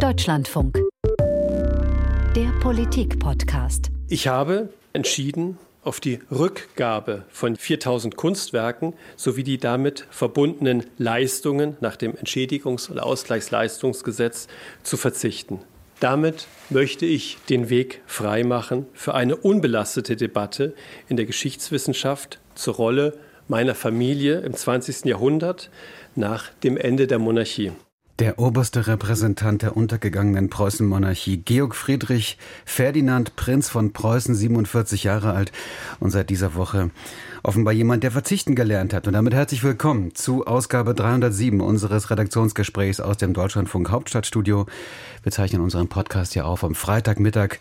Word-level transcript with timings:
Deutschlandfunk. 0.00 0.78
Der 2.34 2.48
Politik-Podcast. 2.62 3.90
Ich 4.08 4.28
habe 4.28 4.70
entschieden, 4.94 5.58
auf 5.82 6.00
die 6.00 6.20
Rückgabe 6.30 7.26
von 7.28 7.54
4000 7.54 8.16
Kunstwerken 8.16 8.94
sowie 9.16 9.44
die 9.44 9.58
damit 9.58 10.06
verbundenen 10.08 10.86
Leistungen 10.96 11.76
nach 11.80 11.96
dem 11.96 12.14
Entschädigungs- 12.14 12.90
und 12.90 12.98
Ausgleichsleistungsgesetz 12.98 14.48
zu 14.82 14.96
verzichten. 14.96 15.58
Damit 16.00 16.46
möchte 16.70 17.04
ich 17.04 17.36
den 17.50 17.68
Weg 17.68 18.00
freimachen 18.06 18.86
für 18.94 19.12
eine 19.12 19.36
unbelastete 19.36 20.16
Debatte 20.16 20.74
in 21.10 21.18
der 21.18 21.26
Geschichtswissenschaft 21.26 22.40
zur 22.54 22.76
Rolle 22.76 23.18
meiner 23.48 23.74
Familie 23.74 24.40
im 24.40 24.54
20. 24.54 25.04
Jahrhundert 25.04 25.68
nach 26.14 26.48
dem 26.64 26.78
Ende 26.78 27.06
der 27.06 27.18
Monarchie. 27.18 27.72
Der 28.20 28.38
oberste 28.38 28.86
Repräsentant 28.86 29.62
der 29.62 29.78
untergegangenen 29.78 30.50
Preußenmonarchie, 30.50 31.38
Georg 31.38 31.74
Friedrich 31.74 32.36
Ferdinand, 32.66 33.34
Prinz 33.34 33.70
von 33.70 33.94
Preußen, 33.94 34.34
47 34.34 35.04
Jahre 35.04 35.32
alt 35.32 35.52
und 36.00 36.10
seit 36.10 36.28
dieser 36.28 36.54
Woche 36.54 36.90
offenbar 37.42 37.72
jemand, 37.72 38.02
der 38.02 38.10
verzichten 38.10 38.54
gelernt 38.54 38.92
hat. 38.92 39.06
Und 39.06 39.14
damit 39.14 39.32
herzlich 39.32 39.64
willkommen 39.64 40.14
zu 40.14 40.46
Ausgabe 40.46 40.94
307 40.94 41.62
unseres 41.62 42.10
Redaktionsgesprächs 42.10 43.00
aus 43.00 43.16
dem 43.16 43.32
Deutschlandfunk 43.32 43.88
Hauptstadtstudio. 43.88 44.66
Wir 45.22 45.32
zeichnen 45.32 45.62
unseren 45.62 45.88
Podcast 45.88 46.34
ja 46.34 46.44
auf 46.44 46.62
am 46.62 46.74
Freitagmittag, 46.74 47.56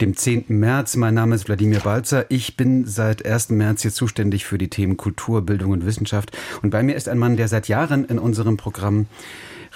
dem 0.00 0.16
10. 0.16 0.46
März. 0.48 0.96
Mein 0.96 1.14
Name 1.14 1.36
ist 1.36 1.46
Wladimir 1.46 1.78
Balzer. 1.78 2.28
Ich 2.30 2.56
bin 2.56 2.84
seit 2.84 3.24
1. 3.24 3.50
März 3.50 3.82
hier 3.82 3.92
zuständig 3.92 4.44
für 4.44 4.58
die 4.58 4.70
Themen 4.70 4.96
Kultur, 4.96 5.42
Bildung 5.42 5.70
und 5.70 5.86
Wissenschaft. 5.86 6.36
Und 6.62 6.70
bei 6.70 6.82
mir 6.82 6.96
ist 6.96 7.08
ein 7.08 7.18
Mann, 7.18 7.36
der 7.36 7.46
seit 7.46 7.68
Jahren 7.68 8.04
in 8.06 8.18
unserem 8.18 8.56
Programm 8.56 9.06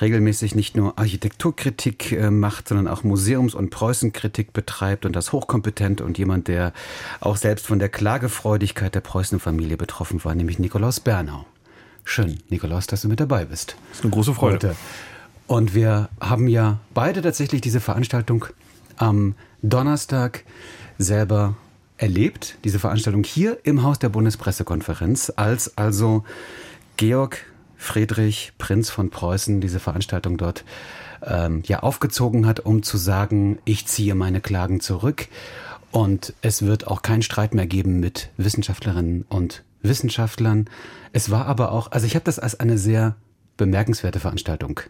regelmäßig 0.00 0.54
nicht 0.54 0.76
nur 0.76 0.98
Architekturkritik 0.98 2.12
äh, 2.12 2.30
macht, 2.30 2.68
sondern 2.68 2.88
auch 2.88 3.04
Museums- 3.04 3.54
und 3.54 3.70
Preußenkritik 3.70 4.52
betreibt 4.52 5.06
und 5.06 5.14
das 5.14 5.32
hochkompetent 5.32 6.00
und 6.00 6.18
jemand, 6.18 6.48
der 6.48 6.72
auch 7.20 7.36
selbst 7.36 7.66
von 7.66 7.78
der 7.78 7.88
Klagefreudigkeit 7.88 8.94
der 8.94 9.00
Preußenfamilie 9.00 9.76
betroffen 9.76 10.24
war, 10.24 10.34
nämlich 10.34 10.58
Nikolaus 10.58 11.00
Bernau. 11.00 11.46
Schön, 12.04 12.38
Nikolaus, 12.48 12.86
dass 12.86 13.02
du 13.02 13.08
mit 13.08 13.20
dabei 13.20 13.44
bist. 13.46 13.76
Das 13.90 13.98
ist 13.98 14.04
eine 14.04 14.12
große 14.12 14.34
Freude. 14.34 14.68
Heute. 14.68 14.76
Und 15.46 15.74
wir 15.74 16.08
haben 16.20 16.48
ja 16.48 16.78
beide 16.92 17.22
tatsächlich 17.22 17.60
diese 17.60 17.80
Veranstaltung 17.80 18.46
am 18.96 19.34
Donnerstag 19.62 20.44
selber 20.98 21.56
erlebt, 21.96 22.56
diese 22.64 22.78
Veranstaltung 22.78 23.24
hier 23.24 23.58
im 23.62 23.82
Haus 23.82 23.98
der 23.98 24.08
Bundespressekonferenz, 24.08 25.32
als 25.36 25.76
also 25.78 26.24
Georg 26.96 27.44
Friedrich, 27.84 28.52
Prinz 28.58 28.90
von 28.90 29.10
Preußen, 29.10 29.60
diese 29.60 29.78
Veranstaltung 29.78 30.36
dort 30.36 30.64
ähm, 31.22 31.62
ja 31.66 31.80
aufgezogen 31.80 32.46
hat, 32.46 32.60
um 32.60 32.82
zu 32.82 32.96
sagen, 32.96 33.58
ich 33.64 33.86
ziehe 33.86 34.14
meine 34.14 34.40
Klagen 34.40 34.80
zurück 34.80 35.28
und 35.92 36.34
es 36.42 36.62
wird 36.62 36.86
auch 36.88 37.02
keinen 37.02 37.22
Streit 37.22 37.54
mehr 37.54 37.66
geben 37.66 38.00
mit 38.00 38.30
Wissenschaftlerinnen 38.36 39.24
und 39.28 39.62
Wissenschaftlern. 39.82 40.68
Es 41.12 41.30
war 41.30 41.46
aber 41.46 41.70
auch, 41.70 41.92
also 41.92 42.06
ich 42.06 42.14
habe 42.14 42.24
das 42.24 42.38
als 42.38 42.58
eine 42.58 42.78
sehr 42.78 43.14
bemerkenswerte 43.56 44.18
Veranstaltung 44.18 44.80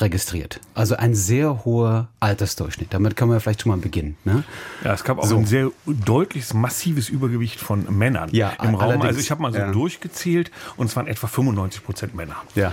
registriert. 0.00 0.60
Also 0.74 0.96
ein 0.96 1.14
sehr 1.14 1.64
hoher 1.64 2.08
Altersdurchschnitt. 2.20 2.92
Damit 2.94 3.16
können 3.16 3.30
wir 3.30 3.40
vielleicht 3.40 3.62
schon 3.62 3.70
mal 3.70 3.78
beginnen. 3.78 4.16
Ne? 4.24 4.44
Ja, 4.84 4.94
es 4.94 5.04
gab 5.04 5.18
auch 5.18 5.24
so. 5.24 5.36
ein 5.36 5.46
sehr 5.46 5.70
deutliches, 5.86 6.54
massives 6.54 7.08
Übergewicht 7.08 7.60
von 7.60 7.86
Männern 7.96 8.30
ja, 8.32 8.50
im 8.62 8.74
Raum. 8.74 9.02
Also 9.02 9.20
ich 9.20 9.30
habe 9.30 9.42
mal 9.42 9.52
so 9.52 9.58
ja. 9.58 9.72
durchgezählt 9.72 10.50
und 10.76 10.86
es 10.86 10.96
waren 10.96 11.06
etwa 11.06 11.26
95 11.26 11.84
Prozent 11.84 12.14
Männer. 12.14 12.36
Ja. 12.54 12.72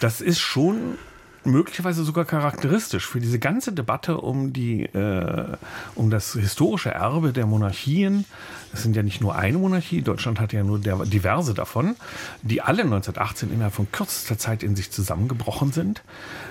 Das 0.00 0.20
ist 0.20 0.40
schon 0.40 0.98
möglicherweise 1.44 2.04
sogar 2.04 2.24
charakteristisch 2.24 3.06
für 3.06 3.20
diese 3.20 3.38
ganze 3.38 3.72
Debatte 3.72 4.18
um 4.18 4.52
die 4.52 4.84
äh, 4.84 5.56
um 5.94 6.10
das 6.10 6.32
historische 6.34 6.90
Erbe 6.90 7.32
der 7.32 7.46
Monarchien. 7.46 8.24
Es 8.72 8.82
sind 8.82 8.96
ja 8.96 9.02
nicht 9.02 9.20
nur 9.20 9.36
eine 9.36 9.58
Monarchie, 9.58 10.02
Deutschland 10.02 10.40
hat 10.40 10.52
ja 10.52 10.64
nur 10.64 10.78
diverse 10.78 11.52
davon, 11.52 11.96
die 12.42 12.62
alle 12.62 12.82
1918 12.82 13.52
innerhalb 13.52 13.74
von 13.74 13.90
kürzester 13.92 14.38
Zeit 14.38 14.62
in 14.62 14.76
sich 14.76 14.90
zusammengebrochen 14.90 15.72
sind, 15.72 16.02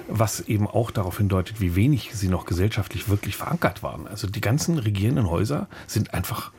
was 0.08 0.42
eben 0.42 0.68
auch 0.68 0.92
darauf 0.92 1.18
hindeutet, 1.18 1.62
wie 1.62 1.76
wenig 1.76 2.12
sie 2.14 2.28
noch 2.28 2.46
gesellschaftlich 2.46 3.10
wirklich 3.10 3.38
verankert 3.38 3.82
waren. 3.82 4.08
Also 4.08 4.28
die 4.28 4.42
ganzen 4.42 4.78
regierenden 4.78 5.30
Häuser 5.30 5.68
sind 5.88 6.14
einfach 6.14 6.52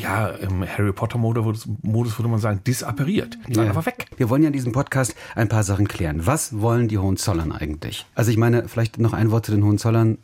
ja, 0.00 0.28
im 0.28 0.66
Harry 0.66 0.92
Potter-Modus 0.92 1.68
würde 1.82 2.28
man 2.28 2.40
sagen, 2.40 2.60
disappariert. 2.66 3.38
Die 3.48 3.56
waren 3.56 3.64
ja. 3.64 3.70
einfach 3.70 3.86
weg. 3.86 4.06
Wir 4.16 4.30
wollen 4.30 4.42
ja 4.42 4.48
in 4.48 4.52
diesem 4.52 4.72
Podcast 4.72 5.14
ein 5.34 5.48
paar 5.48 5.62
Sachen 5.62 5.88
klären. 5.88 6.26
Was 6.26 6.60
wollen 6.60 6.88
die 6.88 6.98
Hohenzollern 6.98 7.52
eigentlich? 7.52 8.06
Also 8.14 8.30
ich 8.30 8.36
meine, 8.36 8.68
vielleicht 8.68 8.98
noch 8.98 9.12
ein 9.12 9.30
Wort 9.30 9.46
zu 9.46 9.52
den 9.52 9.64
Hohenzollern 9.64 10.18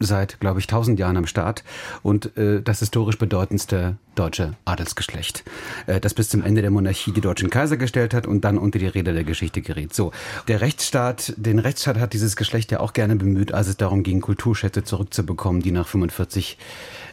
seit, 0.00 0.40
glaube 0.40 0.58
ich, 0.58 0.66
tausend 0.66 0.98
Jahren 0.98 1.18
am 1.18 1.26
Start 1.26 1.62
und 2.02 2.36
äh, 2.36 2.62
das 2.62 2.80
historisch 2.80 3.18
bedeutendste 3.18 3.96
deutsche 4.14 4.54
Adelsgeschlecht, 4.64 5.44
äh, 5.86 6.00
das 6.00 6.14
bis 6.14 6.30
zum 6.30 6.42
Ende 6.42 6.62
der 6.62 6.70
Monarchie 6.70 7.12
die 7.12 7.20
deutschen 7.20 7.50
Kaiser 7.50 7.76
gestellt 7.76 8.14
hat 8.14 8.26
und 8.26 8.42
dann 8.42 8.58
unter 8.58 8.78
die 8.78 8.86
Räder 8.86 9.12
der 9.12 9.24
Geschichte 9.24 9.60
geriet. 9.60 9.94
So, 9.94 10.12
der 10.48 10.62
Rechtsstaat, 10.62 11.34
den 11.36 11.58
Rechtsstaat 11.58 11.98
hat 11.98 12.14
dieses 12.14 12.34
Geschlecht 12.34 12.72
ja 12.72 12.80
auch 12.80 12.94
gerne 12.94 13.16
bemüht, 13.16 13.52
als 13.52 13.68
es 13.68 13.76
darum 13.76 14.02
ging, 14.02 14.22
Kulturschätze 14.22 14.84
zurückzubekommen, 14.84 15.60
die 15.60 15.70
nach 15.70 15.86
45 15.86 16.56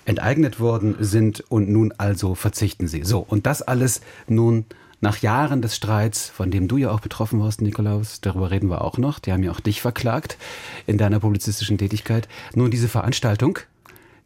enteignet 0.05 0.59
worden 0.61 0.95
sind 0.99 1.43
und 1.49 1.69
nun 1.69 1.93
also 1.97 2.33
verzichten 2.35 2.87
sie. 2.87 3.03
So, 3.03 3.19
und 3.19 3.45
das 3.45 3.61
alles 3.61 4.01
nun 4.27 4.65
nach 4.99 5.19
Jahren 5.19 5.61
des 5.61 5.75
Streits, 5.75 6.29
von 6.29 6.49
dem 6.51 6.67
du 6.67 6.77
ja 6.77 6.91
auch 6.91 6.99
betroffen 6.99 7.39
warst, 7.39 7.61
Nikolaus, 7.61 8.21
darüber 8.21 8.51
reden 8.51 8.69
wir 8.69 8.83
auch 8.83 8.97
noch, 8.97 9.19
die 9.19 9.31
haben 9.31 9.43
ja 9.43 9.51
auch 9.51 9.59
dich 9.59 9.81
verklagt 9.81 10.37
in 10.87 10.97
deiner 10.97 11.19
publizistischen 11.19 11.77
Tätigkeit. 11.77 12.27
Nun 12.55 12.71
diese 12.71 12.87
Veranstaltung, 12.87 13.59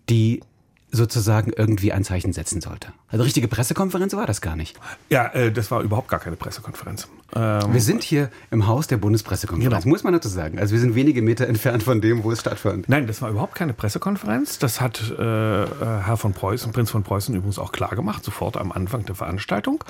die 0.10 0.42
sozusagen 0.92 1.54
irgendwie 1.56 1.94
ein 1.94 2.04
Zeichen 2.04 2.34
setzen 2.34 2.62
sollte. 2.62 2.90
Also 3.08 3.24
richtige 3.24 3.48
Pressekonferenz 3.48 4.14
war 4.14 4.28
das 4.28 4.42
gar 4.42 4.56
nicht. 4.56 4.78
Ja, 5.10 5.28
äh, 5.28 5.52
das 5.52 5.72
war 5.72 5.82
überhaupt 5.82 6.10
gar 6.10 6.20
keine 6.20 6.36
Pressekonferenz. 6.36 7.08
Ähm, 7.34 7.74
wir 7.74 7.82
sind 7.82 8.04
hier 8.04 8.30
im 8.52 8.68
Haus 8.68 8.88
der 8.88 8.98
Bundespressekonferenz, 8.98 9.84
genau. 9.84 9.94
muss 9.94 10.04
man 10.04 10.14
dazu 10.14 10.28
sagen. 10.28 10.60
Also 10.60 10.74
wir 10.74 10.80
sind 10.82 10.96
wenige 10.96 11.22
Meter 11.22 11.48
entfernt 11.48 11.84
von 11.84 12.02
dem, 12.02 12.24
wo 12.24 12.32
es 12.32 12.42
stattfand. 12.42 12.90
Nein, 12.90 13.08
das 13.08 13.22
war 13.22 13.30
überhaupt 13.30 13.56
keine 13.56 13.74
Pressekonferenz. 13.74 14.60
Das 14.60 14.82
hat 14.82 15.14
äh, 15.18 15.64
äh, 15.64 15.68
Herr 16.04 16.18
von 16.18 16.34
Preußen, 16.34 16.74
Prinz 16.74 16.92
von 16.92 17.04
Preußen 17.04 17.34
übrigens 17.36 17.58
auch 17.58 17.72
klar 17.72 17.96
gemacht, 17.96 18.24
sofort 18.24 18.58
am 18.58 18.72
Anfang 18.72 19.06
der 19.06 19.16
Veranstaltung, 19.16 19.84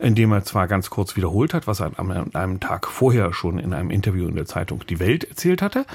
indem 0.00 0.32
er 0.32 0.44
zwar 0.44 0.66
ganz 0.66 0.90
kurz 0.90 1.14
wiederholt 1.14 1.54
hat, 1.54 1.66
was 1.68 1.80
er 1.80 1.92
an 1.98 2.34
einem 2.34 2.60
Tag 2.60 2.88
vorher 2.88 3.32
schon 3.32 3.58
in 3.58 3.72
einem 3.72 3.90
Interview 3.90 4.26
in 4.26 4.34
der 4.34 4.46
Zeitung 4.46 4.84
Die 4.88 4.98
Welt 4.98 5.24
erzählt 5.24 5.62
hatte. 5.62 5.86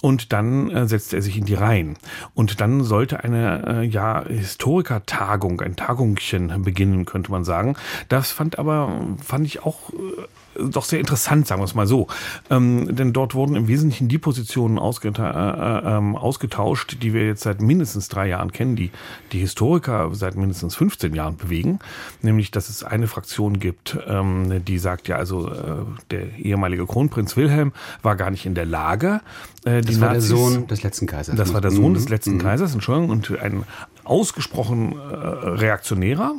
Und 0.00 0.32
dann 0.32 0.70
äh, 0.70 0.86
setzte 0.86 1.16
er 1.16 1.22
sich 1.22 1.36
in 1.36 1.46
die 1.46 1.54
Reihen. 1.54 1.96
Und 2.34 2.60
dann 2.60 2.84
sollte 2.84 3.24
eine 3.24 3.82
äh, 3.82 3.82
ja, 3.84 4.05
Historikertagung, 4.28 5.60
ein 5.60 5.76
Tagungchen 5.76 6.62
beginnen, 6.62 7.04
könnte 7.04 7.30
man 7.30 7.44
sagen. 7.44 7.76
Das 8.08 8.30
fand 8.30 8.58
aber, 8.58 9.00
fand 9.22 9.46
ich 9.46 9.62
auch 9.64 9.90
äh, 9.90 10.22
doch 10.70 10.84
sehr 10.84 11.00
interessant, 11.00 11.46
sagen 11.46 11.60
wir 11.60 11.64
es 11.64 11.74
mal 11.74 11.86
so. 11.86 12.06
Ähm, 12.50 12.94
denn 12.94 13.12
dort 13.12 13.34
wurden 13.34 13.56
im 13.56 13.68
Wesentlichen 13.68 14.08
die 14.08 14.18
Positionen 14.18 14.78
ausgeta 14.78 15.30
äh, 15.30 15.94
äh, 15.94 15.96
ähm, 15.96 16.16
ausgetauscht, 16.16 16.98
die 17.02 17.12
wir 17.12 17.26
jetzt 17.26 17.42
seit 17.42 17.60
mindestens 17.60 18.08
drei 18.08 18.28
Jahren 18.28 18.52
kennen, 18.52 18.76
die 18.76 18.90
die 19.32 19.38
Historiker 19.38 20.10
seit 20.12 20.36
mindestens 20.36 20.74
15 20.76 21.14
Jahren 21.14 21.36
bewegen. 21.36 21.78
Nämlich, 22.22 22.50
dass 22.50 22.68
es 22.68 22.84
eine 22.84 23.08
Fraktion 23.08 23.58
gibt, 23.58 23.98
ähm, 24.06 24.64
die 24.64 24.78
sagt, 24.78 25.08
ja, 25.08 25.16
also 25.16 25.48
äh, 25.48 25.84
der 26.10 26.36
ehemalige 26.38 26.86
Kronprinz 26.86 27.36
Wilhelm 27.36 27.72
war 28.02 28.16
gar 28.16 28.30
nicht 28.30 28.46
in 28.46 28.54
der 28.54 28.66
Lage, 28.66 29.20
äh, 29.66 29.82
das 29.82 30.00
war 30.00 30.14
Nazis, 30.14 30.28
der 30.28 30.36
Sohn 30.36 30.66
des 30.68 30.82
letzten 30.82 31.06
Kaisers. 31.06 31.36
Das 31.36 31.52
war 31.52 31.60
der 31.60 31.72
Sohn 31.72 31.90
mhm. 31.90 31.94
des 31.94 32.08
letzten 32.08 32.34
mhm. 32.34 32.38
Kaisers, 32.38 32.72
Entschuldigung, 32.72 33.10
und 33.10 33.38
ein 33.38 33.64
ausgesprochen 34.06 34.92
äh, 34.92 35.14
reaktionärer, 35.14 36.34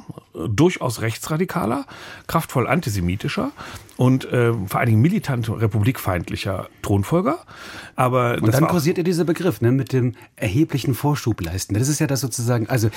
durchaus 0.47 1.01
rechtsradikaler, 1.01 1.85
kraftvoll 2.28 2.67
antisemitischer 2.67 3.51
und 3.97 4.31
äh, 4.31 4.53
vor 4.53 4.80
allen 4.80 4.90
Dingen 4.90 5.02
militant 5.02 5.50
republikfeindlicher 5.50 6.69
Thronfolger. 6.84 7.40
Aber 7.96 8.38
und 8.41 8.53
dann 8.53 8.67
kursiert 8.67 8.97
ja 8.97 9.03
dieser 9.03 9.26
Begriff 9.26 9.59
ne, 9.59 9.72
mit 9.72 9.91
dem 9.91 10.14
erheblichen 10.35 10.94
Vorschub 10.94 11.41
leisten. 11.41 11.73
Das 11.73 11.90
ist 11.90 11.99
ja 11.99 12.08
das 12.08 12.22
sozusagen, 12.22 12.67
also 12.67 12.90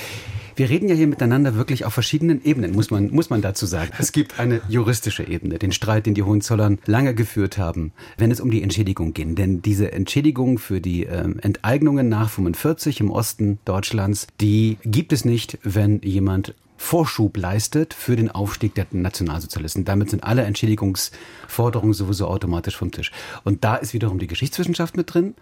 wir 0.55 0.69
reden 0.69 0.87
ja 0.87 0.95
hier 0.95 1.07
miteinander 1.07 1.55
wirklich 1.55 1.85
auf 1.85 1.93
verschiedenen 1.93 2.43
Ebenen, 2.43 2.73
muss 2.73 2.91
man, 2.91 3.09
muss 3.09 3.29
man 3.31 3.41
dazu 3.41 3.65
sagen. 3.65 3.91
Es 3.97 4.11
gibt 4.11 4.39
eine 4.39 4.61
juristische 4.69 5.27
Ebene, 5.27 5.57
den 5.57 5.71
Streit, 5.71 6.05
den 6.05 6.13
die 6.13 6.23
Hohenzollern 6.23 6.77
lange 6.85 7.15
geführt 7.15 7.57
haben, 7.57 7.93
wenn 8.17 8.29
es 8.29 8.39
um 8.39 8.51
die 8.51 8.61
Entschädigung 8.61 9.13
ging. 9.13 9.35
Denn 9.35 9.61
diese 9.61 9.91
Entschädigung 9.91 10.59
für 10.59 10.81
die 10.81 11.07
äh, 11.07 11.23
Enteignungen 11.41 12.09
nach 12.09 12.29
45 12.29 12.99
im 12.99 13.09
Osten 13.09 13.57
Deutschlands, 13.65 14.27
die 14.39 14.77
gibt 14.83 15.13
es 15.13 15.25
nicht, 15.25 15.57
wenn 15.63 15.99
jemand 16.01 16.53
Vorschub 16.81 17.37
leistet 17.37 17.93
für 17.93 18.15
den 18.15 18.31
Aufstieg 18.31 18.73
der 18.73 18.87
Nationalsozialisten. 18.91 19.85
Damit 19.85 20.09
sind 20.09 20.23
alle 20.23 20.41
Entschädigungsforderungen 20.41 21.93
sowieso 21.93 22.27
automatisch 22.27 22.75
vom 22.75 22.91
Tisch. 22.91 23.11
Und 23.43 23.63
da 23.63 23.75
ist 23.75 23.93
wiederum 23.93 24.17
die 24.17 24.27
Geschichtswissenschaft 24.27 24.97
mit 24.97 25.13
drin. 25.13 25.35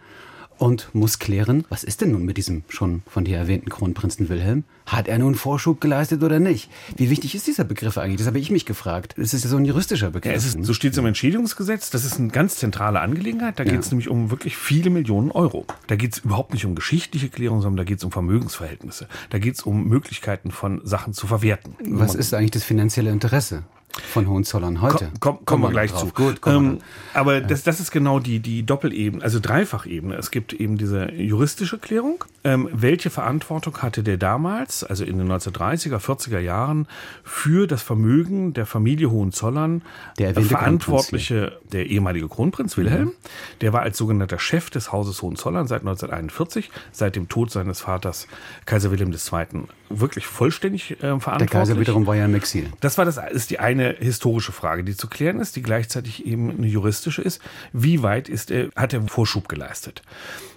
Und 0.60 0.94
muss 0.94 1.20
klären, 1.20 1.66
was 1.70 1.84
ist 1.84 2.02
denn 2.02 2.12
nun 2.12 2.26
mit 2.26 2.38
diesem 2.38 2.64
schon 2.68 3.02
von 3.08 3.26
dir 3.26 3.38
erwähnten 3.38 3.70
Kronprinzen 3.70 4.30
Wilhelm? 4.30 4.66
Hat 4.86 5.08
er 5.08 5.18
nun 5.18 5.36
Vorschub 5.36 5.82
geleistet 5.82 6.22
oder 6.22 6.40
nicht? 6.40 6.70
Wie 6.98 7.10
wichtig 7.10 7.34
ist 7.34 7.48
dieser 7.48 7.64
Begriff 7.64 7.98
eigentlich? 7.98 8.18
Das 8.18 8.28
habe 8.28 8.40
ich 8.40 8.52
mich 8.52 8.66
gefragt. 8.66 9.16
Es 9.18 9.34
ist 9.34 9.44
ja 9.44 9.50
so 9.50 9.58
ein 9.58 9.66
juristischer 9.66 10.12
Begriff. 10.12 10.32
Ja, 10.32 10.38
ist, 10.38 10.64
so 10.64 10.74
steht 10.74 10.94
es 10.94 10.98
im 10.98 11.06
Entschädigungsgesetz. 11.06 11.90
Das 11.90 12.06
ist 12.06 12.20
eine 12.20 12.30
ganz 12.30 12.58
zentrale 12.58 13.00
Angelegenheit. 13.00 13.60
Da 13.60 13.64
geht 13.64 13.80
es 13.80 13.92
nämlich 13.92 14.10
um 14.10 14.32
wirklich 14.32 14.58
viele 14.58 14.90
Millionen 14.90 15.32
Euro. 15.32 15.66
Da 15.88 15.96
geht 15.96 16.14
es 16.14 16.20
überhaupt 16.20 16.54
nicht 16.54 16.66
um 16.66 16.76
geschichtliche 16.76 17.30
Klärung, 17.30 17.62
sondern 17.62 17.78
da 17.78 17.84
geht 17.86 18.00
es 18.00 18.04
um 18.04 18.12
Vermögensverhältnisse. 18.12 19.08
Da 19.30 19.40
geht 19.40 19.56
es 19.56 19.62
um 19.62 19.88
Möglichkeiten 19.88 20.52
von 20.52 20.82
Sachen 20.84 21.14
zu 21.14 21.28
verwerten. 21.28 21.76
Was 21.86 22.16
ist 22.16 22.34
eigentlich 22.34 22.52
das 22.52 22.64
finanzielle 22.64 23.12
Interesse? 23.12 23.64
Von 24.08 24.28
Hohenzollern 24.28 24.82
heute. 24.82 25.12
Komm, 25.20 25.38
komm, 25.38 25.46
kommen 25.46 25.64
wir 25.64 25.70
gleich 25.72 25.92
drauf. 25.92 26.14
zu. 26.14 26.14
Gut, 26.14 26.40
ähm, 26.46 26.80
aber 27.14 27.42
das, 27.42 27.64
das 27.64 27.80
ist 27.80 27.92
genau 27.92 28.20
die, 28.20 28.40
die 28.40 28.64
Doppelebene, 28.64 29.24
also 29.24 29.40
Dreifachebene. 29.40 30.16
Es 30.16 30.32
gibt 30.32 30.54
eben 30.54 30.78
diese 30.78 31.12
juristische 31.12 31.78
Klärung. 31.78 32.24
Ähm, 32.44 32.70
welche 32.72 33.10
Verantwortung 33.10 33.78
hatte 33.82 34.04
der 34.04 34.18
damals, 34.18 34.84
also 34.84 35.04
in 35.04 35.18
den 35.18 35.32
1930er, 35.32 35.98
40er 35.98 36.40
Jahren, 36.40 36.88
für 37.24 37.68
das 37.68 37.82
Vermögen 37.82 38.54
der 38.54 38.66
Familie 38.66 39.12
Hohenzollern 39.12 39.82
der 40.18 40.34
Verantwortliche, 40.36 41.60
der 41.72 41.88
ehemalige 41.88 42.28
Kronprinz 42.28 42.78
Wilhelm, 42.78 43.10
mhm. 43.10 43.14
der 43.62 43.74
war 43.74 43.82
als 43.82 43.98
sogenannter 43.98 44.40
Chef 44.40 44.70
des 44.70 44.92
Hauses 44.92 45.22
Hohenzollern 45.22 45.68
seit 45.68 45.82
1941, 45.82 46.72
seit 46.92 47.16
dem 47.16 47.28
Tod 47.28 47.52
seines 47.52 47.82
Vaters 47.82 48.28
Kaiser 48.66 48.92
Wilhelm 48.92 49.12
II. 49.12 49.64
Wirklich 49.90 50.26
vollständig 50.26 50.92
äh, 50.92 50.98
verantwortlich. 50.98 51.50
Der 51.50 51.60
Kaiser 51.60 51.80
wiederum 51.80 52.08
war 52.08 52.16
ja 52.16 52.26
im 52.26 52.36
Exil. 52.36 52.72
Das 52.80 52.98
war 52.98 53.06
das, 53.06 53.20
ist 53.32 53.50
die 53.50 53.60
eine 53.60 53.96
historische 54.00 54.52
Frage, 54.52 54.84
die 54.84 54.96
zu 54.96 55.08
klären 55.08 55.40
ist, 55.40 55.56
die 55.56 55.62
gleichzeitig 55.62 56.26
eben 56.26 56.52
eine 56.52 56.68
juristische 56.68 57.22
ist. 57.22 57.42
Wie 57.74 58.04
weit 58.04 58.30
ist 58.30 58.52
er, 58.52 58.70
hat 58.76 58.94
er 58.94 59.02
Vorschub 59.08 59.50
geleistet? 59.50 60.02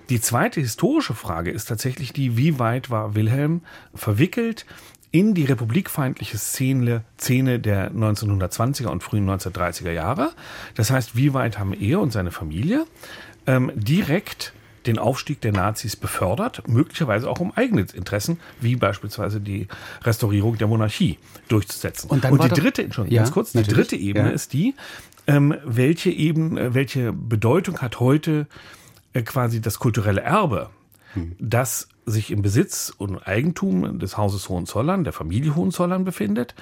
Die 0.09 0.21
zweite 0.21 0.61
historische 0.61 1.15
Frage 1.15 1.51
ist 1.51 1.67
tatsächlich 1.67 2.13
die, 2.13 2.37
wie 2.37 2.59
weit 2.59 2.91
war 2.91 3.15
Wilhelm 3.15 3.63
verwickelt 3.95 4.67
in 5.11 5.35
die 5.35 5.45
republikfeindliche 5.45 6.39
Szene, 6.39 7.05
Szene 7.19 7.61
der 7.61 7.93
1920er 7.93 8.87
und 8.87 9.03
frühen 9.03 9.29
1930er 9.29 9.93
Jahre. 9.93 10.33
Das 10.75 10.91
heißt, 10.91 11.17
wie 11.17 11.35
weit 11.35 11.59
haben 11.59 11.75
er 11.75 12.01
und 12.01 12.13
seine 12.13 12.31
Familie 12.31 12.87
ähm, 13.47 13.71
direkt 13.75 14.53
den 14.87 14.99
Aufstieg 14.99 15.41
der 15.41 15.53
Nazis 15.53 15.97
befördert, 15.97 16.67
möglicherweise 16.69 17.29
auch 17.31 17.41
um 17.41 17.53
eigene 17.53 17.87
Interessen, 17.93 18.41
wie 18.61 18.77
beispielsweise 18.77 19.41
die 19.41 19.69
Restaurierung 20.03 20.59
der 20.59 20.67
Monarchie 20.67 21.19
durchzusetzen. 21.49 22.11
Und, 22.11 22.25
dann 22.25 22.33
Und 22.33 22.45
die 22.45 22.49
dritte, 22.49 22.93
schon 22.93 23.09
ja, 23.09 23.23
ganz 23.23 23.33
kurz, 23.33 23.53
die 23.53 23.63
dritte 23.63 23.97
Ebene 23.97 24.29
ja. 24.29 24.35
ist 24.35 24.53
die, 24.53 24.75
ähm, 25.27 25.55
welche 25.65 26.11
eben, 26.11 26.75
welche 26.75 27.13
Bedeutung 27.13 27.79
hat 27.79 28.01
heute 28.01 28.47
äh, 29.13 29.23
quasi 29.23 29.61
das 29.61 29.79
kulturelle 29.79 30.21
Erbe, 30.21 30.71
hm. 31.15 31.37
das 31.39 31.89
sich 32.05 32.31
im 32.31 32.43
Besitz 32.43 32.93
und 32.97 33.19
Eigentum 33.19 34.01
des 34.01 34.17
Hauses 34.17 34.49
Hohenzollern, 34.49 35.05
der 35.05 35.13
Familie 35.13 35.55
Hohenzollern 35.55 36.05
befindet 36.05 36.55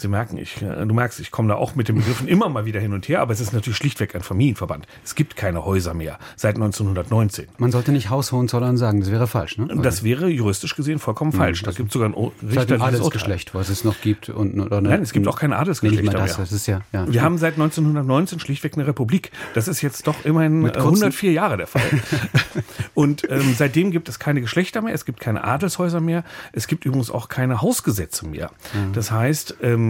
Sie 0.00 0.08
merken, 0.08 0.38
ich, 0.38 0.62
äh, 0.62 0.86
du 0.86 0.94
merkst, 0.94 1.20
ich 1.20 1.30
komme 1.30 1.48
da 1.48 1.54
auch 1.56 1.74
mit 1.74 1.88
den 1.88 1.96
Begriffen 1.96 2.28
immer 2.28 2.48
mal 2.48 2.64
wieder 2.64 2.80
hin 2.80 2.92
und 2.92 3.08
her, 3.08 3.20
aber 3.20 3.32
es 3.32 3.40
ist 3.40 3.52
natürlich 3.52 3.76
schlichtweg 3.76 4.14
ein 4.14 4.22
Familienverband. 4.22 4.86
Es 5.04 5.14
gibt 5.14 5.36
keine 5.36 5.64
Häuser 5.64 5.94
mehr 5.94 6.18
seit 6.36 6.56
1919. 6.56 7.48
Man 7.58 7.70
sollte 7.70 7.92
nicht 7.92 8.10
Haus 8.10 8.32
Hohenzollern 8.32 8.76
sagen, 8.76 9.00
das 9.00 9.10
wäre 9.10 9.26
falsch, 9.26 9.58
ne? 9.58 9.68
Das 9.82 10.02
wäre 10.02 10.28
juristisch 10.28 10.74
gesehen 10.76 10.98
vollkommen 10.98 11.32
falsch. 11.32 11.62
Mhm. 11.62 11.66
Da 11.66 11.72
gibt 11.72 11.92
sogar 11.92 12.08
ein 12.08 12.14
Richter, 12.42 12.74
ein 12.76 12.82
Adelsgeschlecht, 12.82 13.54
was 13.54 13.68
es 13.68 13.84
noch 13.84 14.00
gibt. 14.00 14.28
Und, 14.28 14.58
oder 14.58 14.80
Nein, 14.80 15.02
es 15.02 15.12
gibt 15.12 15.26
auch 15.28 15.38
kein 15.38 15.52
Adelsgeschlecht 15.52 16.04
nee, 16.04 16.10
das, 16.10 16.36
das 16.36 16.52
ist 16.52 16.66
ja, 16.66 16.80
ja, 16.92 17.10
Wir 17.10 17.22
haben 17.22 17.38
seit 17.38 17.54
1919 17.54 18.40
schlichtweg 18.40 18.74
eine 18.74 18.86
Republik. 18.86 19.30
Das 19.54 19.68
ist 19.68 19.82
jetzt 19.82 20.06
doch 20.06 20.24
immerhin 20.24 20.68
104 20.68 21.32
Jahre 21.32 21.56
der 21.56 21.66
Fall. 21.66 21.82
und 22.94 23.28
ähm, 23.30 23.54
seitdem 23.56 23.90
gibt 23.90 24.08
es 24.08 24.18
keine 24.18 24.40
Geschlechter 24.40 24.82
mehr, 24.82 24.94
es 24.94 25.04
gibt 25.04 25.20
keine 25.20 25.44
Adelshäuser 25.44 26.00
mehr, 26.00 26.24
es 26.52 26.66
gibt 26.66 26.84
übrigens 26.84 27.10
auch 27.10 27.28
keine 27.28 27.60
Hausgesetze 27.60 28.26
mehr. 28.26 28.50
Mhm. 28.72 28.92
Das 28.92 29.10
heißt, 29.10 29.56
ähm, 29.62 29.89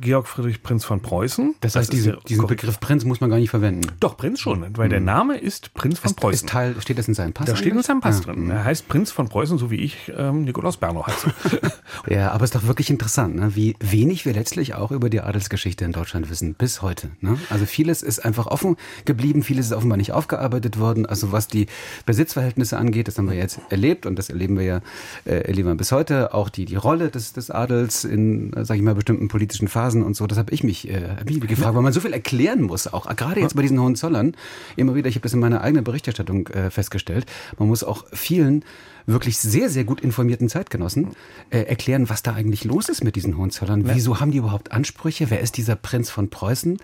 Georg 0.00 0.26
Friedrich 0.26 0.62
Prinz 0.62 0.84
von 0.84 1.00
Preußen. 1.00 1.54
Das 1.60 1.76
heißt, 1.76 1.88
das 1.88 1.96
diesen, 1.96 2.16
diesen 2.28 2.46
Begriff 2.46 2.80
Prinz 2.80 3.04
muss 3.04 3.20
man 3.20 3.30
gar 3.30 3.38
nicht 3.38 3.50
verwenden. 3.50 3.88
Doch, 4.00 4.16
Prinz 4.16 4.40
schon, 4.40 4.66
weil 4.76 4.88
der 4.88 4.98
hm. 4.98 5.04
Name 5.04 5.38
ist 5.38 5.74
Prinz 5.74 5.98
von 5.98 6.14
Preußen. 6.14 6.46
Ist 6.46 6.48
Teil, 6.48 6.74
steht 6.80 6.98
das 6.98 7.08
in 7.08 7.14
seinem 7.14 7.32
Pass? 7.32 7.46
Da 7.46 7.56
steht 7.56 7.72
in 7.72 7.82
seinem 7.82 8.00
Pass 8.00 8.20
ja. 8.20 8.32
drin. 8.32 8.50
Er 8.50 8.64
heißt 8.64 8.88
Prinz 8.88 9.10
von 9.10 9.28
Preußen, 9.28 9.58
so 9.58 9.70
wie 9.70 9.76
ich 9.76 10.12
ähm, 10.16 10.44
Nikolaus 10.44 10.76
Bernow 10.76 11.06
heiße. 11.06 11.32
ja, 12.08 12.30
aber 12.30 12.44
es 12.44 12.50
ist 12.50 12.54
doch 12.54 12.66
wirklich 12.66 12.90
interessant, 12.90 13.36
ne? 13.36 13.54
wie 13.56 13.76
wenig 13.80 14.24
wir 14.26 14.32
letztlich 14.32 14.74
auch 14.74 14.90
über 14.90 15.10
die 15.10 15.20
Adelsgeschichte 15.20 15.84
in 15.84 15.92
Deutschland 15.92 16.30
wissen, 16.30 16.54
bis 16.54 16.82
heute. 16.82 17.10
Ne? 17.20 17.38
Also 17.50 17.66
vieles 17.66 18.02
ist 18.02 18.24
einfach 18.24 18.46
offen 18.46 18.76
geblieben, 19.04 19.42
vieles 19.42 19.66
ist 19.66 19.72
offenbar 19.72 19.96
nicht 19.96 20.12
aufgearbeitet 20.12 20.78
worden. 20.78 21.06
Also 21.06 21.32
was 21.32 21.48
die 21.48 21.66
Besitzverhältnisse 22.06 22.78
angeht, 22.78 23.08
das 23.08 23.18
haben 23.18 23.28
wir 23.28 23.36
jetzt 23.36 23.60
erlebt 23.70 24.06
und 24.06 24.18
das 24.18 24.30
erleben 24.30 24.56
wir 24.56 24.64
ja 24.64 24.80
äh, 25.24 25.40
erleben 25.40 25.68
wir 25.68 25.74
bis 25.74 25.92
heute. 25.92 26.34
Auch 26.34 26.48
die, 26.48 26.64
die 26.64 26.76
Rolle 26.76 27.10
des, 27.10 27.32
des 27.32 27.50
Adels 27.50 28.04
in, 28.04 28.52
sag 28.62 28.76
ich 28.76 28.82
mal, 28.82 28.94
bestimmten 28.94 29.28
politischen 29.28 29.39
Phasen 29.68 30.02
und 30.02 30.14
so, 30.14 30.26
das 30.26 30.38
habe 30.38 30.52
ich 30.52 30.62
mich, 30.62 30.88
äh, 30.88 31.16
hab 31.18 31.30
ich 31.30 31.40
gefragt, 31.40 31.74
weil 31.74 31.82
man 31.82 31.92
so 31.92 32.00
viel 32.00 32.12
erklären 32.12 32.62
muss, 32.62 32.86
auch 32.92 33.14
gerade 33.16 33.40
jetzt 33.40 33.56
bei 33.56 33.62
diesen 33.62 33.80
Hohenzollern, 33.80 34.34
immer 34.76 34.94
wieder, 34.94 35.08
ich 35.08 35.14
habe 35.14 35.22
das 35.22 35.32
in 35.32 35.40
meiner 35.40 35.60
eigenen 35.60 35.84
Berichterstattung 35.84 36.46
äh, 36.48 36.70
festgestellt, 36.70 37.26
man 37.58 37.68
muss 37.68 37.84
auch 37.84 38.04
vielen 38.12 38.64
wirklich 39.06 39.38
sehr, 39.38 39.70
sehr 39.70 39.84
gut 39.84 40.00
informierten 40.00 40.48
Zeitgenossen 40.48 41.08
äh, 41.50 41.60
erklären, 41.60 42.08
was 42.08 42.22
da 42.22 42.34
eigentlich 42.34 42.64
los 42.64 42.88
ist 42.88 43.04
mit 43.04 43.16
diesen 43.16 43.36
Hohenzollern. 43.36 43.88
Wieso 43.92 44.20
haben 44.20 44.30
die 44.30 44.38
überhaupt 44.38 44.72
Ansprüche? 44.72 45.30
Wer 45.30 45.40
ist 45.40 45.56
dieser 45.56 45.76
Prinz 45.76 46.10
von 46.10 46.30
Preußen? 46.30 46.78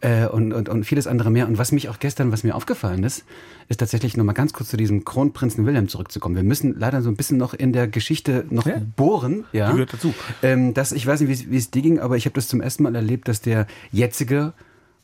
Äh, 0.00 0.26
und, 0.26 0.52
und, 0.52 0.68
und 0.68 0.84
vieles 0.84 1.06
andere 1.06 1.30
mehr. 1.30 1.46
Und 1.46 1.58
was 1.58 1.72
mich 1.72 1.88
auch 1.88 1.98
gestern, 1.98 2.32
was 2.32 2.44
mir 2.44 2.54
aufgefallen 2.54 3.04
ist, 3.04 3.24
ist 3.68 3.78
tatsächlich 3.78 4.16
nochmal 4.16 4.34
ganz 4.34 4.52
kurz 4.52 4.70
zu 4.70 4.76
diesem 4.76 5.04
Kronprinzen 5.04 5.66
Wilhelm 5.66 5.88
zurückzukommen. 5.88 6.36
Wir 6.36 6.42
müssen 6.42 6.78
leider 6.78 7.02
so 7.02 7.10
ein 7.10 7.16
bisschen 7.16 7.36
noch 7.36 7.54
in 7.54 7.72
der 7.72 7.88
Geschichte 7.88 8.46
noch 8.50 8.66
ja. 8.66 8.80
bohren. 8.96 9.44
Ja. 9.52 9.72
Gehört 9.72 9.92
dazu. 9.92 10.14
Ähm, 10.42 10.74
das, 10.74 10.92
ich 10.92 11.06
weiß 11.06 11.20
nicht, 11.20 11.50
wie 11.50 11.56
es 11.56 11.70
dir 11.70 11.82
ging, 11.82 11.98
aber 11.98 12.16
ich 12.16 12.24
habe 12.24 12.34
das 12.34 12.48
zum 12.48 12.60
ersten 12.60 12.82
Mal 12.82 12.94
erlebt, 12.94 13.28
dass 13.28 13.40
der 13.40 13.66
jetzige 13.92 14.54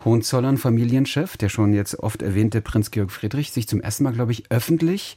Hohenzollern 0.05 0.59
Familienchef, 0.59 1.37
der 1.37 1.49
schon 1.49 1.73
jetzt 1.73 1.99
oft 1.99 2.23
erwähnte 2.23 2.61
Prinz 2.61 2.91
Georg 2.91 3.11
Friedrich, 3.11 3.53
sich 3.53 3.69
zum 3.69 3.81
ersten 3.81 4.05
Mal, 4.05 4.13
glaube 4.13 4.33
ich, 4.33 4.51
öffentlich 4.51 5.17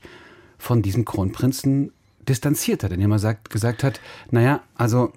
von 0.58 0.82
diesem 0.82 1.06
Kronprinzen 1.06 1.92
distanziert 2.28 2.84
hat, 2.84 2.92
indem 2.92 3.12
er 3.12 3.20
sagt, 3.20 3.50
gesagt 3.50 3.84
hat, 3.84 4.00
naja, 4.32 4.62
also 4.76 5.14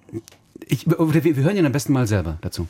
ich, 0.66 0.86
wir, 0.86 1.24
wir 1.24 1.36
hören 1.36 1.56
ihn 1.56 1.66
am 1.66 1.72
besten 1.72 1.92
mal 1.92 2.06
selber 2.06 2.38
dazu. 2.40 2.68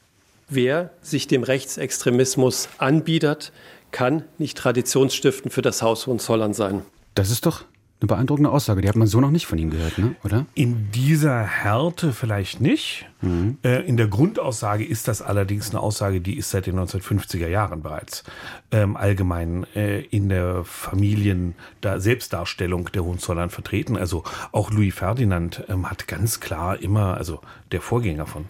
Wer 0.48 0.90
sich 1.02 1.28
dem 1.28 1.42
Rechtsextremismus 1.42 2.68
anbietet, 2.78 3.52
kann 3.92 4.24
nicht 4.38 4.56
traditionsstiftend 4.56 5.52
für 5.52 5.62
das 5.62 5.82
Haus 5.82 6.06
Hohenzollern 6.06 6.54
sein. 6.54 6.82
Das 7.14 7.30
ist 7.30 7.46
doch 7.46 7.64
eine 8.00 8.08
beeindruckende 8.08 8.50
Aussage. 8.50 8.80
Die 8.80 8.88
hat 8.88 8.96
man 8.96 9.06
so 9.06 9.20
noch 9.20 9.30
nicht 9.30 9.46
von 9.46 9.58
ihm 9.58 9.70
gehört, 9.70 9.98
ne? 9.98 10.16
oder? 10.24 10.46
In 10.54 10.90
dieser 10.92 11.42
Härte 11.42 12.12
vielleicht 12.12 12.60
nicht. 12.60 13.09
Mhm. 13.22 13.58
Äh, 13.62 13.86
in 13.86 13.96
der 13.96 14.08
Grundaussage 14.08 14.84
ist 14.84 15.08
das 15.08 15.22
allerdings 15.22 15.70
eine 15.70 15.80
Aussage, 15.80 16.20
die 16.20 16.36
ist 16.36 16.50
seit 16.50 16.66
den 16.66 16.78
1950er 16.78 17.48
Jahren 17.48 17.82
bereits 17.82 18.24
ähm, 18.70 18.96
allgemein 18.96 19.66
äh, 19.74 20.00
in 20.00 20.28
der 20.28 20.64
Familien 20.64 21.54
der 21.82 22.00
Selbstdarstellung 22.00 22.90
der 22.92 23.04
Hohenzollern 23.04 23.50
vertreten. 23.50 23.96
Also 23.96 24.24
auch 24.52 24.70
Louis 24.70 24.94
Ferdinand 24.94 25.64
ähm, 25.68 25.90
hat 25.90 26.06
ganz 26.08 26.40
klar 26.40 26.80
immer, 26.80 27.16
also 27.16 27.40
der 27.72 27.80
Vorgänger 27.80 28.26
von 28.26 28.46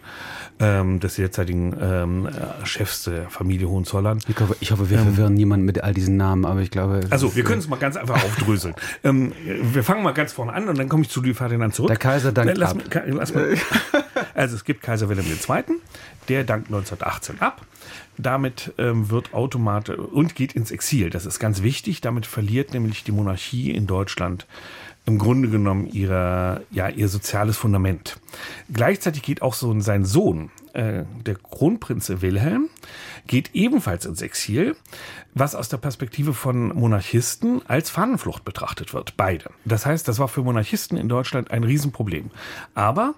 ähm, 0.61 1.01
des 1.01 1.17
derzeitigen 1.17 1.77
ähm, 1.81 2.29
Chefs 2.65 3.05
der 3.05 3.29
Familie 3.31 3.69
Hohenzollern. 3.69 4.19
Ich 4.29 4.39
hoffe, 4.39 4.57
ich 4.61 4.73
hoffe 4.73 4.91
wir 4.91 4.99
ähm, 4.99 5.05
verwirren 5.05 5.35
niemanden 5.35 5.67
mit 5.67 5.83
all 5.83 5.95
diesen 5.95 6.17
Namen, 6.17 6.45
aber 6.45 6.61
ich 6.61 6.71
glaube. 6.71 7.01
Also 7.11 7.35
wir 7.35 7.45
können 7.45 7.61
es 7.61 7.69
mal 7.69 7.77
ganz 7.77 7.97
einfach 7.97 8.23
aufdröseln. 8.23 8.75
ähm, 9.05 9.33
wir 9.45 9.83
fangen 9.83 10.03
mal 10.03 10.13
ganz 10.13 10.33
vorne 10.33 10.53
an 10.53 10.69
und 10.69 10.79
dann 10.79 10.89
komme 10.89 11.03
ich 11.03 11.11
zu 11.11 11.23
Louis 11.23 11.37
Ferdinand 11.37 11.75
zurück. 11.75 11.89
Der 11.89 11.97
Kaiser 11.97 12.33
dankt 12.33 12.57
lass, 12.57 12.73
ab. 12.73 13.05
Lass 13.07 13.35
mal, 13.35 13.55
also 14.35 14.57
es 14.57 14.65
gibt 14.65 14.83
Kaiser 14.83 15.09
Wilhelm 15.09 15.27
II., 15.27 15.77
der 16.29 16.45
dankt 16.45 16.69
1918 16.69 17.41
ab. 17.41 17.67
Damit 18.19 18.75
ähm, 18.79 19.11
wird 19.11 19.33
automatisch 19.33 19.99
und 19.99 20.35
geht 20.35 20.53
ins 20.53 20.71
Exil. 20.71 21.11
Das 21.11 21.27
ist 21.27 21.39
ganz 21.39 21.63
wichtig. 21.63 22.01
Damit 22.01 22.27
verliert 22.27 22.75
nämlich 22.75 23.03
die 23.03 23.13
Monarchie 23.13 23.71
in 23.71 23.87
Deutschland 23.87 24.47
im 25.07 25.19
Grunde 25.19 25.49
genommen 25.49 25.87
ihre, 25.87 26.65
ja, 26.71 26.89
ihr 26.89 27.09
soziales 27.09 27.57
Fundament. 27.57 28.21
Gleichzeitig 28.73 29.23
geht 29.23 29.43
auch 29.43 29.55
so 29.55 29.79
sein 29.81 30.05
Sohn, 30.05 30.51
äh, 30.73 31.05
der 31.27 31.37
Kronprinze 31.37 32.23
Wilhelm, 32.23 32.69
geht 33.27 33.51
ebenfalls 33.55 34.05
ins 34.05 34.23
Exil, 34.23 34.77
was 35.35 35.55
aus 35.55 35.69
der 35.69 35.79
Perspektive 35.79 36.35
von 36.35 36.69
Monarchisten 36.69 37.67
als 37.67 37.91
Fahnenflucht 37.91 38.45
betrachtet 38.45 38.93
wird. 38.95 39.17
Beide. 39.17 39.51
Das 39.65 39.87
heißt, 39.87 40.07
das 40.07 40.19
war 40.19 40.29
für 40.29 40.43
Monarchisten 40.43 40.97
in 40.97 41.09
Deutschland 41.09 41.51
ein 41.51 41.65
Riesenproblem. 41.65 42.31
Aber 42.75 43.15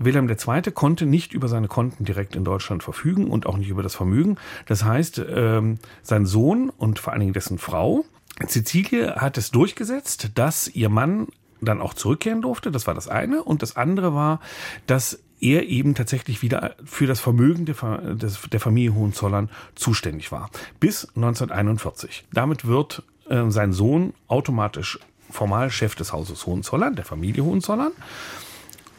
Wilhelm 0.00 0.28
II. 0.28 0.62
konnte 0.72 1.06
nicht 1.06 1.32
über 1.32 1.46
seine 1.46 1.68
Konten 1.68 2.04
direkt 2.04 2.34
in 2.34 2.44
Deutschland 2.44 2.82
verfügen 2.82 3.28
und 3.28 3.46
auch 3.46 3.56
nicht 3.56 3.68
über 3.68 3.82
das 3.82 3.94
Vermögen. 3.94 4.36
Das 4.66 4.84
heißt, 4.84 5.22
ähm, 5.28 5.78
sein 6.02 6.26
Sohn 6.26 6.70
und 6.70 6.98
vor 6.98 7.12
allen 7.12 7.20
Dingen 7.20 7.32
dessen 7.34 7.58
Frau, 7.58 8.04
Cecilie, 8.46 9.16
hat 9.16 9.36
es 9.36 9.50
durchgesetzt, 9.50 10.30
dass 10.34 10.68
ihr 10.68 10.88
Mann 10.88 11.28
dann 11.60 11.80
auch 11.80 11.94
zurückkehren 11.94 12.40
durfte. 12.40 12.70
Das 12.70 12.86
war 12.86 12.94
das 12.94 13.08
eine. 13.08 13.44
Und 13.44 13.62
das 13.62 13.76
andere 13.76 14.14
war, 14.14 14.40
dass 14.86 15.20
er 15.40 15.68
eben 15.68 15.94
tatsächlich 15.94 16.42
wieder 16.42 16.74
für 16.84 17.06
das 17.06 17.20
Vermögen 17.20 17.64
der, 17.64 17.74
Familie 17.74 18.94
Hohenzollern 18.94 19.50
zuständig 19.74 20.32
war. 20.32 20.50
Bis 20.80 21.08
1941. 21.16 22.24
Damit 22.32 22.66
wird 22.66 23.02
äh, 23.28 23.50
sein 23.50 23.72
Sohn 23.72 24.14
automatisch 24.28 24.98
formal 25.30 25.70
Chef 25.70 25.94
des 25.94 26.12
Hauses 26.12 26.46
Hohenzollern, 26.46 26.96
der 26.96 27.04
Familie 27.04 27.44
Hohenzollern. 27.44 27.92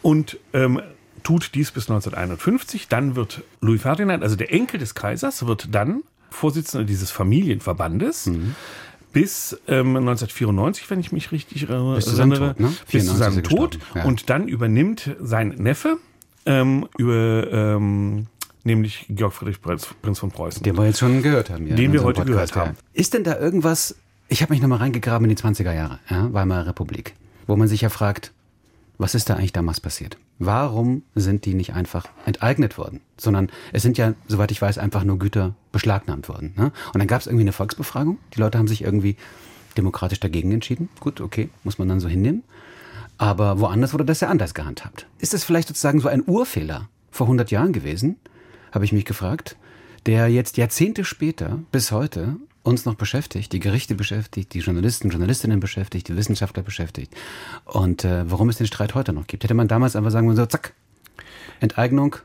Und 0.01 0.37
ähm, 0.53 0.81
tut 1.23 1.53
dies 1.53 1.71
bis 1.71 1.89
1951. 1.89 2.87
Dann 2.87 3.15
wird 3.15 3.43
Louis 3.61 3.81
Ferdinand, 3.81 4.23
also 4.23 4.35
der 4.35 4.51
Enkel 4.51 4.79
des 4.79 4.95
Kaisers, 4.95 5.45
wird 5.45 5.73
dann 5.73 6.03
Vorsitzender 6.29 6.85
dieses 6.85 7.11
Familienverbandes. 7.11 8.27
Mhm. 8.27 8.55
Bis 9.13 9.59
ähm, 9.67 9.97
1994, 9.97 10.89
wenn 10.89 11.01
ich 11.01 11.11
mich 11.11 11.33
richtig 11.33 11.63
erinnere, 11.63 11.95
bis 11.95 12.05
zu 12.05 12.15
seinem 12.15 12.37
Tod. 12.37 12.59
Ne? 12.59 12.73
Bis 12.89 13.05
zu 13.05 13.15
seinem 13.15 13.43
Tod. 13.43 13.77
Ja. 13.93 14.05
Und 14.05 14.29
dann 14.29 14.47
übernimmt 14.47 15.11
sein 15.19 15.49
Neffe 15.49 15.97
ähm, 16.45 16.87
über 16.97 17.51
ähm, 17.51 18.27
nämlich 18.63 19.05
Georg 19.09 19.33
Friedrich 19.33 19.61
Prinz, 19.61 19.87
Prinz 20.01 20.19
von 20.19 20.31
Preußen. 20.31 20.63
Den 20.63 20.77
wir 20.77 20.85
jetzt 20.85 20.99
schon 20.99 21.21
gehört 21.21 21.49
haben. 21.49 21.67
Ja, 21.67 21.75
den 21.75 21.91
wir 21.91 22.03
heute 22.03 22.21
Podcast, 22.21 22.53
gehört 22.53 22.55
haben. 22.55 22.77
Ja. 22.77 22.99
Ist 22.99 23.13
denn 23.13 23.23
da 23.23 23.37
irgendwas, 23.37 23.95
ich 24.29 24.41
habe 24.41 24.53
mich 24.53 24.61
nochmal 24.61 24.79
reingegraben 24.79 25.29
in 25.29 25.35
die 25.35 25.41
20er 25.41 25.73
Jahre, 25.73 25.99
ja, 26.09 26.31
Weimarer 26.33 26.67
Republik, 26.67 27.15
wo 27.47 27.55
man 27.55 27.67
sich 27.67 27.81
ja 27.81 27.89
fragt, 27.89 28.31
was 29.01 29.15
ist 29.15 29.29
da 29.29 29.35
eigentlich 29.35 29.53
damals 29.53 29.79
passiert? 29.79 30.17
Warum 30.37 31.03
sind 31.15 31.45
die 31.45 31.53
nicht 31.53 31.73
einfach 31.73 32.05
enteignet 32.25 32.77
worden? 32.77 33.01
Sondern 33.17 33.49
es 33.73 33.81
sind 33.81 33.97
ja, 33.97 34.13
soweit 34.27 34.51
ich 34.51 34.61
weiß, 34.61 34.77
einfach 34.77 35.03
nur 35.03 35.17
Güter 35.17 35.55
beschlagnahmt 35.71 36.29
worden. 36.29 36.53
Ne? 36.55 36.71
Und 36.93 36.99
dann 36.99 37.07
gab 37.07 37.21
es 37.21 37.27
irgendwie 37.27 37.43
eine 37.43 37.51
Volksbefragung. 37.51 38.19
Die 38.35 38.39
Leute 38.39 38.57
haben 38.57 38.67
sich 38.67 38.83
irgendwie 38.83 39.17
demokratisch 39.75 40.19
dagegen 40.19 40.51
entschieden. 40.51 40.89
Gut, 40.99 41.19
okay, 41.19 41.49
muss 41.63 41.77
man 41.79 41.87
dann 41.89 41.99
so 41.99 42.07
hinnehmen. 42.07 42.43
Aber 43.17 43.59
woanders 43.59 43.93
wurde 43.93 44.05
das 44.05 44.19
ja 44.19 44.29
anders 44.29 44.53
gehandhabt. 44.53 45.07
Ist 45.19 45.33
das 45.33 45.43
vielleicht 45.43 45.67
sozusagen 45.67 45.99
so 45.99 46.07
ein 46.07 46.23
Urfehler 46.25 46.89
vor 47.11 47.25
100 47.25 47.51
Jahren 47.51 47.73
gewesen? 47.73 48.17
Habe 48.71 48.85
ich 48.85 48.93
mich 48.93 49.05
gefragt, 49.05 49.57
der 50.05 50.27
jetzt 50.27 50.57
Jahrzehnte 50.57 51.05
später 51.05 51.59
bis 51.71 51.91
heute 51.91 52.35
uns 52.63 52.85
noch 52.85 52.95
beschäftigt, 52.95 53.53
die 53.53 53.59
Gerichte 53.59 53.95
beschäftigt, 53.95 54.53
die 54.53 54.59
Journalisten, 54.59 55.09
Journalistinnen 55.09 55.59
beschäftigt, 55.59 56.07
die 56.07 56.15
Wissenschaftler 56.15 56.63
beschäftigt. 56.63 57.13
Und 57.65 58.05
äh, 58.05 58.29
warum 58.29 58.49
es 58.49 58.57
den 58.57 58.67
Streit 58.67 58.95
heute 58.95 59.13
noch 59.13 59.27
gibt. 59.27 59.43
Hätte 59.43 59.53
man 59.53 59.67
damals 59.67 59.95
einfach 59.95 60.11
sagen 60.11 60.27
müssen, 60.27 60.37
so, 60.37 60.45
zack, 60.45 60.73
Enteignung 61.59 62.17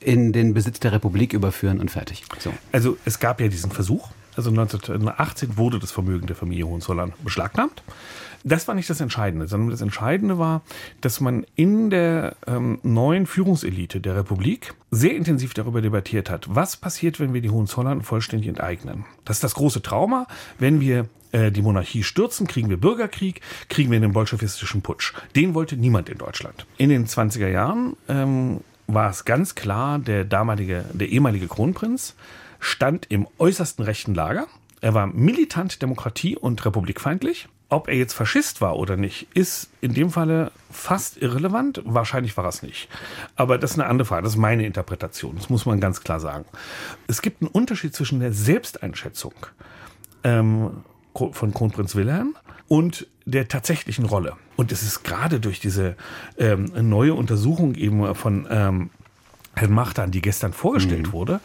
in 0.00 0.32
den 0.32 0.54
Besitz 0.54 0.80
der 0.80 0.92
Republik 0.92 1.32
überführen 1.32 1.80
und 1.80 1.90
fertig. 1.90 2.24
So. 2.38 2.52
Also 2.72 2.96
es 3.04 3.18
gab 3.18 3.40
ja 3.40 3.48
diesen 3.48 3.70
Versuch. 3.70 4.10
Also 4.36 4.50
1918 4.50 5.56
wurde 5.56 5.78
das 5.78 5.92
Vermögen 5.92 6.26
der 6.26 6.36
Familie 6.36 6.66
Hohenzollern 6.66 7.12
beschlagnahmt 7.22 7.82
das 8.44 8.68
war 8.68 8.74
nicht 8.74 8.88
das 8.90 9.00
Entscheidende, 9.00 9.48
sondern 9.48 9.70
das 9.70 9.80
Entscheidende 9.80 10.38
war, 10.38 10.62
dass 11.00 11.20
man 11.20 11.46
in 11.56 11.90
der 11.90 12.36
ähm, 12.46 12.78
neuen 12.82 13.26
Führungselite 13.26 14.00
der 14.00 14.16
Republik 14.16 14.74
sehr 14.90 15.16
intensiv 15.16 15.54
darüber 15.54 15.80
debattiert 15.80 16.30
hat, 16.30 16.54
was 16.54 16.76
passiert, 16.76 17.18
wenn 17.18 17.32
wir 17.32 17.40
die 17.40 17.50
Hohenzollern 17.50 18.02
vollständig 18.02 18.48
enteignen. 18.48 19.06
Das 19.24 19.38
ist 19.38 19.44
das 19.44 19.54
große 19.54 19.82
Trauma, 19.82 20.26
wenn 20.58 20.80
wir 20.80 21.08
äh, 21.32 21.50
die 21.50 21.62
Monarchie 21.62 22.02
stürzen, 22.02 22.46
kriegen 22.46 22.68
wir 22.68 22.76
Bürgerkrieg, 22.76 23.40
kriegen 23.68 23.90
wir 23.90 23.96
einen 23.96 24.12
bolschewistischen 24.12 24.82
Putsch. 24.82 25.14
Den 25.34 25.54
wollte 25.54 25.76
niemand 25.76 26.10
in 26.10 26.18
Deutschland. 26.18 26.66
In 26.76 26.90
den 26.90 27.06
20er 27.06 27.48
Jahren 27.48 27.96
ähm, 28.08 28.60
war 28.86 29.10
es 29.10 29.24
ganz 29.24 29.54
klar, 29.54 29.98
der 29.98 30.24
damalige, 30.24 30.84
der 30.92 31.08
ehemalige 31.08 31.48
Kronprinz 31.48 32.14
stand 32.60 33.06
im 33.10 33.26
äußersten 33.38 33.84
rechten 33.84 34.14
Lager. 34.14 34.46
Er 34.80 34.92
war 34.92 35.06
militant 35.06 35.80
demokratie- 35.80 36.36
und 36.36 36.64
republikfeindlich. 36.64 37.48
Ob 37.74 37.88
er 37.88 37.96
jetzt 37.96 38.12
Faschist 38.12 38.60
war 38.60 38.76
oder 38.76 38.96
nicht, 38.96 39.26
ist 39.34 39.68
in 39.80 39.94
dem 39.94 40.10
Falle 40.10 40.52
fast 40.70 41.20
irrelevant. 41.20 41.82
Wahrscheinlich 41.84 42.36
war 42.36 42.46
es 42.46 42.62
nicht. 42.62 42.88
Aber 43.34 43.58
das 43.58 43.72
ist 43.72 43.80
eine 43.80 43.88
andere 43.88 44.06
Frage. 44.06 44.22
Das 44.22 44.34
ist 44.34 44.38
meine 44.38 44.64
Interpretation. 44.64 45.34
Das 45.34 45.50
muss 45.50 45.66
man 45.66 45.80
ganz 45.80 46.00
klar 46.00 46.20
sagen. 46.20 46.44
Es 47.08 47.20
gibt 47.20 47.42
einen 47.42 47.50
Unterschied 47.50 47.92
zwischen 47.92 48.20
der 48.20 48.32
Selbsteinschätzung 48.32 49.34
ähm, 50.22 50.84
von 51.32 51.52
Kronprinz 51.52 51.96
Wilhelm 51.96 52.36
und 52.68 53.08
der 53.24 53.48
tatsächlichen 53.48 54.04
Rolle. 54.04 54.36
Und 54.54 54.70
es 54.70 54.84
ist 54.84 55.02
gerade 55.02 55.40
durch 55.40 55.58
diese 55.58 55.96
ähm, 56.38 56.70
neue 56.80 57.14
Untersuchung 57.14 57.74
eben 57.74 58.14
von 58.14 58.46
ähm, 58.50 58.90
Herrn 59.56 59.72
Machtan, 59.72 60.12
die 60.12 60.22
gestern 60.22 60.52
vorgestellt 60.52 61.08
mhm. 61.08 61.12
wurde. 61.12 61.40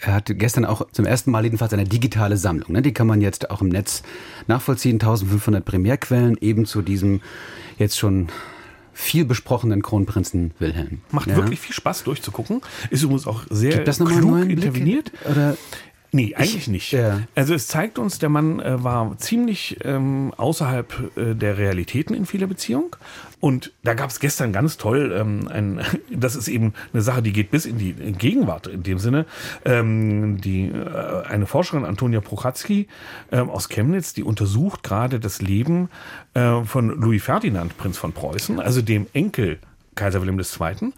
Er 0.00 0.14
hatte 0.14 0.34
gestern 0.34 0.64
auch 0.64 0.86
zum 0.92 1.06
ersten 1.06 1.30
Mal 1.30 1.44
jedenfalls 1.44 1.72
eine 1.72 1.84
digitale 1.84 2.36
Sammlung. 2.36 2.72
Ne? 2.72 2.82
Die 2.82 2.92
kann 2.92 3.06
man 3.06 3.20
jetzt 3.20 3.50
auch 3.50 3.62
im 3.62 3.68
Netz 3.68 4.02
nachvollziehen. 4.46 4.94
1500 4.94 5.64
Primärquellen 5.64 6.36
eben 6.40 6.66
zu 6.66 6.82
diesem 6.82 7.20
jetzt 7.78 7.98
schon 7.98 8.28
viel 8.92 9.24
besprochenen 9.24 9.80
Kronprinzen 9.80 10.52
Wilhelm. 10.58 11.02
Macht 11.12 11.28
ja. 11.28 11.36
wirklich 11.36 11.60
viel 11.60 11.74
Spaß 11.74 12.02
durchzugucken. 12.02 12.60
Ist 12.90 13.04
übrigens 13.04 13.28
auch 13.28 13.44
sehr 13.48 13.84
klug 13.84 14.48
interveniert. 14.48 15.12
Oder 15.30 15.56
Nee, 16.10 16.34
eigentlich 16.34 16.56
ich, 16.56 16.68
nicht. 16.68 16.92
Ja. 16.92 17.20
Also 17.34 17.54
es 17.54 17.68
zeigt 17.68 17.98
uns, 17.98 18.18
der 18.18 18.30
Mann 18.30 18.60
äh, 18.60 18.82
war 18.82 19.18
ziemlich 19.18 19.78
ähm, 19.84 20.32
außerhalb 20.36 21.16
äh, 21.16 21.34
der 21.34 21.58
Realitäten 21.58 22.14
in 22.14 22.24
vieler 22.24 22.46
Beziehung. 22.46 22.96
Und 23.40 23.72
da 23.84 23.94
gab 23.94 24.08
es 24.08 24.18
gestern 24.18 24.52
ganz 24.52 24.78
toll, 24.78 25.14
ähm, 25.16 25.48
ein, 25.48 25.80
das 26.10 26.34
ist 26.34 26.48
eben 26.48 26.72
eine 26.92 27.02
Sache, 27.02 27.20
die 27.22 27.32
geht 27.32 27.50
bis 27.50 27.66
in 27.66 27.76
die 27.76 27.92
Gegenwart 27.92 28.66
in 28.68 28.82
dem 28.82 28.98
Sinne. 28.98 29.26
Ähm, 29.66 30.40
die, 30.40 30.68
äh, 30.68 31.24
eine 31.28 31.46
Forscherin, 31.46 31.84
Antonia 31.84 32.20
Prochatzky 32.20 32.88
äh, 33.30 33.38
aus 33.38 33.68
Chemnitz, 33.68 34.14
die 34.14 34.22
untersucht 34.22 34.82
gerade 34.82 35.20
das 35.20 35.42
Leben 35.42 35.90
äh, 36.32 36.62
von 36.64 36.88
Louis 36.88 37.22
Ferdinand, 37.22 37.76
Prinz 37.76 37.98
von 37.98 38.12
Preußen, 38.12 38.60
also 38.60 38.80
dem 38.80 39.06
Enkel 39.12 39.58
Kaiser 39.98 40.20
Wilhelm 40.22 40.38
II. 40.38 40.92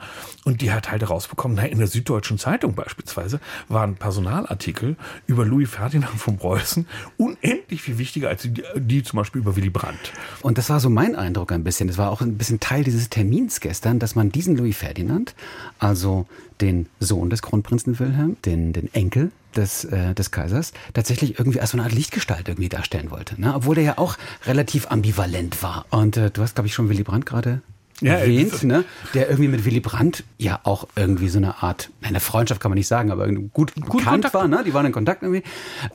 Und 0.45 0.61
die 0.61 0.73
hat 0.73 0.91
halt 0.91 1.03
herausbekommen, 1.03 1.57
na, 1.57 1.65
in 1.65 1.79
der 1.79 1.89
Süddeutschen 1.89 2.39
Zeitung 2.39 2.75
beispielsweise 2.75 3.41
waren 3.69 3.97
Personalartikel 3.97 4.97
über 5.27 5.45
Louis 5.45 5.71
Ferdinand 5.71 6.19
von 6.19 6.37
Preußen 6.37 6.87
unendlich 7.17 7.83
viel 7.83 7.99
wichtiger 7.99 8.29
als 8.29 8.43
die, 8.43 8.63
die 8.77 9.03
zum 9.03 9.17
Beispiel 9.17 9.41
über 9.41 9.57
Willy 9.57 9.71
Brandt. 9.71 10.13
Und 10.43 10.59
das 10.59 10.69
war 10.71 10.81
so 10.81 10.91
mein 10.91 11.17
Eindruck 11.17 11.51
ein 11.53 11.65
bisschen. 11.65 11.89
Das 11.89 11.99
war 11.99 12.11
auch 12.11 12.21
ein 12.21 12.37
bisschen 12.37 12.61
Teil 12.61 12.85
dieses 12.85 13.09
Termins 13.09 13.61
gestern, 13.61 13.99
dass 13.99 14.15
man 14.15 14.31
diesen 14.31 14.57
Louis 14.57 14.77
Ferdinand, 14.77 15.35
also 15.79 16.27
den 16.61 16.87
Sohn 17.01 17.31
des 17.31 17.41
Kronprinzen 17.41 17.99
Wilhelm, 17.99 18.37
den, 18.45 18.75
den 18.75 18.93
Enkel 18.93 19.33
des, 19.57 19.85
äh, 19.85 20.15
des 20.15 20.31
Kaisers, 20.31 20.73
tatsächlich 20.93 21.39
irgendwie 21.39 21.61
als 21.61 21.71
so 21.71 21.79
eine 21.79 21.85
Art 21.85 21.93
Lichtgestalt 21.93 22.49
irgendwie 22.49 22.69
darstellen 22.69 23.11
wollte. 23.11 23.41
Ne? 23.41 23.55
Obwohl 23.55 23.79
er 23.79 23.85
ja 23.85 23.99
auch 23.99 24.19
relativ 24.45 24.91
ambivalent 24.91 25.63
war. 25.63 25.87
Und 25.91 26.19
äh, 26.19 26.31
du 26.31 26.43
hast, 26.43 26.55
glaube 26.55 26.69
ich, 26.69 26.75
schon 26.75 26.91
Willy 26.91 27.03
Brandt 27.03 27.25
gerade 27.25 27.63
ja, 28.01 28.15
erwähnt, 28.15 28.63
ne? 28.65 28.85
der 29.15 29.29
irgendwie 29.29 29.49
mit 29.49 29.65
Willy 29.65 29.81
Brandt 29.81 30.25
ja 30.39 30.61
auch 30.65 30.89
irgendwie 30.97 31.29
so 31.29 31.39
eine 31.39 31.63
Art, 31.63 31.91
eine 32.03 32.21
Freundschaft 32.21 32.61
kann 32.61 32.71
man 32.71 32.79
nicht 32.79 32.87
sagen, 32.87 33.11
aber 33.11 33.27
gut, 33.29 33.53
gut 33.53 33.75
bekannt 33.75 34.05
Kontakt. 34.05 34.35
war, 34.35 34.49
ne? 34.49 34.63
die 34.65 34.75
waren 34.75 34.87
in 34.87 34.93
Kontakt 34.93 35.23
irgendwie. 35.23 35.43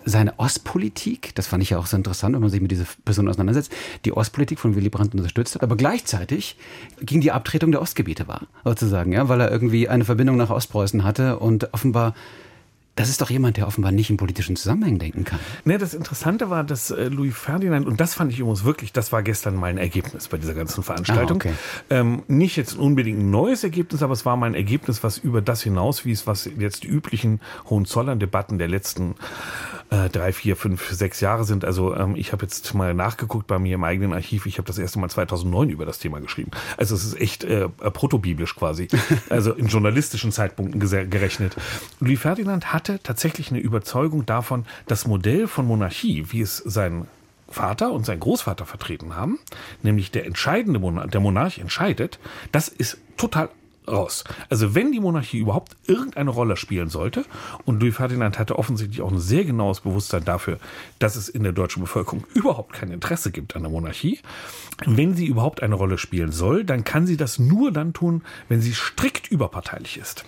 Seine 0.06 0.38
Ostpolitik, 0.40 1.34
das 1.36 1.48
fand 1.48 1.64
ich 1.64 1.72
ja 1.72 1.78
auch 1.78 1.86
so 1.86 1.98
interessant, 1.98 2.36
wenn 2.36 2.42
man 2.42 2.50
sich 2.50 2.62
mit 2.62 2.72
dieser 2.72 2.86
Person 3.04 3.28
auseinandersetzt, 3.28 3.72
die 4.06 4.14
Ostpolitik 4.14 4.60
von 4.60 4.76
Willy 4.76 4.90
Brandt 4.90 5.14
unterstützt 5.14 5.56
hat, 5.56 5.64
aber 5.64 5.76
gleichzeitig 5.76 6.58
ging 7.02 7.22
die 7.22 7.32
Abtretung 7.32 7.72
der 7.72 7.82
Ostgebiete 7.82 8.28
war, 8.28 8.48
sozusagen, 8.64 9.12
ja, 9.12 9.30
weil 9.30 9.42
er 9.42 9.52
irgendwie 9.52 9.90
eine 9.90 10.06
Verbindung 10.06 10.38
nach 10.38 10.50
Ostpreußen 10.50 11.04
hatte 11.04 11.40
und 11.40 11.74
offenbar 11.74 12.14
das 12.96 13.10
ist 13.10 13.20
doch 13.22 13.30
jemand, 13.30 13.58
der 13.58 13.68
offenbar 13.68 13.92
nicht 13.92 14.10
in 14.10 14.18
politischen 14.18 14.56
Zusammenhängen 14.56 15.00
denken 15.00 15.26
kann. 15.26 15.40
Ne, 15.66 15.78
das 15.78 15.94
Interessante 15.94 16.50
war, 16.50 16.64
dass 16.64 16.92
äh, 16.92 17.10
Louis 17.10 17.36
Ferdinand, 17.36 17.88
und 17.88 18.00
das 18.00 18.14
fand 18.14 18.32
ich 18.32 18.40
übrigens 18.40 18.64
wirklich, 18.64 18.94
das 18.94 19.12
war 19.12 19.22
gestern 19.22 19.56
mein 19.56 19.78
Ergebnis 19.78 20.30
bei 20.30 20.38
dieser 20.38 20.54
ganzen 20.54 20.82
Veranstaltung. 20.82 21.42
Ah, 21.44 21.48
okay. 21.48 21.54
ähm, 21.90 22.24
nicht 22.28 22.56
jetzt 22.56 22.78
unbedingt 22.78 23.20
ein 23.20 23.30
neues 23.32 23.64
Ergebnis, 23.64 24.02
aber 24.02 24.14
es 24.14 24.26
war 24.26 24.38
mein 24.38 24.56
Ergebnis, 24.56 25.04
was 25.04 25.18
über 25.18 25.42
das 25.42 25.62
hinauswies, 25.62 26.26
was 26.26 26.50
jetzt 26.58 26.84
die 26.84 26.88
üblichen 26.88 27.42
Hohenzollern-Debatten 27.70 28.58
der 28.58 28.70
letzten 28.70 29.16
äh, 29.90 30.10
drei, 30.10 30.34
vier, 30.34 30.56
fünf, 30.56 30.90
sechs 30.90 31.20
Jahre 31.20 31.44
sind. 31.44 31.66
Also 31.66 31.96
ähm, 31.96 32.16
ich 32.16 32.32
habe 32.32 32.44
jetzt 32.44 32.74
mal 32.74 32.94
nachgeguckt 32.94 33.48
bei 33.48 33.60
mir 33.60 33.76
im 33.76 33.84
eigenen 33.84 34.14
Archiv. 34.14 34.46
Ich 34.46 34.58
habe 34.58 34.68
das 34.68 34.78
erste 34.78 35.00
Mal 35.00 35.10
2009 35.10 35.70
über 35.70 35.86
das 35.86 36.00
Thema 36.00 36.20
geschrieben. 36.22 36.52
Also 36.78 36.96
es 36.96 37.06
ist 37.06 37.20
echt 37.20 37.44
äh, 37.44 37.70
protobiblisch 37.70 38.56
quasi. 38.56 38.88
also 39.30 39.54
in 39.54 39.68
journalistischen 39.68 40.32
Zeitpunkten 40.32 40.80
gerechnet. 40.80 41.56
Louis 42.00 42.20
Ferdinand 42.20 42.74
hat 42.74 42.85
hatte 42.86 43.02
tatsächlich 43.02 43.50
eine 43.50 43.60
Überzeugung 43.60 44.26
davon, 44.26 44.66
das 44.88 45.08
Modell 45.08 45.48
von 45.48 45.66
Monarchie, 45.66 46.26
wie 46.30 46.42
es 46.42 46.58
sein 46.58 47.08
Vater 47.48 47.92
und 47.92 48.06
sein 48.06 48.20
Großvater 48.20 48.66
vertreten 48.66 49.16
haben, 49.16 49.40
nämlich 49.82 50.12
der 50.12 50.26
entscheidende 50.26 50.80
Monarch, 50.80 51.10
der 51.10 51.22
Monarch 51.22 51.58
entscheidet, 51.60 52.20
das 52.52 52.68
ist 52.68 52.98
total 53.18 53.50
raus. 53.88 54.24
Also 54.50 54.76
wenn 54.76 54.92
die 54.92 55.00
Monarchie 55.00 55.40
überhaupt 55.40 55.76
irgendeine 55.88 56.30
Rolle 56.30 56.58
spielen 56.58 56.90
sollte, 56.90 57.26
und 57.66 57.82
Louis 57.82 57.96
Ferdinand 57.96 58.40
hatte 58.40 58.58
offensichtlich 58.58 59.02
auch 59.02 59.12
ein 59.12 59.20
sehr 59.20 59.46
genaues 59.46 59.82
Bewusstsein 59.82 60.26
dafür, 60.26 60.60
dass 61.00 61.16
es 61.16 61.30
in 61.30 61.44
der 61.44 61.52
deutschen 61.52 61.82
Bevölkerung 61.82 62.26
überhaupt 62.34 62.74
kein 62.74 62.92
Interesse 62.92 63.32
gibt 63.32 63.56
an 63.56 63.64
der 63.64 63.72
Monarchie, 63.72 64.20
wenn 64.86 65.16
sie 65.16 65.26
überhaupt 65.26 65.64
eine 65.64 65.76
Rolle 65.76 65.98
spielen 65.98 66.32
soll, 66.32 66.66
dann 66.66 66.84
kann 66.84 67.08
sie 67.08 67.16
das 67.18 67.40
nur 67.40 67.72
dann 67.72 67.94
tun, 67.94 68.22
wenn 68.50 68.62
sie 68.62 68.74
strikt 68.74 69.32
überparteilich 69.32 69.98
ist. 69.98 70.26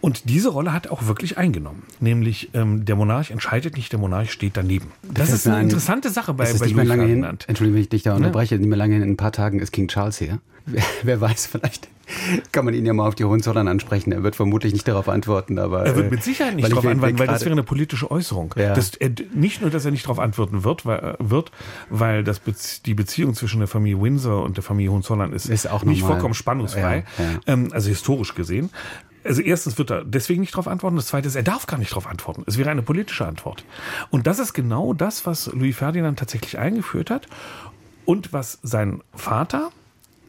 Und 0.00 0.28
diese 0.28 0.48
Rolle 0.48 0.72
hat 0.72 0.86
er 0.86 0.92
auch 0.92 1.06
wirklich 1.06 1.36
eingenommen. 1.36 1.82
Nämlich 2.00 2.50
ähm, 2.54 2.84
der 2.84 2.96
Monarch 2.96 3.30
entscheidet 3.30 3.76
nicht, 3.76 3.92
der 3.92 3.98
Monarch 3.98 4.32
steht 4.32 4.56
daneben. 4.56 4.92
Das, 5.02 5.28
das 5.28 5.40
ist 5.40 5.46
eine 5.46 5.56
ein, 5.56 5.64
interessante 5.64 6.10
Sache 6.10 6.32
bei, 6.32 6.44
ist 6.44 6.60
bei 6.60 6.66
nicht 6.66 6.74
mehr 6.74 6.84
lange 6.84 7.04
hin, 7.04 7.24
Entschuldigung, 7.24 7.74
wenn 7.74 7.82
ich 7.82 7.88
dich 7.88 8.02
da 8.02 8.14
unterbreche, 8.14 8.54
ja. 8.54 8.58
nicht 8.58 8.68
mehr 8.68 8.78
lange 8.78 8.94
hin, 8.94 9.02
in 9.02 9.10
ein 9.10 9.16
paar 9.16 9.32
Tagen 9.32 9.58
ist 9.58 9.72
King 9.72 9.88
Charles 9.88 10.18
hier. 10.18 10.40
Wer, 11.02 11.20
weiß, 11.20 11.46
vielleicht 11.46 11.88
Kann 12.52 12.64
man 12.64 12.74
ihn 12.74 12.86
ja 12.86 12.92
mal 12.92 13.06
auf 13.06 13.14
die 13.14 13.24
Hohenzollern 13.24 13.68
ansprechen. 13.68 14.12
Er 14.12 14.22
wird 14.22 14.36
vermutlich 14.36 14.72
nicht 14.72 14.86
darauf 14.86 15.08
antworten, 15.08 15.58
aber. 15.58 15.84
Er 15.84 15.96
wird 15.96 16.10
mit 16.10 16.22
Sicherheit 16.22 16.54
nicht 16.54 16.70
darauf 16.70 16.86
antworten, 16.86 17.18
weil 17.18 17.26
das 17.26 17.42
wäre 17.42 17.52
eine 17.52 17.62
politische 17.62 18.10
Äußerung. 18.10 18.54
Ja. 18.56 18.74
Das, 18.74 18.94
er, 18.94 19.10
nicht 19.34 19.60
nur, 19.60 19.70
dass 19.70 19.84
er 19.84 19.90
nicht 19.90 20.04
darauf 20.04 20.18
antworten 20.18 20.64
wird, 20.64 20.86
weil, 20.86 20.98
äh, 20.98 21.14
wird, 21.18 21.50
weil 21.90 22.24
das 22.24 22.40
die 22.84 22.94
Beziehung 22.94 23.34
zwischen 23.34 23.58
der 23.58 23.68
Familie 23.68 24.02
Windsor 24.02 24.42
und 24.42 24.56
der 24.56 24.64
Familie 24.64 24.92
Hohenzollern 24.92 25.32
ist, 25.32 25.46
ist 25.46 25.68
auch 25.68 25.84
nicht 25.84 26.00
normal. 26.00 26.16
vollkommen 26.16 26.34
spannungsfrei, 26.34 27.04
ja, 27.18 27.24
ja. 27.24 27.40
Ähm, 27.46 27.68
also 27.72 27.88
historisch 27.88 28.34
gesehen. 28.34 28.70
Also 29.24 29.40
erstens 29.40 29.78
wird 29.78 29.90
er 29.90 30.04
deswegen 30.04 30.42
nicht 30.42 30.52
darauf 30.52 30.68
antworten. 30.68 30.96
Das 30.96 31.06
zweite 31.06 31.28
ist, 31.28 31.34
er 31.34 31.42
darf 31.42 31.66
gar 31.66 31.78
nicht 31.78 31.92
darauf 31.92 32.06
antworten. 32.06 32.44
Es 32.46 32.58
wäre 32.58 32.70
eine 32.70 32.82
politische 32.82 33.26
Antwort. 33.26 33.64
Und 34.10 34.26
das 34.26 34.38
ist 34.38 34.52
genau 34.52 34.92
das, 34.92 35.24
was 35.24 35.46
Louis 35.46 35.74
Ferdinand 35.74 36.18
tatsächlich 36.18 36.58
eingeführt 36.58 37.10
hat 37.10 37.26
und 38.04 38.34
was 38.34 38.58
sein 38.62 39.00
Vater 39.14 39.70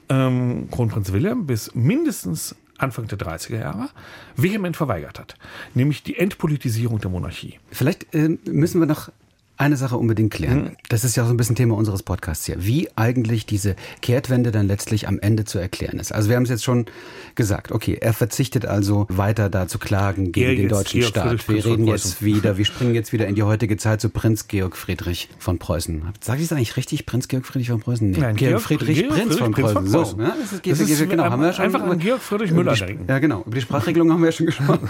ähm, 0.10 0.70
Kronprinz 0.72 1.12
Wilhelm 1.12 1.46
bis 1.46 1.74
mindestens 1.76 2.56
Anfang 2.78 3.08
der 3.08 3.18
30er 3.18 3.60
Jahre 3.60 3.90
vehement 4.36 4.76
verweigert 4.76 5.20
hat, 5.20 5.36
nämlich 5.74 6.04
die 6.04 6.18
Entpolitisierung 6.18 7.00
der 7.00 7.10
Monarchie. 7.10 7.60
Vielleicht 7.72 8.14
äh, 8.14 8.38
müssen 8.46 8.82
wir 8.82 8.88
noch 8.88 9.10
eine 9.58 9.78
Sache 9.78 9.98
unbedingt 9.98 10.32
klären. 10.32 10.64
Mhm. 10.64 10.72
Das 10.90 11.04
ist 11.04 11.16
ja 11.16 11.24
auch 11.24 11.28
so 11.28 11.34
ein 11.34 11.38
bisschen 11.38 11.56
Thema 11.56 11.76
unseres 11.76 12.04
Podcasts 12.04 12.46
hier. 12.46 12.58
Wie 12.60 12.90
eigentlich 12.96 13.46
diese 13.46 13.76
Kehrtwende 14.02 14.52
dann 14.52 14.68
letztlich 14.68 15.08
am 15.08 15.20
Ende 15.20 15.46
zu 15.46 15.60
erklären 15.60 16.00
ist. 16.00 16.12
Also 16.12 16.30
wir 16.30 16.36
haben 16.36 16.44
es 16.44 16.50
jetzt 16.50 16.64
schon 16.64 16.86
gesagt. 17.36 17.72
Okay, 17.72 17.98
er 18.00 18.14
verzichtet 18.14 18.66
also 18.66 19.06
weiter 19.10 19.50
da 19.50 19.68
zu 19.68 19.80
klagen 19.80 20.32
gegen 20.32 20.50
er 20.50 20.56
den 20.56 20.70
deutschen 20.70 21.00
Georg 21.00 21.10
Staat. 21.10 21.42
Friedrich 21.42 21.66
wir 21.66 21.72
reden 21.72 21.88
jetzt 21.88 22.24
wieder, 22.24 22.58
wir 22.58 22.66
springen 22.66 22.96
jetzt 22.96 23.14
wieder 23.14 23.28
in 23.28 23.36
die 23.36 23.44
heutige 23.56 23.78
Zeit 23.78 24.02
zu 24.02 24.10
Prinz 24.10 24.48
Georg 24.48 24.76
Friedrich 24.76 25.30
von 25.40 25.58
Preußen. 25.58 26.04
Sag 26.22 26.40
ich 26.40 26.46
es 26.46 26.52
eigentlich 26.52 26.76
richtig? 26.76 27.06
Prinz 27.06 27.28
Georg 27.28 27.46
Friedrich 27.46 27.70
von 27.70 27.80
Preußen? 27.80 28.12
Nee. 28.12 28.18
Nein, 28.20 28.36
Georg, 28.36 28.62
Friedrich, 28.62 29.00
Georg 29.00 29.14
Prinz, 29.14 29.38
von 29.38 29.52
Prinz 29.52 29.72
von 29.72 29.86
Preußen. 29.86 30.18
So, 30.18 30.22
ja, 30.22 30.36
das 30.40 30.54
ist, 30.54 30.68
das 30.68 30.80
ist, 30.80 31.10
genau, 31.10 31.24
haben 31.26 31.42
wir 31.42 31.54
schon 31.54 31.66
einfach 31.66 31.84
an 31.84 32.00
Georg 32.00 32.22
Friedrich 32.22 32.52
Müller 32.52 32.74
denken. 32.74 33.06
Ja, 33.08 33.20
genau. 33.20 33.44
Über 33.46 33.56
die 33.56 33.62
Sprachregelung 33.62 34.12
haben 34.12 34.22
wir 34.22 34.28
ja 34.28 34.32
schon 34.32 34.46
gesprochen. 34.48 34.90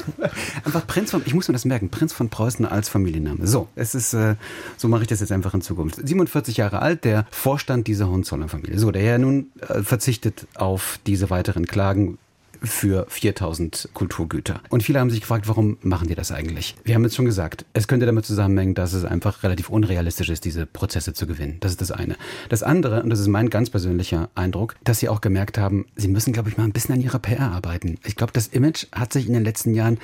einfach 0.63 0.87
Prinz 0.87 1.11
von, 1.11 1.21
ich 1.25 1.33
muss 1.33 1.47
mir 1.47 1.53
das 1.53 1.65
merken, 1.65 1.89
Prinz 1.89 2.13
von 2.13 2.29
Preußen 2.29 2.65
als 2.65 2.89
Familienname. 2.89 3.45
So, 3.45 3.67
es 3.75 3.93
ist, 3.95 4.13
äh, 4.13 4.35
so 4.77 4.87
mache 4.87 5.03
ich 5.03 5.07
das 5.07 5.19
jetzt 5.19 5.31
einfach 5.31 5.53
in 5.53 5.61
Zukunft. 5.61 5.99
47 6.05 6.57
Jahre 6.57 6.81
alt, 6.81 7.03
der 7.03 7.25
Vorstand 7.31 7.87
dieser 7.87 8.09
Hohenzollern-Familie. 8.09 8.79
So, 8.79 8.91
der 8.91 9.01
Herr 9.01 9.17
nun 9.17 9.51
äh, 9.67 9.81
verzichtet 9.81 10.47
auf 10.55 10.99
diese 11.05 11.29
weiteren 11.29 11.65
Klagen 11.65 12.17
für 12.65 13.05
4000 13.09 13.89
Kulturgüter. 13.93 14.61
Und 14.69 14.83
viele 14.83 14.99
haben 14.99 15.09
sich 15.09 15.21
gefragt, 15.21 15.47
warum 15.47 15.77
machen 15.81 16.07
die 16.07 16.15
das 16.15 16.31
eigentlich? 16.31 16.75
Wir 16.83 16.95
haben 16.95 17.03
jetzt 17.03 17.15
schon 17.15 17.25
gesagt, 17.25 17.65
es 17.73 17.87
könnte 17.87 18.05
damit 18.05 18.25
zusammenhängen, 18.25 18.75
dass 18.75 18.93
es 18.93 19.05
einfach 19.05 19.43
relativ 19.43 19.69
unrealistisch 19.69 20.29
ist, 20.29 20.45
diese 20.45 20.65
Prozesse 20.65 21.13
zu 21.13 21.27
gewinnen. 21.27 21.57
Das 21.59 21.71
ist 21.71 21.81
das 21.81 21.91
eine. 21.91 22.15
Das 22.49 22.63
andere, 22.63 23.03
und 23.03 23.09
das 23.09 23.19
ist 23.19 23.27
mein 23.27 23.49
ganz 23.49 23.69
persönlicher 23.69 24.29
Eindruck, 24.35 24.75
dass 24.83 24.99
sie 24.99 25.09
auch 25.09 25.21
gemerkt 25.21 25.57
haben, 25.57 25.85
sie 25.95 26.07
müssen, 26.07 26.33
glaube 26.33 26.49
ich, 26.49 26.57
mal 26.57 26.63
ein 26.63 26.71
bisschen 26.71 26.95
an 26.95 27.01
ihrer 27.01 27.19
PR 27.19 27.51
arbeiten. 27.51 27.97
Ich 28.05 28.15
glaube, 28.15 28.33
das 28.33 28.47
Image 28.47 28.87
hat 28.91 29.13
sich 29.13 29.27
in 29.27 29.33
den 29.33 29.43
letzten 29.43 29.73
Jahren 29.73 29.99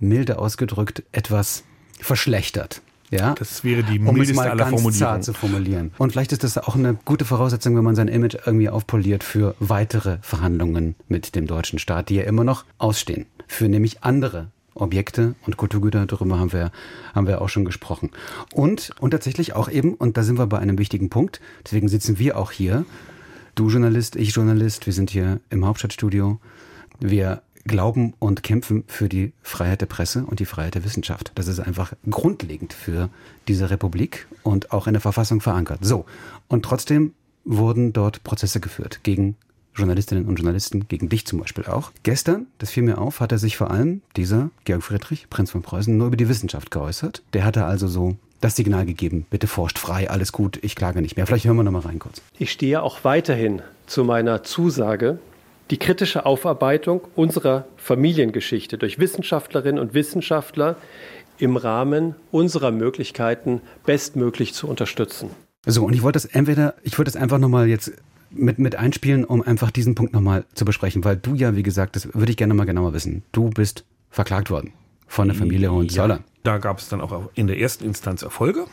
milde 0.00 0.38
ausgedrückt 0.38 1.02
etwas 1.12 1.64
verschlechtert. 2.00 2.82
Ja? 3.14 3.34
Das 3.34 3.64
wäre 3.64 3.82
die 3.82 4.00
um 4.00 4.38
aller 4.38 4.76
zart 4.92 5.24
zu 5.24 5.32
formulieren. 5.32 5.92
Und 5.98 6.12
vielleicht 6.12 6.32
ist 6.32 6.44
das 6.44 6.58
auch 6.58 6.74
eine 6.74 6.94
gute 7.04 7.24
Voraussetzung, 7.24 7.76
wenn 7.76 7.84
man 7.84 7.94
sein 7.94 8.08
Image 8.08 8.36
irgendwie 8.46 8.68
aufpoliert 8.68 9.22
für 9.22 9.54
weitere 9.60 10.18
Verhandlungen 10.20 10.96
mit 11.08 11.34
dem 11.34 11.46
deutschen 11.46 11.78
Staat, 11.78 12.08
die 12.08 12.16
ja 12.16 12.24
immer 12.24 12.44
noch 12.44 12.64
ausstehen. 12.78 13.26
Für 13.46 13.68
nämlich 13.68 14.02
andere 14.02 14.48
Objekte 14.74 15.36
und 15.46 15.56
Kulturgüter, 15.56 16.06
darüber 16.06 16.38
haben 16.38 16.52
wir, 16.52 16.72
haben 17.14 17.26
wir 17.26 17.40
auch 17.40 17.48
schon 17.48 17.64
gesprochen. 17.64 18.10
Und, 18.52 18.90
und 19.00 19.12
tatsächlich 19.12 19.54
auch 19.54 19.68
eben, 19.68 19.94
und 19.94 20.16
da 20.16 20.22
sind 20.24 20.38
wir 20.38 20.46
bei 20.46 20.58
einem 20.58 20.78
wichtigen 20.78 21.10
Punkt, 21.10 21.40
deswegen 21.64 21.88
sitzen 21.88 22.18
wir 22.18 22.36
auch 22.36 22.50
hier, 22.50 22.84
du 23.54 23.68
Journalist, 23.68 24.16
ich 24.16 24.34
Journalist, 24.34 24.86
wir 24.86 24.92
sind 24.92 25.10
hier 25.10 25.40
im 25.50 25.64
Hauptstadtstudio. 25.64 26.40
Wir 26.98 27.42
glauben 27.64 28.14
und 28.18 28.42
kämpfen 28.42 28.84
für 28.86 29.08
die 29.08 29.32
Freiheit 29.42 29.80
der 29.80 29.86
Presse 29.86 30.24
und 30.26 30.40
die 30.40 30.44
Freiheit 30.44 30.74
der 30.74 30.84
Wissenschaft. 30.84 31.32
Das 31.34 31.48
ist 31.48 31.60
einfach 31.60 31.92
grundlegend 32.08 32.72
für 32.72 33.08
diese 33.48 33.70
Republik 33.70 34.26
und 34.42 34.72
auch 34.72 34.86
in 34.86 34.94
der 34.94 35.00
Verfassung 35.00 35.40
verankert. 35.40 35.80
So, 35.82 36.04
und 36.48 36.64
trotzdem 36.64 37.12
wurden 37.44 37.92
dort 37.92 38.24
Prozesse 38.24 38.60
geführt 38.60 39.00
gegen 39.02 39.36
Journalistinnen 39.74 40.26
und 40.26 40.36
Journalisten, 40.36 40.86
gegen 40.86 41.08
dich 41.08 41.26
zum 41.26 41.40
Beispiel 41.40 41.64
auch. 41.64 41.90
Gestern, 42.04 42.46
das 42.58 42.70
fiel 42.70 42.84
mir 42.84 42.98
auf, 42.98 43.20
hat 43.20 43.32
er 43.32 43.38
sich 43.38 43.56
vor 43.56 43.70
allem, 43.70 44.02
dieser 44.16 44.50
Georg 44.64 44.82
Friedrich, 44.82 45.28
Prinz 45.30 45.50
von 45.50 45.62
Preußen, 45.62 45.96
nur 45.96 46.08
über 46.08 46.16
die 46.16 46.28
Wissenschaft 46.28 46.70
geäußert. 46.70 47.22
Der 47.32 47.44
hatte 47.44 47.64
also 47.64 47.88
so 47.88 48.16
das 48.40 48.56
Signal 48.56 48.86
gegeben, 48.86 49.26
bitte 49.30 49.46
forscht 49.46 49.78
frei, 49.78 50.10
alles 50.10 50.30
gut, 50.30 50.58
ich 50.62 50.76
klage 50.76 51.00
nicht 51.00 51.16
mehr. 51.16 51.26
Vielleicht 51.26 51.46
hören 51.46 51.56
wir 51.56 51.64
noch 51.64 51.72
mal 51.72 51.80
rein 51.80 51.98
kurz. 51.98 52.20
Ich 52.38 52.52
stehe 52.52 52.82
auch 52.82 53.02
weiterhin 53.02 53.62
zu 53.86 54.04
meiner 54.04 54.42
Zusage, 54.42 55.18
die 55.70 55.78
kritische 55.78 56.26
Aufarbeitung 56.26 57.02
unserer 57.14 57.66
Familiengeschichte 57.76 58.78
durch 58.78 58.98
Wissenschaftlerinnen 58.98 59.80
und 59.80 59.94
Wissenschaftler 59.94 60.76
im 61.38 61.56
Rahmen 61.56 62.14
unserer 62.30 62.70
Möglichkeiten 62.70 63.60
bestmöglich 63.84 64.54
zu 64.54 64.68
unterstützen. 64.68 65.30
So, 65.66 65.84
und 65.84 65.94
ich 65.94 66.02
wollte 66.02 66.16
das 66.16 66.26
entweder, 66.26 66.74
ich 66.82 66.98
wollte 66.98 67.10
das 67.10 67.20
einfach 67.20 67.38
nochmal 67.38 67.66
jetzt 67.66 67.92
mit, 68.30 68.58
mit 68.58 68.76
einspielen, 68.76 69.24
um 69.24 69.42
einfach 69.42 69.70
diesen 69.70 69.94
Punkt 69.94 70.12
nochmal 70.12 70.44
zu 70.54 70.64
besprechen, 70.64 71.04
weil 71.04 71.16
du 71.16 71.34
ja, 71.34 71.56
wie 71.56 71.62
gesagt, 71.62 71.96
das 71.96 72.14
würde 72.14 72.30
ich 72.30 72.36
gerne 72.36 72.54
mal 72.54 72.64
genauer 72.64 72.92
wissen. 72.92 73.22
Du 73.32 73.50
bist 73.50 73.84
verklagt 74.10 74.50
worden 74.50 74.72
von 75.06 75.28
der 75.28 75.36
Familie 75.36 75.72
Hohenzollern. 75.72 76.18
Ja, 76.18 76.24
da 76.42 76.58
gab 76.58 76.78
es 76.78 76.88
dann 76.88 77.00
auch 77.00 77.30
in 77.34 77.46
der 77.46 77.58
ersten 77.58 77.84
Instanz 77.84 78.22
Erfolge 78.22 78.66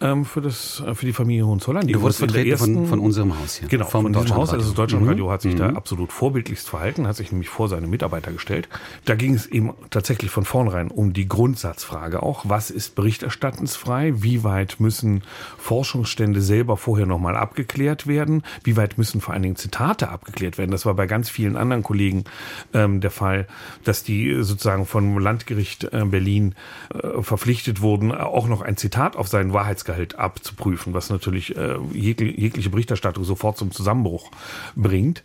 ähm, 0.00 0.24
für, 0.24 0.40
das, 0.40 0.82
äh, 0.86 0.94
für 0.94 1.06
die 1.06 1.12
Familie 1.12 1.46
Hohenzollern. 1.46 1.86
Die 1.86 1.92
du 1.92 2.00
wurdest 2.00 2.18
vertreten 2.20 2.50
ersten, 2.50 2.74
von, 2.74 2.86
von, 2.86 3.00
unserem 3.00 3.38
Haus 3.38 3.56
hier. 3.56 3.68
Genau, 3.68 3.86
von 3.86 4.12
diesem 4.12 4.34
Haus. 4.34 4.52
Also 4.52 4.66
das 4.66 4.74
Deutschlandradio 4.74 5.26
mhm. 5.26 5.30
hat 5.30 5.42
sich 5.42 5.54
mhm. 5.54 5.58
da 5.58 5.68
absolut 5.70 6.12
vorbildlichst 6.12 6.68
verhalten, 6.68 7.06
hat 7.06 7.16
sich 7.16 7.30
nämlich 7.32 7.48
vor 7.48 7.68
seine 7.68 7.86
Mitarbeiter 7.86 8.32
gestellt. 8.32 8.68
Da 9.04 9.14
ging 9.14 9.34
es 9.34 9.46
eben 9.46 9.74
tatsächlich 9.90 10.30
von 10.30 10.44
vornherein 10.44 10.90
um 10.90 11.12
die 11.12 11.28
Grundsatzfrage 11.28 12.22
auch. 12.22 12.44
Was 12.48 12.70
ist 12.70 12.94
berichterstattensfrei? 12.94 14.14
Wie 14.16 14.44
weit 14.44 14.76
müssen 14.78 15.22
Forschungsstände 15.58 16.40
selber 16.40 16.76
vorher 16.76 17.06
nochmal 17.06 17.36
abgeklärt 17.36 18.06
werden? 18.06 18.42
Wie 18.64 18.76
weit 18.76 18.98
müssen 18.98 19.20
vor 19.20 19.34
allen 19.34 19.42
Dingen 19.42 19.56
Zitate 19.56 20.08
abgeklärt 20.08 20.58
werden? 20.58 20.70
Das 20.70 20.86
war 20.86 20.94
bei 20.94 21.06
ganz 21.06 21.30
vielen 21.30 21.56
anderen 21.56 21.82
Kollegen 21.82 22.24
ähm, 22.72 23.00
der 23.00 23.10
Fall, 23.10 23.46
dass 23.84 24.02
die 24.02 24.42
sozusagen 24.42 24.86
vom 24.86 25.18
Landgericht 25.18 25.84
äh, 25.84 26.04
Berlin 26.04 26.54
äh, 26.94 27.22
verpflichtet 27.22 27.80
wurden, 27.80 28.12
auch 28.12 28.48
noch 28.48 28.62
ein 28.62 28.76
Zitat 28.76 29.16
auf 29.16 29.28
seinen 29.28 29.52
Wahrheit 29.52 29.65
Wahrheitsgehalt 29.66 30.18
abzuprüfen, 30.18 30.94
was 30.94 31.10
natürlich 31.10 31.56
äh, 31.56 31.76
jegliche 31.92 32.70
Berichterstattung 32.70 33.24
sofort 33.24 33.58
zum 33.58 33.72
Zusammenbruch 33.72 34.30
bringt. 34.76 35.22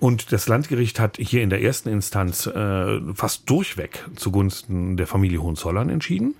Und 0.00 0.32
das 0.32 0.48
Landgericht 0.48 0.98
hat 0.98 1.18
hier 1.18 1.42
in 1.42 1.50
der 1.50 1.62
ersten 1.62 1.88
Instanz 1.88 2.46
äh, 2.46 3.00
fast 3.14 3.48
durchweg 3.48 4.04
zugunsten 4.16 4.96
der 4.96 5.06
Familie 5.06 5.42
Hohenzollern 5.42 5.88
entschieden. 5.88 6.34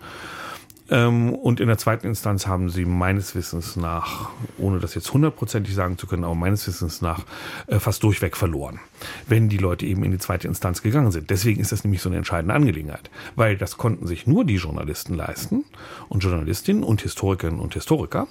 Ähm, 0.95 1.35
und 1.35 1.59
in 1.59 1.67
der 1.67 1.77
zweiten 1.77 2.07
Instanz 2.07 2.47
haben 2.47 2.71
sie 2.71 2.85
meines 2.85 3.35
Wissens 3.35 3.75
nach, 3.75 4.31
ohne 4.59 4.79
das 4.79 4.95
jetzt 4.95 5.13
hundertprozentig 5.13 5.75
sagen 5.75 5.99
zu 5.99 6.07
können, 6.07 6.23
aber 6.23 6.37
meines 6.37 6.69
Wissens 6.69 7.03
nach 7.03 7.25
äh, 7.67 7.81
fast 7.81 8.05
durchweg 8.05 8.37
verloren, 8.37 8.79
wenn 9.27 9.49
die 9.49 9.57
Leute 9.57 9.87
eben 9.87 10.05
in 10.05 10.13
die 10.13 10.19
zweite 10.19 10.47
Instanz 10.47 10.83
gegangen 10.83 11.11
sind. 11.11 11.31
Deswegen 11.31 11.61
ist 11.61 11.73
das 11.73 11.83
nämlich 11.83 12.01
so 12.01 12.09
eine 12.09 12.19
entscheidende 12.19 12.55
Angelegenheit, 12.55 13.11
weil 13.35 13.57
das 13.57 13.77
konnten 13.77 14.07
sich 14.07 14.29
nur 14.29 14.45
die 14.45 14.55
Journalisten 14.55 15.15
leisten 15.15 15.65
und 16.09 16.23
Journalistinnen 16.23 16.85
und 16.85 17.03
Historikerinnen 17.03 17.61
und 17.61 17.75
Historiker, 17.75 18.29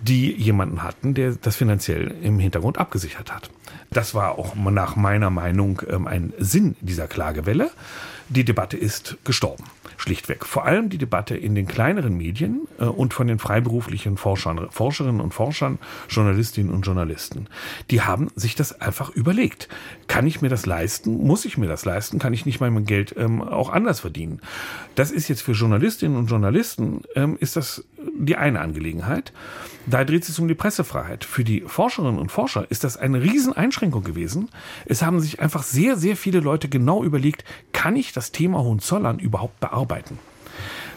die 0.00 0.32
jemanden 0.32 0.84
hatten, 0.84 1.14
der 1.14 1.32
das 1.32 1.56
finanziell 1.56 2.14
im 2.22 2.38
Hintergrund 2.38 2.78
abgesichert 2.78 3.34
hat. 3.34 3.50
Das 3.90 4.14
war 4.14 4.38
auch 4.38 4.54
nach 4.54 4.94
meiner 4.94 5.30
Meinung 5.30 5.82
ähm, 5.88 6.06
ein 6.06 6.32
Sinn 6.38 6.76
dieser 6.80 7.08
Klagewelle. 7.08 7.70
Die 8.28 8.44
Debatte 8.44 8.76
ist 8.76 9.16
gestorben 9.24 9.64
schlichtweg. 9.96 10.44
Vor 10.44 10.64
allem 10.64 10.88
die 10.88 10.98
Debatte 10.98 11.36
in 11.36 11.54
den 11.54 11.66
kleineren 11.66 12.16
Medien 12.16 12.68
äh, 12.78 12.84
und 12.84 13.14
von 13.14 13.26
den 13.26 13.38
freiberuflichen 13.38 14.16
Forschern, 14.16 14.68
Forscherinnen 14.70 15.20
und 15.20 15.34
Forschern, 15.34 15.78
Journalistinnen 16.08 16.72
und 16.72 16.82
Journalisten. 16.82 17.48
Die 17.90 18.02
haben 18.02 18.28
sich 18.34 18.54
das 18.54 18.80
einfach 18.80 19.10
überlegt. 19.10 19.68
Kann 20.08 20.26
ich 20.26 20.42
mir 20.42 20.48
das 20.48 20.66
leisten? 20.66 21.26
Muss 21.26 21.44
ich 21.44 21.58
mir 21.58 21.68
das 21.68 21.84
leisten? 21.84 22.18
Kann 22.18 22.32
ich 22.32 22.46
nicht 22.46 22.60
mein 22.60 22.84
Geld 22.84 23.14
ähm, 23.16 23.42
auch 23.42 23.70
anders 23.70 24.00
verdienen? 24.00 24.40
Das 24.94 25.10
ist 25.10 25.28
jetzt 25.28 25.42
für 25.42 25.52
Journalistinnen 25.52 26.16
und 26.16 26.26
Journalisten, 26.26 27.02
ähm, 27.14 27.36
ist 27.40 27.56
das 27.56 27.84
die 28.18 28.36
eine 28.36 28.60
Angelegenheit. 28.60 29.32
Da 29.86 30.04
dreht 30.04 30.22
es 30.22 30.28
sich 30.28 30.38
um 30.40 30.48
die 30.48 30.54
Pressefreiheit. 30.54 31.24
Für 31.24 31.44
die 31.44 31.60
Forscherinnen 31.60 32.18
und 32.18 32.32
Forscher 32.32 32.66
ist 32.70 32.82
das 32.82 32.96
eine 32.96 33.22
Rieseneinschränkung 33.22 34.02
gewesen. 34.02 34.48
Es 34.84 35.02
haben 35.02 35.20
sich 35.20 35.40
einfach 35.40 35.62
sehr, 35.62 35.96
sehr 35.96 36.16
viele 36.16 36.40
Leute 36.40 36.68
genau 36.68 37.04
überlegt, 37.04 37.44
kann 37.72 37.94
ich 37.94 38.12
das 38.12 38.32
Thema 38.32 38.62
Hohenzollern 38.62 39.18
überhaupt 39.18 39.60
bearbeiten? 39.60 39.75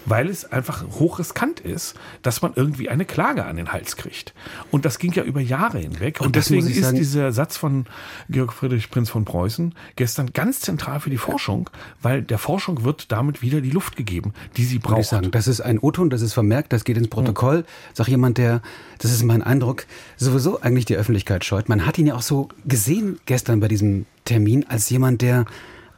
Weil 0.06 0.30
es 0.30 0.52
einfach 0.52 0.84
hochriskant 1.00 1.60
ist, 1.60 1.96
dass 2.22 2.42
man 2.42 2.54
irgendwie 2.56 2.90
eine 2.90 3.06
Klage 3.06 3.46
an 3.46 3.58
den 3.58 3.72
Hals 3.72 3.96
kriegt. 3.96 4.34
Und 4.72 4.86
das 4.86 5.00
ging 5.00 5.14
ja 5.14 5.24
über 5.24 5.40
Jahre 5.40 5.80
hinweg. 5.80 6.20
Und, 6.20 6.28
und 6.28 6.36
deswegen 6.36 6.68
ist 6.68 6.82
sagen, 6.82 6.98
dieser 6.98 7.32
Satz 7.32 7.58
von 7.58 7.86
Georg 8.30 8.54
Friedrich 8.54 8.90
Prinz 8.90 9.10
von 9.10 9.26
Preußen 9.26 9.76
gestern 9.96 10.34
ganz 10.34 10.62
zentral 10.62 11.00
für 11.00 11.10
die 11.10 11.18
Forschung, 11.18 11.70
weil 12.02 12.22
der 12.22 12.38
Forschung 12.38 12.84
wird 12.84 13.12
damit 13.12 13.42
wieder 13.42 13.62
die 13.62 13.70
Luft 13.70 13.96
gegeben, 13.96 14.34
die 14.58 14.66
sie 14.66 14.80
braucht. 14.80 15.02
Ich 15.02 15.08
sagen, 15.08 15.32
das 15.32 15.48
ist 15.48 15.62
ein 15.62 15.80
O-Ton, 15.80 16.10
das 16.10 16.22
ist 16.22 16.34
vermerkt, 16.34 16.74
das 16.74 16.84
geht 16.84 16.98
ins 16.98 17.10
Protokoll. 17.10 17.66
Sag 17.94 18.08
jemand, 18.08 18.38
der, 18.38 18.62
das 18.98 19.12
ist 19.12 19.24
mein 19.24 19.44
Eindruck, 19.44 19.86
sowieso 20.18 20.62
eigentlich 20.62 20.86
die 20.86 20.96
Öffentlichkeit 20.96 21.46
scheut. 21.46 21.70
Man 21.70 21.86
hat 21.86 21.98
ihn 21.98 22.08
ja 22.08 22.16
auch 22.16 22.22
so 22.22 22.50
gesehen 22.66 23.20
gestern 23.26 23.60
bei 23.60 23.68
diesem 23.68 24.06
Termin 24.26 24.66
als 24.68 24.90
jemand, 24.90 25.22
der 25.22 25.46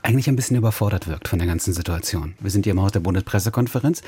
eigentlich 0.03 0.27
ein 0.27 0.35
bisschen 0.35 0.57
überfordert 0.57 1.07
wirkt 1.07 1.27
von 1.27 1.39
der 1.39 1.47
ganzen 1.47 1.73
Situation. 1.73 2.33
Wir 2.39 2.49
sind 2.49 2.65
hier 2.65 2.71
im 2.71 2.81
Haus 2.81 2.91
der 2.91 2.99
Bundespressekonferenz. 3.01 4.01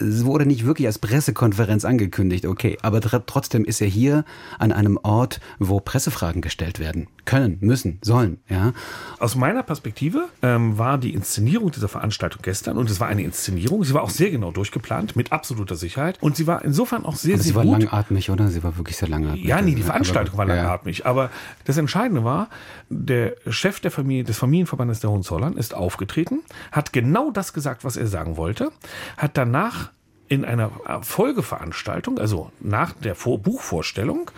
Es 0.00 0.24
wurde 0.24 0.46
nicht 0.46 0.64
wirklich 0.66 0.86
als 0.86 0.98
Pressekonferenz 0.98 1.84
angekündigt, 1.84 2.46
okay, 2.46 2.78
aber 2.82 3.00
trotzdem 3.00 3.64
ist 3.64 3.80
er 3.80 3.86
hier 3.86 4.24
an 4.58 4.72
einem 4.72 4.98
Ort, 5.02 5.40
wo 5.58 5.80
Pressefragen 5.80 6.42
gestellt 6.42 6.78
werden 6.78 7.08
können, 7.24 7.58
müssen, 7.60 7.98
sollen. 8.02 8.38
Ja. 8.48 8.72
Aus 9.18 9.34
meiner 9.34 9.62
Perspektive 9.62 10.28
ähm, 10.42 10.78
war 10.78 10.98
die 10.98 11.14
Inszenierung 11.14 11.70
dieser 11.70 11.88
Veranstaltung 11.88 12.42
gestern 12.42 12.76
und 12.76 12.90
es 12.90 13.00
war 13.00 13.08
eine 13.08 13.22
Inszenierung. 13.22 13.84
Sie 13.84 13.94
war 13.94 14.02
auch 14.02 14.10
sehr 14.10 14.30
genau 14.30 14.50
durchgeplant, 14.50 15.16
mit 15.16 15.32
absoluter 15.32 15.76
Sicherheit 15.76 16.22
und 16.22 16.36
sie 16.36 16.46
war 16.46 16.64
insofern 16.64 17.04
auch 17.04 17.16
sehr, 17.16 17.34
aber 17.34 17.42
sehr 17.42 17.52
gut. 17.54 17.62
Sie 17.62 17.70
war 17.70 17.78
langatmig, 17.78 18.30
oder? 18.30 18.48
Sie 18.48 18.62
war 18.62 18.76
wirklich 18.76 18.96
sehr 18.96 19.08
langatmig. 19.08 19.44
Ja, 19.44 19.62
nee, 19.62 19.74
die 19.74 19.82
Veranstaltung 19.82 20.34
aber, 20.38 20.48
war 20.48 20.56
langatmig. 20.56 20.98
Ja. 20.98 21.06
Aber 21.06 21.30
das 21.64 21.76
Entscheidende 21.76 22.24
war, 22.24 22.48
der 22.88 23.36
Chef 23.48 23.80
der 23.80 23.90
Familie, 23.90 24.24
des 24.24 24.36
Familienverbandes 24.36 25.00
der 25.04 25.10
Hohenzollern 25.10 25.56
ist 25.56 25.74
aufgetreten, 25.74 26.42
hat 26.72 26.92
genau 26.92 27.30
das 27.30 27.52
gesagt, 27.52 27.84
was 27.84 27.96
er 27.96 28.08
sagen 28.08 28.36
wollte, 28.36 28.72
hat 29.16 29.36
danach 29.36 29.92
in 30.26 30.44
einer 30.44 30.70
Folgeveranstaltung, 31.02 32.18
also 32.18 32.50
nach 32.58 32.92
der 32.94 33.14
Vor 33.14 33.38
Buchvorstellung, 33.38 34.30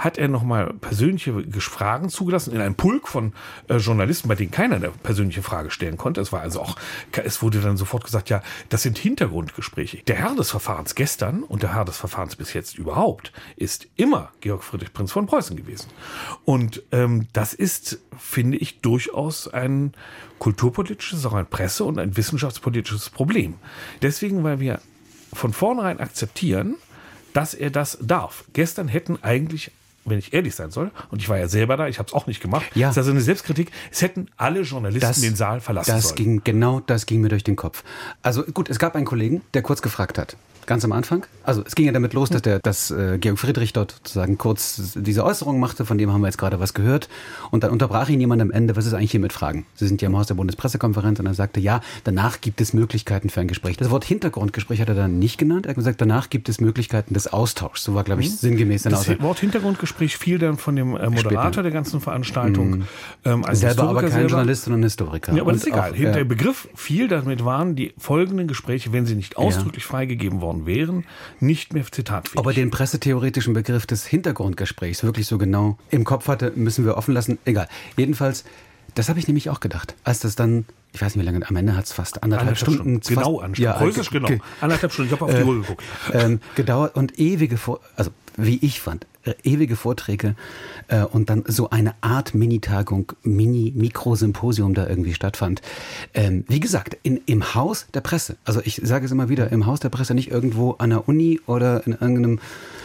hat 0.00 0.16
er 0.16 0.28
nochmal 0.28 0.72
persönliche 0.80 1.44
Fragen 1.60 2.08
zugelassen 2.08 2.54
in 2.54 2.60
einem 2.62 2.74
Pulk 2.74 3.06
von 3.06 3.34
äh, 3.68 3.76
Journalisten, 3.76 4.28
bei 4.28 4.34
denen 4.34 4.50
keiner 4.50 4.76
eine 4.76 4.90
persönliche 4.90 5.42
Frage 5.42 5.70
stellen 5.70 5.98
konnte. 5.98 6.22
Es 6.22 6.32
war 6.32 6.40
also 6.40 6.62
auch, 6.62 6.76
es 7.22 7.42
wurde 7.42 7.60
dann 7.60 7.76
sofort 7.76 8.04
gesagt, 8.04 8.30
ja, 8.30 8.42
das 8.70 8.82
sind 8.82 8.96
Hintergrundgespräche. 8.96 9.98
Der 9.98 10.16
Herr 10.16 10.34
des 10.34 10.50
Verfahrens 10.50 10.94
gestern 10.94 11.42
und 11.42 11.62
der 11.62 11.74
Herr 11.74 11.84
des 11.84 11.98
Verfahrens 11.98 12.34
bis 12.34 12.54
jetzt 12.54 12.78
überhaupt 12.78 13.30
ist 13.56 13.88
immer 13.96 14.32
Georg 14.40 14.64
Friedrich 14.64 14.94
Prinz 14.94 15.12
von 15.12 15.26
Preußen 15.26 15.54
gewesen. 15.54 15.88
Und 16.46 16.82
ähm, 16.92 17.28
das 17.34 17.52
ist, 17.52 18.00
finde 18.18 18.56
ich, 18.56 18.80
durchaus 18.80 19.48
ein 19.48 19.92
kulturpolitisches, 20.38 21.26
auch 21.26 21.34
ein 21.34 21.46
Presse- 21.46 21.84
und 21.84 21.98
ein 21.98 22.16
wissenschaftspolitisches 22.16 23.10
Problem. 23.10 23.56
Deswegen, 24.00 24.42
weil 24.44 24.60
wir 24.60 24.80
von 25.34 25.52
vornherein 25.52 26.00
akzeptieren, 26.00 26.76
dass 27.34 27.52
er 27.52 27.70
das 27.70 27.98
darf. 28.00 28.44
Gestern 28.54 28.88
hätten 28.88 29.18
eigentlich 29.22 29.72
wenn 30.04 30.18
ich 30.18 30.32
ehrlich 30.32 30.54
sein 30.54 30.70
soll, 30.70 30.90
und 31.10 31.20
ich 31.20 31.28
war 31.28 31.38
ja 31.38 31.48
selber 31.48 31.76
da, 31.76 31.88
ich 31.88 31.98
habe 31.98 32.08
es 32.08 32.14
auch 32.14 32.26
nicht 32.26 32.40
gemacht, 32.40 32.66
ja. 32.74 32.88
das 32.88 32.94
ist 32.94 32.98
also 32.98 33.10
eine 33.10 33.20
Selbstkritik, 33.20 33.70
es 33.90 34.02
hätten 34.02 34.28
alle 34.36 34.62
Journalisten 34.62 35.08
das, 35.08 35.20
den 35.20 35.36
Saal 35.36 35.60
verlassen 35.60 35.90
das 35.90 36.04
sollen. 36.04 36.16
Ging, 36.16 36.40
genau 36.44 36.80
das 36.80 37.06
ging 37.06 37.20
mir 37.20 37.28
durch 37.28 37.44
den 37.44 37.56
Kopf. 37.56 37.84
Also 38.22 38.42
gut, 38.42 38.70
es 38.70 38.78
gab 38.78 38.96
einen 38.96 39.06
Kollegen, 39.06 39.42
der 39.54 39.62
kurz 39.62 39.82
gefragt 39.82 40.18
hat, 40.18 40.36
ganz 40.66 40.84
am 40.84 40.92
Anfang. 40.92 41.26
Also 41.42 41.64
es 41.66 41.74
ging 41.74 41.86
ja 41.86 41.92
damit 41.92 42.12
los, 42.12 42.30
dass 42.30 42.42
der, 42.42 42.60
dass 42.60 42.92
äh, 42.92 43.18
Georg 43.18 43.38
Friedrich 43.38 43.72
dort 43.72 43.92
sozusagen 43.92 44.38
kurz 44.38 44.92
diese 44.94 45.24
Äußerung 45.24 45.58
machte, 45.58 45.84
von 45.84 45.98
dem 45.98 46.12
haben 46.12 46.20
wir 46.20 46.28
jetzt 46.28 46.38
gerade 46.38 46.60
was 46.60 46.74
gehört. 46.74 47.08
Und 47.50 47.64
dann 47.64 47.72
unterbrach 47.72 48.08
ihn 48.08 48.20
jemand 48.20 48.40
am 48.40 48.52
Ende, 48.52 48.76
was 48.76 48.86
ist 48.86 48.94
eigentlich 48.94 49.10
hier 49.10 49.20
mit 49.20 49.32
Fragen? 49.32 49.66
Sie 49.74 49.88
sind 49.88 50.00
ja 50.00 50.08
im 50.08 50.16
Haus 50.16 50.28
der 50.28 50.34
Bundespressekonferenz 50.34 51.18
und 51.18 51.26
er 51.26 51.34
sagte, 51.34 51.58
ja, 51.58 51.80
danach 52.04 52.40
gibt 52.40 52.60
es 52.60 52.72
Möglichkeiten 52.72 53.30
für 53.30 53.40
ein 53.40 53.48
Gespräch. 53.48 53.78
Das 53.78 53.90
Wort 53.90 54.04
Hintergrundgespräch 54.04 54.80
hat 54.80 54.88
er 54.88 54.94
dann 54.94 55.18
nicht 55.18 55.38
genannt. 55.38 55.66
Er 55.66 55.70
hat 55.70 55.76
gesagt, 55.76 56.00
danach 56.00 56.30
gibt 56.30 56.48
es 56.48 56.60
Möglichkeiten 56.60 57.14
des 57.14 57.32
Austauschs. 57.32 57.82
So 57.82 57.94
war, 57.94 58.04
glaube 58.04 58.20
ich, 58.22 58.30
mhm. 58.30 58.34
sinngemäß. 58.34 58.84
Das 58.84 58.94
Aussage. 58.94 59.22
Wort 59.22 59.40
Hintergrundgespräch 59.40 59.89
fiel 59.98 60.38
dann 60.38 60.56
von 60.56 60.76
dem 60.76 60.96
äh, 60.96 61.10
Moderator 61.10 61.44
Später. 61.44 61.62
der 61.62 61.72
ganzen 61.72 62.00
Veranstaltung. 62.00 62.70
Mhm. 62.70 62.84
Ähm, 63.24 63.44
als 63.44 63.60
selber 63.60 63.84
aber 63.84 64.00
kein 64.02 64.10
selber. 64.10 64.28
Journalist, 64.28 64.64
sondern 64.64 64.82
Historiker. 64.82 65.34
Ja, 65.34 65.42
aber 65.42 65.52
das 65.52 65.62
ist 65.62 65.68
egal. 65.68 65.92
Auch, 65.92 65.96
ja. 65.96 66.12
Der 66.12 66.24
Begriff 66.24 66.68
fiel, 66.74 67.08
damit 67.08 67.44
waren 67.44 67.76
die 67.76 67.92
folgenden 67.98 68.48
Gespräche, 68.48 68.92
wenn 68.92 69.06
sie 69.06 69.14
nicht 69.14 69.36
ausdrücklich 69.36 69.84
ja. 69.84 69.90
freigegeben 69.90 70.40
worden 70.40 70.66
wären, 70.66 71.04
nicht 71.40 71.74
mehr 71.74 71.84
zitatfähig. 71.90 72.38
Ob 72.38 72.46
er 72.46 72.52
den 72.52 72.70
pressetheoretischen 72.70 73.54
Begriff 73.54 73.86
des 73.86 74.06
Hintergrundgesprächs 74.06 75.02
wirklich 75.02 75.26
so 75.26 75.38
genau 75.38 75.78
im 75.90 76.04
Kopf 76.04 76.28
hatte, 76.28 76.52
müssen 76.54 76.84
wir 76.84 76.96
offen 76.96 77.14
lassen. 77.14 77.38
Egal. 77.44 77.68
Jedenfalls, 77.96 78.44
das 78.94 79.08
habe 79.08 79.18
ich 79.18 79.26
nämlich 79.26 79.50
auch 79.50 79.60
gedacht. 79.60 79.94
Als 80.04 80.20
das 80.20 80.36
dann, 80.36 80.64
ich 80.92 81.00
weiß 81.00 81.14
nicht 81.14 81.24
wie 81.24 81.30
lange, 81.30 81.48
am 81.48 81.56
Ende 81.56 81.76
hat 81.76 81.84
es 81.84 81.92
fast 81.92 82.22
anderthalb, 82.22 82.48
anderthalb 82.50 82.74
Stunden. 82.74 83.02
Stunden. 83.02 83.20
Genau, 83.20 83.40
fast, 83.40 83.58
ja, 83.58 83.72
Preußisch 83.74 84.10
genau. 84.10 84.28
Anderthalb 84.60 84.92
Stunden, 84.92 85.08
ich 85.08 85.20
habe 85.20 85.24
auf 85.24 85.34
die 85.34 85.40
äh, 85.40 85.44
Uhr 85.44 85.60
geguckt. 85.60 85.82
Ähm, 86.12 86.40
gedauert 86.54 86.96
und 86.96 87.18
ewige, 87.18 87.56
Vor 87.56 87.80
also 87.96 88.10
wie 88.36 88.58
ich 88.62 88.80
fand, 88.80 89.06
äh, 89.24 89.34
ewige 89.42 89.76
Vorträge 89.76 90.34
äh, 90.88 91.02
und 91.02 91.28
dann 91.28 91.44
so 91.46 91.70
eine 91.70 91.94
Art 92.00 92.34
Minitagung, 92.34 93.12
Mini-Mikrosymposium 93.22 94.74
da 94.74 94.86
irgendwie 94.86 95.12
stattfand. 95.12 95.60
Ähm, 96.14 96.44
wie 96.48 96.60
gesagt, 96.60 96.96
in, 97.02 97.20
im 97.26 97.54
Haus 97.54 97.86
der 97.92 98.00
Presse. 98.00 98.36
Also 98.44 98.60
ich 98.64 98.80
sage 98.82 99.04
es 99.04 99.12
immer 99.12 99.28
wieder, 99.28 99.52
im 99.52 99.66
Haus 99.66 99.80
der 99.80 99.90
Presse, 99.90 100.14
nicht 100.14 100.30
irgendwo 100.30 100.72
an 100.72 100.90
der 100.90 101.08
Uni 101.08 101.38
oder 101.46 101.86
in 101.86 101.92
irgendeinem 101.92 102.38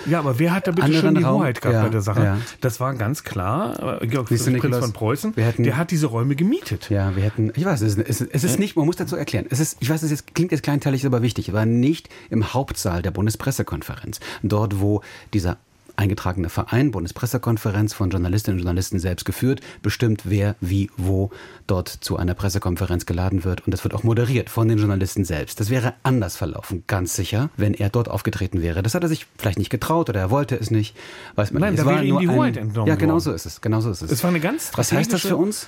Ja, 0.05 0.19
aber 0.19 0.37
wer 0.37 0.53
hat 0.53 0.67
da 0.67 0.71
bitte 0.71 0.93
schon 0.93 1.15
die 1.15 1.23
Raum? 1.23 1.39
Hoheit 1.39 1.61
gehabt 1.61 1.75
ja, 1.75 1.83
bei 1.83 1.89
der 1.89 2.01
Sache? 2.01 2.23
Ja. 2.23 2.37
Das 2.59 2.79
war 2.79 2.93
ganz 2.95 3.23
klar. 3.23 4.01
Äh, 4.01 4.07
Georg 4.07 4.27
Friedrich 4.27 4.59
Prinz 4.59 4.77
von 4.77 4.91
Preußen, 4.91 5.33
hätten, 5.35 5.63
der 5.63 5.77
hat 5.77 5.91
diese 5.91 6.07
Räume 6.07 6.35
gemietet. 6.35 6.89
Ja, 6.89 7.15
wir 7.15 7.23
hätten, 7.23 7.51
ich 7.55 7.63
weiß, 7.63 7.81
es 7.81 7.95
ist, 7.95 8.21
es 8.21 8.43
ist 8.43 8.59
nicht, 8.59 8.75
man 8.75 8.85
muss 8.85 8.97
dazu 8.97 9.15
erklären, 9.15 9.45
es 9.49 9.59
ist, 9.59 9.77
ich 9.79 9.89
weiß, 9.89 10.03
es 10.03 10.11
ist, 10.11 10.35
klingt 10.35 10.51
jetzt 10.51 10.63
kleinteilig, 10.63 11.01
ist 11.01 11.07
aber 11.07 11.21
wichtig, 11.21 11.53
war 11.53 11.65
nicht 11.65 12.09
im 12.29 12.53
Hauptsaal 12.53 13.01
der 13.01 13.11
Bundespressekonferenz. 13.11 14.19
Dort, 14.43 14.81
wo 14.81 15.01
dieser 15.33 15.57
eingetragene 15.97 16.49
Verein, 16.49 16.91
Bundespressekonferenz 16.91 17.93
von 17.93 18.10
Journalistinnen 18.10 18.60
und 18.60 18.65
Journalisten 18.65 18.99
selbst 18.99 19.25
geführt, 19.25 19.62
bestimmt, 19.81 20.21
wer 20.25 20.55
wie 20.62 20.89
wo 20.97 21.31
dort 21.67 21.89
zu 21.89 22.17
einer 22.17 22.34
Pressekonferenz 22.34 23.05
geladen 23.05 23.43
wird 23.43 23.65
und 23.65 23.71
das 23.71 23.84
wird 23.84 23.93
auch 23.93 24.03
moderiert 24.03 24.49
von 24.49 24.67
den 24.67 24.77
Journalisten 24.77 25.25
selbst. 25.25 25.60
Das 25.60 25.69
wäre 25.69 25.93
anders 26.03 26.36
verlaufen, 26.36 26.84
ganz 26.88 27.15
sicher, 27.15 27.49
wenn 27.58 27.73
er 27.73 27.89
dort 27.89 28.10
aufgetreten 28.10 28.62
wäre. 28.62 28.84
Das 28.84 28.95
hat 28.95 29.03
er 29.03 29.10
sich 29.10 29.27
vielleicht 29.38 29.60
nicht 29.60 29.69
getraut 29.69 30.10
oder 30.10 30.19
er 30.19 30.29
wollte 30.29 30.55
es 30.55 30.71
nicht, 30.71 30.95
weiß 31.36 31.51
man 31.51 31.62
Nein, 31.62 31.71
nicht. 31.73 31.79
Es 31.79 31.86
da 31.86 31.91
wäre 31.91 32.03
ihm 32.03 32.19
die 32.19 32.29
Hoheit 32.29 32.58
entnommen 32.58 32.88
Ja, 32.88 32.95
genau 32.95 33.19
so 33.19 33.31
ist 33.31 33.45
es, 33.45 33.62
genau 33.62 33.81
so 33.81 33.91
ist 33.91 34.01
es. 34.01 34.12
Es 34.12 34.23
war 34.23 34.29
eine 34.29 34.39
ganz 34.39 34.71
Was 34.75 34.91
heißt 34.91 35.13
das 35.13 35.21
für 35.21 35.38
uns? 35.38 35.67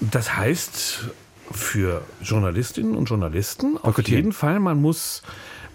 Das 0.00 0.36
heißt 0.36 1.10
für 1.50 2.02
Journalistinnen 2.22 2.96
und 2.96 3.08
Journalisten 3.08 3.78
auf 3.78 3.98
jeden 4.06 4.32
Fall, 4.32 4.60
man 4.60 4.80
muss 4.80 5.22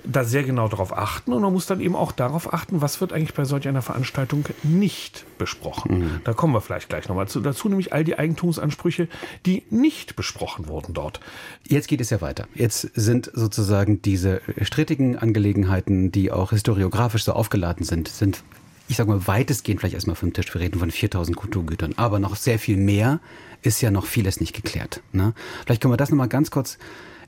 da 0.04 0.24
sehr 0.24 0.44
genau 0.44 0.68
darauf 0.68 0.98
achten 0.98 1.34
und 1.34 1.42
man 1.42 1.54
muss 1.54 1.66
dann 1.66 1.80
eben 1.80 1.96
auch 1.96 2.12
darauf 2.12 2.54
achten, 2.54 2.82
was 2.82 3.02
wird 3.02 3.14
eigentlich 3.14 3.34
bei 3.34 3.46
solch 3.46 3.68
einer 3.68 3.82
Veranstaltung 3.82 4.46
nicht 4.64 5.26
besprochen. 5.38 6.00
Mhm. 6.00 6.22
Da 6.24 6.34
kommen 6.34 6.54
wir 6.54 6.62
vielleicht 6.62 6.90
gleich 6.90 7.08
nochmal 7.08 7.28
zu, 7.28 7.40
dazu, 7.40 7.70
nämlich 7.70 7.94
all 7.94 8.04
die 8.04 8.18
Eigentumsansprüche, 8.18 9.08
die 9.46 9.64
nicht 9.70 10.16
besprochen 10.16 10.68
wurden 10.68 10.94
dort. 10.94 11.20
Jetzt 11.68 11.88
geht 11.88 12.02
es 12.02 12.10
ja 12.10 12.22
weiter. 12.22 12.48
Jetzt 12.56 12.90
sind 12.96 13.32
sozusagen 13.34 14.02
diese 14.02 14.42
strittigen 14.62 15.18
Angelegenheiten, 15.18 16.12
die 16.12 16.32
auch 16.32 16.52
historiografisch 16.52 17.24
so 17.24 17.34
aufgeladen 17.34 17.86
sind, 17.86 18.08
sind 18.08 18.44
ich 18.88 18.98
sage 18.98 19.10
mal, 19.10 19.26
weitestgehend 19.26 19.80
vielleicht 19.80 19.96
erstmal 19.96 20.18
vom 20.18 20.34
Tisch. 20.34 20.54
Wir 20.54 20.60
reden 20.60 20.78
von 20.78 20.92
4000 20.92 21.38
Kulturgütern, 21.38 21.94
aber 21.96 22.20
noch 22.20 22.36
sehr 22.36 22.60
viel 22.60 22.76
mehr 22.76 23.22
ist 23.62 23.80
ja 23.80 23.90
noch 23.90 24.06
vieles 24.06 24.42
nicht 24.42 24.54
geklärt. 24.54 25.02
Ne? 25.14 25.34
Vielleicht 25.66 25.82
können 25.82 25.94
wir 25.94 25.98
das 25.98 26.10
nochmal 26.10 26.28
ganz 26.28 26.52
kurz 26.52 26.78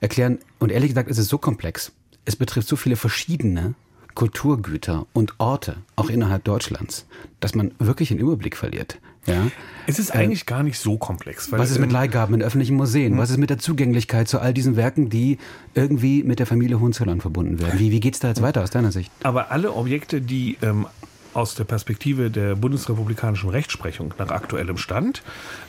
erklären. 0.01 0.39
Und 0.59 0.73
ehrlich 0.73 0.89
gesagt 0.89 1.09
ist 1.09 1.17
es 1.17 1.29
so 1.29 1.37
komplex, 1.37 1.93
es 2.25 2.35
betrifft 2.35 2.67
so 2.67 2.75
viele 2.75 2.95
verschiedene 2.95 3.75
Kulturgüter 4.15 5.07
und 5.13 5.33
Orte, 5.39 5.77
auch 5.95 6.09
innerhalb 6.09 6.43
Deutschlands, 6.43 7.07
dass 7.39 7.55
man 7.55 7.71
wirklich 7.79 8.09
den 8.09 8.19
Überblick 8.19 8.55
verliert. 8.55 8.99
Ja? 9.25 9.47
Es 9.87 9.99
ist 9.99 10.11
eigentlich 10.11 10.41
äh, 10.41 10.45
gar 10.45 10.63
nicht 10.63 10.77
so 10.77 10.97
komplex. 10.97 11.51
was 11.51 11.71
ist 11.71 11.79
mit 11.79 11.91
Leihgaben 11.91 12.35
in 12.35 12.41
öffentlichen 12.41 12.75
Museen? 12.75 13.13
Hm. 13.13 13.19
Was 13.19 13.29
ist 13.29 13.37
mit 13.37 13.49
der 13.49 13.57
Zugänglichkeit 13.57 14.27
zu 14.27 14.39
all 14.39 14.53
diesen 14.53 14.75
Werken, 14.75 15.09
die 15.09 15.37
irgendwie 15.73 16.23
mit 16.23 16.39
der 16.39 16.45
Familie 16.45 16.79
Hohenzollern 16.79 17.21
verbunden 17.21 17.59
werden? 17.59 17.79
Wie, 17.79 17.91
wie 17.91 17.99
geht 17.99 18.15
es 18.15 18.19
da 18.19 18.27
jetzt 18.27 18.41
weiter 18.41 18.61
aus 18.61 18.69
deiner 18.69 18.91
Sicht? 18.91 19.11
Aber 19.23 19.51
alle 19.51 19.73
Objekte, 19.73 20.21
die 20.21 20.57
ähm, 20.61 20.87
aus 21.33 21.55
der 21.55 21.63
Perspektive 21.63 22.29
der 22.29 22.55
bundesrepublikanischen 22.55 23.49
Rechtsprechung 23.49 24.13
nach 24.17 24.29
aktuellem 24.29 24.77
Stand 24.77 25.23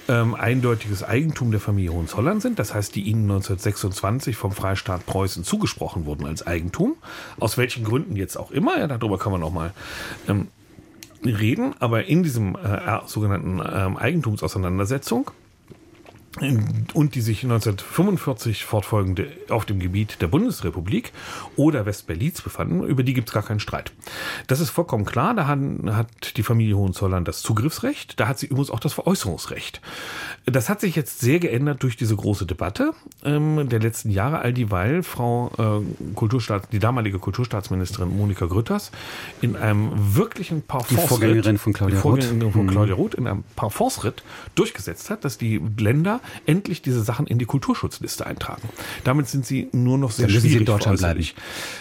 ähm, 0.09 0.35
eindeutiges 0.35 1.03
Eigentum 1.03 1.51
der 1.51 1.61
Familie 1.61 1.93
Hohenzollern 1.93 2.41
sind. 2.41 2.59
Das 2.59 2.75
heißt, 2.75 2.95
die 2.95 3.03
ihnen 3.03 3.23
1926 3.23 4.37
vom 4.37 4.53
Freistaat 4.53 5.07
Preußen 5.07 5.45
zugesprochen 5.45 6.07
wurden 6.07 6.27
als 6.27 6.47
Eigentum. 6.47 6.97
Aus 7.39 7.57
welchen 7.57 7.85
Gründen 7.85 8.17
jetzt 8.17 8.37
auch 8.37 8.51
immer, 8.51 8.79
ja, 8.79 8.87
darüber 8.87 9.19
kann 9.19 9.33
man 9.33 9.41
noch 9.41 9.53
mal 9.53 9.73
ähm, 10.29 10.49
reden. 11.25 11.75
Aber 11.81 12.05
in 12.05 12.23
diesem 12.23 12.57
äh, 12.57 13.01
sogenannten 13.07 13.61
ähm, 13.61 13.97
Eigentumsauseinandersetzung 13.97 15.31
und 16.41 17.15
die 17.15 17.21
sich 17.21 17.45
1945 17.45 18.65
fortfolgende 18.65 19.29
auf 19.51 19.65
dem 19.65 19.79
Gebiet 19.79 20.21
der 20.21 20.27
Bundesrepublik 20.27 21.13
oder 21.55 21.87
Westberlins 21.87 22.43
befanden, 22.43 22.83
über 22.85 23.05
die 23.05 23.15
gibt 23.15 23.29
es 23.29 23.35
gar 23.35 23.45
keinen 23.45 23.61
Streit. 23.61 23.93
Das 24.49 24.59
ist 24.59 24.71
vollkommen 24.71 25.05
klar, 25.05 25.35
da 25.35 25.47
hat, 25.47 26.37
die 26.37 26.43
Familie 26.43 26.77
Hohenzollern 26.77 27.25
das 27.25 27.43
Zugriffsrecht, 27.43 28.19
da 28.19 28.27
hat 28.27 28.41
sie 28.41 28.47
übrigens 28.47 28.71
auch 28.71 28.81
das 28.81 28.95
Veräußerungsrecht. 28.95 29.81
Das 30.45 30.69
hat 30.69 30.81
sich 30.81 30.97
jetzt 30.97 31.21
sehr 31.21 31.39
geändert 31.39 31.83
durch 31.85 31.97
diese 31.97 32.17
große 32.17 32.47
Debatte 32.47 32.93
ähm, 33.25 33.69
der 33.69 33.79
letzten 33.79 34.11
Jahre, 34.11 34.41
all 34.41 34.53
dieweil 34.53 35.05
Frau 35.05 35.53
äh, 35.57 36.15
Kulturstaat, 36.15 36.73
die 36.73 36.81
damalige 36.81 37.21
Kulturstaatsministerin 37.21 38.17
Monika 38.17 38.47
Grütters 38.47 38.91
in 39.41 39.55
einem 39.55 39.93
wirklichen 40.17 40.63
Parforce 40.63 41.01
die 41.01 41.07
Vorgängerin 41.07 41.59
von 41.59 41.73
Claudia 41.73 42.01
Roth, 42.01 42.25
von 42.25 42.67
Claudia 42.67 42.95
Roth 42.95 43.15
in 43.15 43.29
einem 43.29 43.45
Parforce-Ritt 43.55 44.25
durchgesetzt 44.57 45.11
hat, 45.11 45.25
dass 45.25 45.39
die 45.39 45.63
Länder 45.79 46.21
endlich 46.47 46.83
diese 46.83 47.03
Sachen 47.03 47.27
in 47.27 47.39
die 47.39 47.45
Kulturschutzliste 47.45 48.27
eintragen. 48.27 48.69
Damit 49.05 49.29
sind 49.29 49.47
sie 49.47 49.69
nur 49.73 49.99
noch 49.99 50.11
sehr 50.11 50.27
Dann 50.27 50.37
schwierig. 50.37 50.53
Sie 50.53 50.59
in 50.59 50.65
Deutschland 50.65 50.99
bleiben. 50.99 51.25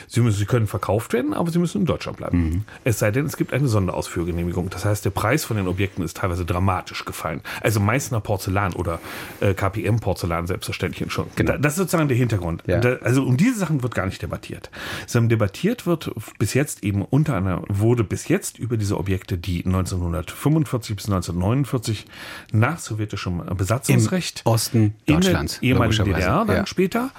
Sie, 0.08 0.21
müssen, 0.21 0.38
sie 0.38 0.45
können 0.45 0.67
verkauft 0.67 1.13
werden, 1.13 1.34
aber 1.34 1.51
sie 1.51 1.60
müssen 1.60 1.82
in 1.82 1.86
Deutschland 1.86 2.17
bleiben. 2.17 2.43
Mhm. 2.43 2.63
Es 2.84 2.99
sei 2.99 3.12
denn, 3.12 3.25
es 3.25 3.38
gibt 3.38 3.53
eine 3.53 3.67
Sonderausführgenehmigung. 3.67 4.69
Das 4.69 4.86
heißt, 4.86 5.06
der 5.06 5.12
Preis 5.12 5.45
von 5.45 5.58
den 5.58 5.67
Objekten 5.67 6.03
ist 6.03 6.17
teilweise 6.17 6.45
dramatisch 6.45 7.06
gefallen. 7.06 7.41
Also 7.62 7.79
Meißner 7.79 8.19
Porzellan 8.21 8.73
oder 8.73 8.99
äh, 9.39 9.53
KPM 9.53 9.99
Porzellan 9.99 10.47
selbstverständlich 10.47 11.12
schon. 11.12 11.27
Genau. 11.36 11.58
Das 11.58 11.73
ist 11.73 11.77
sozusagen 11.77 12.08
der 12.08 12.17
Hintergrund. 12.17 12.63
Ja. 12.65 12.79
Da, 12.79 12.97
also 13.01 13.23
um 13.23 13.38
diese 13.38 13.58
Sachen 13.60 13.84
wird 13.84 13.95
gar 13.95 14.06
nicht 14.06 14.21
debattiert. 14.21 14.69
Sondern 15.08 15.29
debattiert 15.29 15.86
wird 15.86 16.12
bis 16.39 16.53
jetzt 16.53 16.84
eben 16.84 17.03
unter 17.03 17.36
einer, 17.36 17.63
wurde 17.67 18.03
bis 18.03 18.27
jetzt 18.27 18.60
über 18.60 18.77
diese 18.77 18.97
Objekte, 18.97 19.38
die 19.38 19.65
1945 19.65 20.95
bis 20.95 21.06
1949 21.06 22.06
nach 22.51 22.79
sowjetischem 22.79 23.43
Besatzungsrecht 23.58 24.33
Osten 24.46 24.96
Deutschlands, 25.06 25.60
in 25.62 25.78
der 25.78 25.89
DDR 25.89 26.46
dann 26.46 26.56
ja. 26.56 26.65
später 26.65 27.12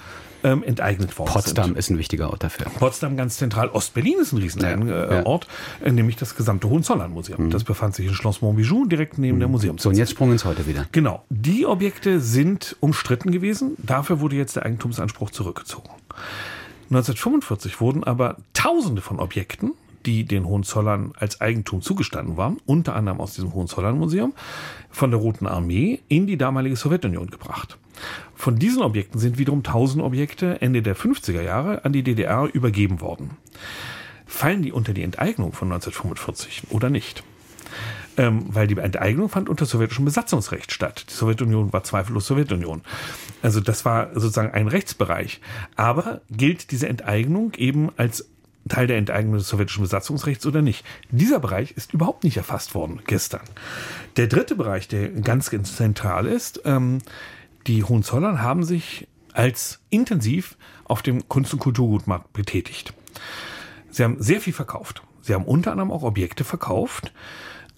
ähm, 0.45 0.63
enteignet 0.63 1.17
worden 1.17 1.31
Potsdam 1.31 1.65
sind. 1.65 1.77
ist 1.77 1.89
ein 1.89 1.97
wichtiger 1.97 2.29
Ort 2.29 2.43
dafür. 2.43 2.67
Potsdam 2.77 3.17
ganz 3.17 3.37
zentral. 3.37 3.69
Ostberlin 3.69 4.19
ist 4.19 4.31
ein 4.31 4.37
Riesenort, 4.37 4.87
ja, 4.87 5.21
ja. 5.21 5.39
äh, 5.83 5.91
nämlich 5.91 6.15
das 6.17 6.35
gesamte 6.35 6.69
Hohenzollern-Museum. 6.69 7.45
Mhm. 7.45 7.49
Das 7.49 7.63
befand 7.63 7.95
sich 7.95 8.05
in 8.05 8.13
Schloss 8.13 8.41
Montbijou, 8.41 8.85
direkt 8.85 9.17
neben 9.17 9.37
mhm. 9.37 9.39
der 9.39 9.49
Museums. 9.49 9.83
So, 9.83 9.89
und 9.89 9.95
jetzt 9.95 10.11
sprungen 10.11 10.33
ins 10.33 10.45
Heute 10.45 10.67
wieder. 10.67 10.85
Genau. 10.91 11.23
Die 11.29 11.65
Objekte 11.65 12.19
sind 12.19 12.75
umstritten 12.79 13.31
gewesen. 13.31 13.75
Dafür 13.79 14.19
wurde 14.19 14.35
jetzt 14.35 14.55
der 14.55 14.65
Eigentumsanspruch 14.65 15.31
zurückgezogen. 15.31 15.89
1945 16.91 17.81
wurden 17.81 18.03
aber 18.03 18.37
Tausende 18.53 19.01
von 19.01 19.19
Objekten 19.19 19.73
die 20.05 20.25
den 20.25 20.45
Hohenzollern 20.45 21.13
als 21.17 21.41
Eigentum 21.41 21.81
zugestanden 21.81 22.37
waren, 22.37 22.57
unter 22.65 22.95
anderem 22.95 23.19
aus 23.19 23.33
diesem 23.33 23.53
Hohenzollern-Museum, 23.53 24.33
von 24.89 25.11
der 25.11 25.19
Roten 25.19 25.47
Armee 25.47 25.99
in 26.07 26.27
die 26.27 26.37
damalige 26.37 26.75
Sowjetunion 26.75 27.29
gebracht. 27.29 27.77
Von 28.35 28.57
diesen 28.57 28.81
Objekten 28.81 29.19
sind 29.19 29.37
wiederum 29.37 29.59
1000 29.59 30.03
Objekte 30.03 30.61
Ende 30.61 30.81
der 30.81 30.95
50er 30.95 31.41
Jahre 31.41 31.85
an 31.85 31.93
die 31.93 32.03
DDR 32.03 32.49
übergeben 32.51 33.01
worden. 33.01 33.31
Fallen 34.25 34.63
die 34.63 34.71
unter 34.71 34.93
die 34.93 35.03
Enteignung 35.03 35.53
von 35.53 35.71
1945 35.71 36.63
oder 36.71 36.89
nicht? 36.89 37.23
Ähm, 38.17 38.45
weil 38.47 38.67
die 38.67 38.77
Enteignung 38.77 39.27
fand 39.27 39.49
unter 39.49 39.65
sowjetischem 39.65 40.05
Besatzungsrecht 40.05 40.71
statt. 40.71 41.05
Die 41.09 41.13
Sowjetunion 41.13 41.73
war 41.73 41.83
zweifellos 41.83 42.27
Sowjetunion. 42.27 42.81
Also 43.41 43.59
das 43.59 43.83
war 43.83 44.11
sozusagen 44.13 44.53
ein 44.53 44.67
Rechtsbereich. 44.67 45.41
Aber 45.75 46.21
gilt 46.29 46.71
diese 46.71 46.87
Enteignung 46.87 47.53
eben 47.55 47.89
als 47.97 48.29
Teil 48.67 48.87
der 48.87 48.97
Enteignung 48.97 49.35
des 49.35 49.47
sowjetischen 49.47 49.83
Besatzungsrechts 49.83 50.45
oder 50.45 50.61
nicht. 50.61 50.83
Dieser 51.11 51.39
Bereich 51.39 51.71
ist 51.71 51.93
überhaupt 51.93 52.23
nicht 52.23 52.37
erfasst 52.37 52.73
worden 52.73 53.01
gestern. 53.05 53.43
Der 54.17 54.27
dritte 54.27 54.55
Bereich, 54.55 54.87
der 54.87 55.09
ganz, 55.09 55.49
ganz 55.51 55.75
zentral 55.75 56.25
ist, 56.25 56.61
ähm, 56.65 56.99
die 57.67 57.83
Hohenzollern 57.83 58.41
haben 58.41 58.63
sich 58.63 59.07
als 59.33 59.79
intensiv 59.89 60.57
auf 60.85 61.01
dem 61.01 61.27
Kunst- 61.27 61.53
und 61.53 61.59
Kulturgutmarkt 61.59 62.33
betätigt. 62.33 62.93
Sie 63.91 64.03
haben 64.03 64.21
sehr 64.21 64.41
viel 64.41 64.53
verkauft. 64.53 65.03
Sie 65.21 65.33
haben 65.33 65.45
unter 65.45 65.71
anderem 65.71 65.91
auch 65.91 66.03
Objekte 66.03 66.43
verkauft 66.43 67.11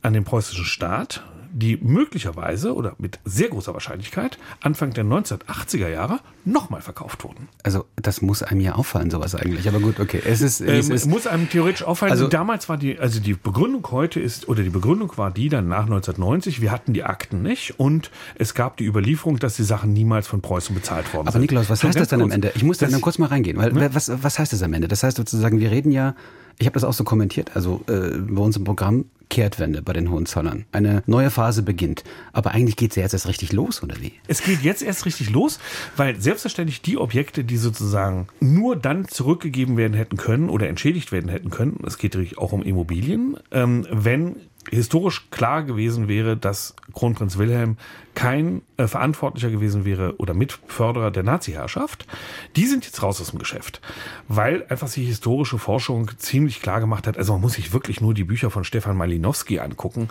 an 0.01 0.13
den 0.13 0.23
preußischen 0.23 0.65
Staat, 0.65 1.23
die 1.57 1.77
möglicherweise 1.77 2.75
oder 2.75 2.95
mit 2.99 3.19
sehr 3.25 3.47
großer 3.49 3.73
Wahrscheinlichkeit 3.73 4.37
Anfang 4.61 4.93
der 4.93 5.03
1980er 5.05 5.89
Jahre 5.89 6.19
nochmal 6.45 6.81
verkauft 6.81 7.23
wurden. 7.23 7.49
Also 7.63 7.85
das 7.95 8.21
muss 8.21 8.43
einem 8.43 8.61
ja 8.61 8.75
auffallen, 8.75 9.09
sowas 9.09 9.33
eigentlich. 9.33 9.67
Aber 9.67 9.79
gut, 9.79 9.99
okay. 9.99 10.21
Es 10.23 10.41
ist, 10.41 10.61
es 10.61 10.89
ähm, 10.89 10.95
ist 10.95 11.07
muss 11.07 11.25
einem 11.25 11.49
theoretisch 11.49 11.83
auffallen. 11.83 12.11
Also 12.11 12.27
damals 12.27 12.69
war 12.69 12.77
die, 12.77 12.99
also 12.99 13.19
die 13.19 13.33
Begründung 13.33 13.87
heute 13.89 14.19
ist, 14.19 14.47
oder 14.47 14.61
die 14.61 14.69
Begründung 14.69 15.11
war 15.17 15.31
die 15.31 15.49
dann 15.49 15.67
nach 15.67 15.85
1990, 15.85 16.61
wir 16.61 16.71
hatten 16.71 16.93
die 16.93 17.03
Akten 17.03 17.41
nicht 17.41 17.79
und 17.79 18.11
es 18.35 18.53
gab 18.53 18.77
die 18.77 18.85
Überlieferung, 18.85 19.39
dass 19.39 19.55
die 19.55 19.63
Sachen 19.63 19.93
niemals 19.93 20.27
von 20.27 20.41
Preußen 20.41 20.75
bezahlt 20.75 21.11
worden 21.13 21.27
Aber 21.27 21.31
sind. 21.31 21.39
Aber 21.39 21.41
Nikolaus, 21.41 21.69
was 21.71 21.83
heißt 21.83 21.99
das 21.99 22.09
dann 22.09 22.21
am 22.21 22.29
Ende? 22.29 22.51
Ich 22.53 22.63
muss 22.63 22.77
da 22.77 22.87
dann 22.87 23.01
kurz 23.01 23.17
mal 23.17 23.27
reingehen, 23.27 23.57
weil 23.57 23.73
ne? 23.73 23.89
was, 23.93 24.11
was 24.21 24.37
heißt 24.37 24.53
das 24.53 24.61
am 24.61 24.73
Ende? 24.73 24.87
Das 24.87 25.01
heißt 25.01 25.17
sozusagen, 25.17 25.59
wir 25.59 25.71
reden 25.71 25.91
ja 25.91 26.13
ich 26.59 26.65
habe 26.65 26.73
das 26.73 26.83
auch 26.83 26.93
so 26.93 27.03
kommentiert. 27.03 27.55
Also 27.55 27.81
äh, 27.87 28.17
bei 28.17 28.41
uns 28.41 28.57
im 28.57 28.63
Programm 28.63 29.05
Kehrtwende 29.29 29.81
bei 29.81 29.93
den 29.93 30.09
Hohenzollern. 30.09 30.65
Eine 30.71 31.03
neue 31.05 31.29
Phase 31.29 31.61
beginnt. 31.61 32.03
Aber 32.33 32.51
eigentlich 32.51 32.77
geht 32.77 32.91
es 32.91 32.95
ja 32.95 33.03
jetzt 33.03 33.13
erst 33.13 33.27
richtig 33.27 33.51
los, 33.51 33.83
oder 33.83 33.95
wie? 33.99 34.13
Es 34.27 34.41
geht 34.41 34.61
jetzt 34.61 34.81
erst 34.81 35.05
richtig 35.05 35.29
los, 35.29 35.59
weil 35.97 36.19
selbstverständlich 36.19 36.81
die 36.81 36.97
Objekte, 36.97 37.43
die 37.43 37.57
sozusagen 37.57 38.27
nur 38.39 38.75
dann 38.75 39.07
zurückgegeben 39.07 39.77
werden 39.77 39.93
hätten 39.93 40.17
können 40.17 40.49
oder 40.49 40.67
entschädigt 40.69 41.11
werden 41.11 41.29
hätten 41.29 41.49
können, 41.49 41.79
es 41.85 41.97
geht 41.97 42.13
natürlich 42.13 42.37
auch 42.37 42.53
um 42.53 42.63
Immobilien, 42.63 43.37
ähm, 43.51 43.85
wenn 43.91 44.37
historisch 44.69 45.29
klar 45.31 45.63
gewesen 45.63 46.07
wäre, 46.07 46.37
dass 46.37 46.75
Kronprinz 46.93 47.37
Wilhelm 47.37 47.77
kein 48.17 48.63
äh, 48.77 48.87
Verantwortlicher 48.87 49.51
gewesen 49.51 49.85
wäre 49.85 50.15
oder 50.17 50.33
Mitförderer 50.33 51.11
der 51.11 51.21
Nazi-Herrschaft, 51.21 52.07
die 52.55 52.65
sind 52.65 52.83
jetzt 52.83 53.03
raus 53.03 53.21
aus 53.21 53.29
dem 53.29 53.37
Geschäft, 53.37 53.79
weil 54.27 54.65
einfach 54.69 54.87
sich 54.87 55.05
historische 55.07 55.59
Forschung 55.59 56.09
ziemlich 56.17 56.59
klar 56.59 56.79
gemacht 56.79 57.05
hat. 57.05 57.15
Also 57.15 57.33
man 57.33 57.43
muss 57.43 57.53
sich 57.53 57.73
wirklich 57.73 58.01
nur 58.01 58.15
die 58.15 58.23
Bücher 58.23 58.49
von 58.49 58.63
Stefan 58.63 58.97
Malinowski 58.97 59.59
angucken, 59.59 60.09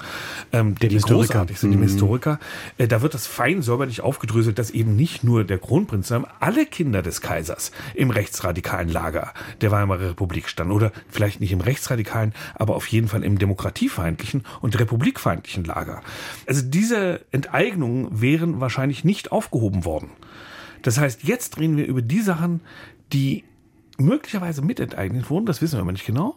ähm, 0.52 0.76
die, 0.76 0.86
die 0.86 0.98
großartig 0.98 1.58
sind, 1.58 1.70
mhm. 1.70 1.78
dem 1.78 1.82
Historiker. 1.82 2.38
Äh, 2.78 2.86
da 2.86 3.02
wird 3.02 3.14
das 3.14 3.26
fein 3.26 3.60
säuberlich 3.60 4.02
aufgedröselt, 4.02 4.60
dass 4.60 4.70
eben 4.70 4.94
nicht 4.94 5.24
nur 5.24 5.42
der 5.42 5.58
Kronprinz, 5.58 6.06
sondern 6.06 6.30
alle 6.38 6.64
Kinder 6.64 7.02
des 7.02 7.20
Kaisers 7.20 7.72
im 7.94 8.10
rechtsradikalen 8.10 8.88
Lager 8.88 9.34
der 9.62 9.72
Weimarer 9.72 10.10
Republik 10.10 10.48
standen 10.48 10.72
oder 10.72 10.92
vielleicht 11.08 11.40
nicht 11.40 11.50
im 11.50 11.60
rechtsradikalen, 11.60 12.34
aber 12.54 12.76
auf 12.76 12.86
jeden 12.86 13.08
Fall 13.08 13.24
im 13.24 13.36
demokratiefeindlichen 13.36 14.44
und 14.60 14.78
republikfeindlichen 14.78 15.64
Lager. 15.64 16.02
Also 16.46 16.62
diese 16.62 17.24
Enteignung 17.32 17.96
Forderungen 17.96 18.20
wären 18.20 18.60
wahrscheinlich 18.60 19.04
nicht 19.04 19.32
aufgehoben 19.32 19.84
worden. 19.84 20.10
Das 20.82 20.98
heißt, 20.98 21.24
jetzt 21.24 21.58
reden 21.58 21.76
wir 21.76 21.86
über 21.86 22.02
die 22.02 22.20
Sachen, 22.20 22.60
die 23.12 23.44
möglicherweise 23.98 24.62
mitenteignet 24.62 25.30
wurden, 25.30 25.46
das 25.46 25.62
wissen 25.62 25.76
wir 25.76 25.82
aber 25.82 25.92
nicht 25.92 26.06
genau, 26.06 26.36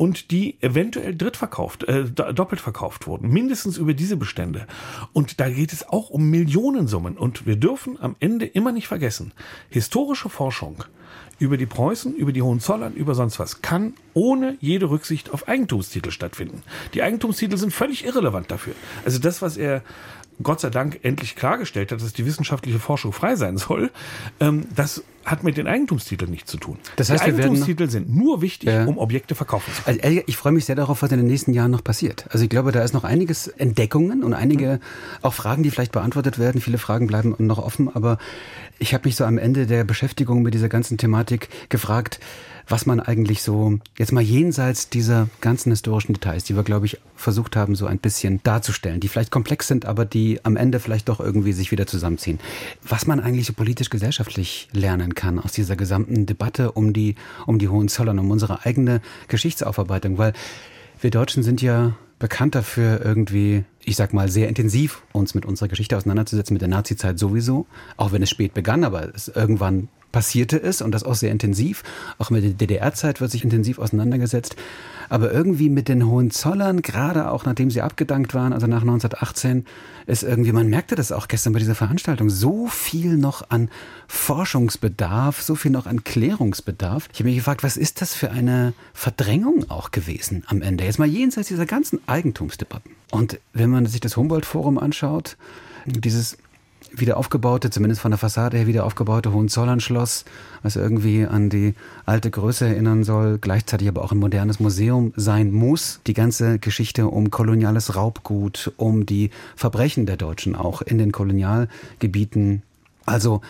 und 0.00 0.30
die 0.30 0.56
eventuell 0.62 1.14
drittverkauft, 1.14 1.84
äh, 1.84 2.04
doppelt 2.04 2.62
verkauft 2.62 3.06
wurden, 3.06 3.28
mindestens 3.28 3.76
über 3.76 3.92
diese 3.92 4.16
Bestände. 4.16 4.66
Und 5.12 5.40
da 5.40 5.50
geht 5.50 5.74
es 5.74 5.86
auch 5.86 6.08
um 6.08 6.30
Millionensummen. 6.30 7.18
Und 7.18 7.44
wir 7.44 7.56
dürfen 7.56 8.00
am 8.00 8.16
Ende 8.18 8.46
immer 8.46 8.72
nicht 8.72 8.88
vergessen, 8.88 9.32
historische 9.68 10.30
Forschung 10.30 10.84
über 11.38 11.58
die 11.58 11.66
Preußen, 11.66 12.14
über 12.16 12.32
die 12.32 12.40
Hohenzollern, 12.40 12.94
über 12.94 13.14
sonst 13.14 13.38
was 13.38 13.60
kann 13.60 13.92
ohne 14.14 14.56
jede 14.60 14.88
Rücksicht 14.88 15.34
auf 15.34 15.48
Eigentumstitel 15.48 16.12
stattfinden. 16.12 16.62
Die 16.94 17.02
Eigentumstitel 17.02 17.58
sind 17.58 17.72
völlig 17.72 18.06
irrelevant 18.06 18.50
dafür. 18.50 18.74
Also 19.04 19.18
das, 19.18 19.42
was 19.42 19.58
er 19.58 19.82
Gott 20.42 20.60
sei 20.60 20.70
Dank 20.70 21.00
endlich 21.02 21.36
klargestellt 21.36 21.92
hat, 21.92 22.00
dass 22.00 22.12
die 22.12 22.26
wissenschaftliche 22.26 22.78
Forschung 22.78 23.12
frei 23.12 23.36
sein 23.36 23.56
soll, 23.58 23.90
ähm, 24.40 24.66
das 24.74 25.02
hat 25.24 25.44
mit 25.44 25.58
den 25.58 25.66
Eigentumstiteln 25.66 26.30
nichts 26.30 26.50
zu 26.50 26.56
tun. 26.56 26.78
Das 26.96 27.10
heißt, 27.10 27.26
die 27.26 27.32
Eigentumstitel 27.32 27.90
sind 27.90 28.14
nur 28.14 28.40
wichtig, 28.40 28.70
ja. 28.70 28.86
um 28.86 28.96
Objekte 28.96 29.34
verkaufen 29.34 29.72
zu 29.74 29.82
können. 29.82 30.00
Also, 30.02 30.22
ich 30.26 30.36
freue 30.36 30.52
mich 30.52 30.64
sehr 30.64 30.76
darauf, 30.76 31.02
was 31.02 31.12
in 31.12 31.18
den 31.18 31.26
nächsten 31.26 31.52
Jahren 31.52 31.70
noch 31.70 31.84
passiert. 31.84 32.24
Also 32.30 32.44
ich 32.44 32.50
glaube, 32.50 32.72
da 32.72 32.82
ist 32.82 32.94
noch 32.94 33.04
einiges 33.04 33.48
Entdeckungen 33.48 34.24
und 34.24 34.32
einige 34.32 34.80
auch 35.20 35.34
Fragen, 35.34 35.62
die 35.62 35.70
vielleicht 35.70 35.92
beantwortet 35.92 36.38
werden. 36.38 36.60
Viele 36.60 36.78
Fragen 36.78 37.06
bleiben 37.06 37.34
noch 37.38 37.58
offen, 37.58 37.94
aber 37.94 38.18
ich 38.78 38.94
habe 38.94 39.06
mich 39.06 39.16
so 39.16 39.24
am 39.24 39.36
Ende 39.36 39.66
der 39.66 39.84
Beschäftigung 39.84 40.42
mit 40.42 40.54
dieser 40.54 40.70
ganzen 40.70 40.96
Thematik 40.96 41.48
gefragt, 41.68 42.18
was 42.70 42.86
man 42.86 43.00
eigentlich 43.00 43.42
so, 43.42 43.78
jetzt 43.98 44.12
mal 44.12 44.22
jenseits 44.22 44.88
dieser 44.88 45.28
ganzen 45.40 45.70
historischen 45.72 46.12
Details, 46.12 46.44
die 46.44 46.54
wir, 46.54 46.62
glaube 46.62 46.86
ich, 46.86 46.98
versucht 47.16 47.56
haben, 47.56 47.74
so 47.74 47.86
ein 47.86 47.98
bisschen 47.98 48.40
darzustellen, 48.44 49.00
die 49.00 49.08
vielleicht 49.08 49.32
komplex 49.32 49.66
sind, 49.66 49.86
aber 49.86 50.04
die 50.04 50.38
am 50.44 50.56
Ende 50.56 50.78
vielleicht 50.78 51.08
doch 51.08 51.18
irgendwie 51.18 51.52
sich 51.52 51.72
wieder 51.72 51.88
zusammenziehen. 51.88 52.38
Was 52.82 53.06
man 53.06 53.18
eigentlich 53.18 53.46
so 53.46 53.54
politisch-gesellschaftlich 53.54 54.68
lernen 54.72 55.14
kann 55.14 55.40
aus 55.40 55.52
dieser 55.52 55.74
gesamten 55.74 56.26
Debatte 56.26 56.70
um 56.72 56.92
die, 56.92 57.16
um 57.46 57.58
die 57.58 57.68
Hohenzollern, 57.68 58.20
um 58.20 58.30
unsere 58.30 58.64
eigene 58.64 59.00
Geschichtsaufarbeitung, 59.26 60.16
weil 60.16 60.32
wir 61.00 61.10
Deutschen 61.10 61.42
sind 61.42 61.62
ja 61.62 61.96
bekannt 62.20 62.54
dafür, 62.54 63.04
irgendwie, 63.04 63.64
ich 63.82 63.96
sag 63.96 64.12
mal, 64.12 64.28
sehr 64.28 64.48
intensiv 64.48 65.02
uns 65.10 65.34
mit 65.34 65.44
unserer 65.44 65.68
Geschichte 65.68 65.96
auseinanderzusetzen, 65.96 66.54
mit 66.54 66.60
der 66.60 66.68
Nazizeit 66.68 67.18
sowieso, 67.18 67.66
auch 67.96 68.12
wenn 68.12 68.22
es 68.22 68.30
spät 68.30 68.54
begann, 68.54 68.84
aber 68.84 69.12
es 69.12 69.26
irgendwann 69.26 69.88
passierte 70.12 70.60
es 70.60 70.82
und 70.82 70.92
das 70.92 71.04
auch 71.04 71.14
sehr 71.14 71.30
intensiv. 71.30 71.82
Auch 72.18 72.30
mit 72.30 72.44
der 72.44 72.50
DDR-Zeit 72.50 73.20
wird 73.20 73.30
sich 73.30 73.44
intensiv 73.44 73.78
auseinandergesetzt. 73.78 74.56
Aber 75.08 75.32
irgendwie 75.32 75.70
mit 75.70 75.88
den 75.88 76.06
Hohenzollern, 76.06 76.82
gerade 76.82 77.30
auch 77.30 77.44
nachdem 77.44 77.70
sie 77.70 77.82
abgedankt 77.82 78.32
waren, 78.32 78.52
also 78.52 78.66
nach 78.68 78.82
1918, 78.82 79.64
ist 80.06 80.22
irgendwie, 80.22 80.52
man 80.52 80.68
merkte 80.68 80.94
das 80.94 81.10
auch 81.10 81.26
gestern 81.26 81.52
bei 81.52 81.58
dieser 81.58 81.74
Veranstaltung, 81.74 82.30
so 82.30 82.68
viel 82.68 83.16
noch 83.16 83.50
an 83.50 83.70
Forschungsbedarf, 84.06 85.42
so 85.42 85.56
viel 85.56 85.72
noch 85.72 85.86
an 85.86 86.04
Klärungsbedarf. 86.04 87.08
Ich 87.12 87.18
habe 87.20 87.28
mich 87.28 87.38
gefragt, 87.38 87.64
was 87.64 87.76
ist 87.76 88.00
das 88.00 88.14
für 88.14 88.30
eine 88.30 88.72
Verdrängung 88.94 89.68
auch 89.68 89.90
gewesen 89.90 90.44
am 90.46 90.62
Ende? 90.62 90.84
Jetzt 90.84 90.98
mal 90.98 91.08
jenseits 91.08 91.48
dieser 91.48 91.66
ganzen 91.66 92.00
Eigentumsdebatten. 92.06 92.92
Und 93.10 93.40
wenn 93.52 93.70
man 93.70 93.86
sich 93.86 94.00
das 94.00 94.16
Humboldt-Forum 94.16 94.78
anschaut, 94.78 95.36
dieses 95.86 96.38
wieder 96.92 97.16
aufgebaute, 97.16 97.70
zumindest 97.70 98.00
von 98.00 98.10
der 98.10 98.18
Fassade 98.18 98.58
her 98.58 98.66
wieder 98.66 98.84
aufgebaute 98.84 99.32
Hohenzollern-Schloss, 99.32 100.24
was 100.62 100.76
irgendwie 100.76 101.26
an 101.26 101.50
die 101.50 101.74
alte 102.06 102.30
Größe 102.30 102.66
erinnern 102.66 103.04
soll, 103.04 103.38
gleichzeitig 103.38 103.88
aber 103.88 104.02
auch 104.02 104.12
ein 104.12 104.18
modernes 104.18 104.60
Museum 104.60 105.12
sein 105.16 105.52
muss. 105.52 106.00
Die 106.06 106.14
ganze 106.14 106.58
Geschichte 106.58 107.06
um 107.06 107.30
koloniales 107.30 107.96
Raubgut, 107.96 108.72
um 108.76 109.06
die 109.06 109.30
Verbrechen 109.56 110.06
der 110.06 110.16
Deutschen 110.16 110.54
auch 110.54 110.82
in 110.82 110.98
den 110.98 111.12
Kolonialgebieten. 111.12 112.62
Also 113.06 113.40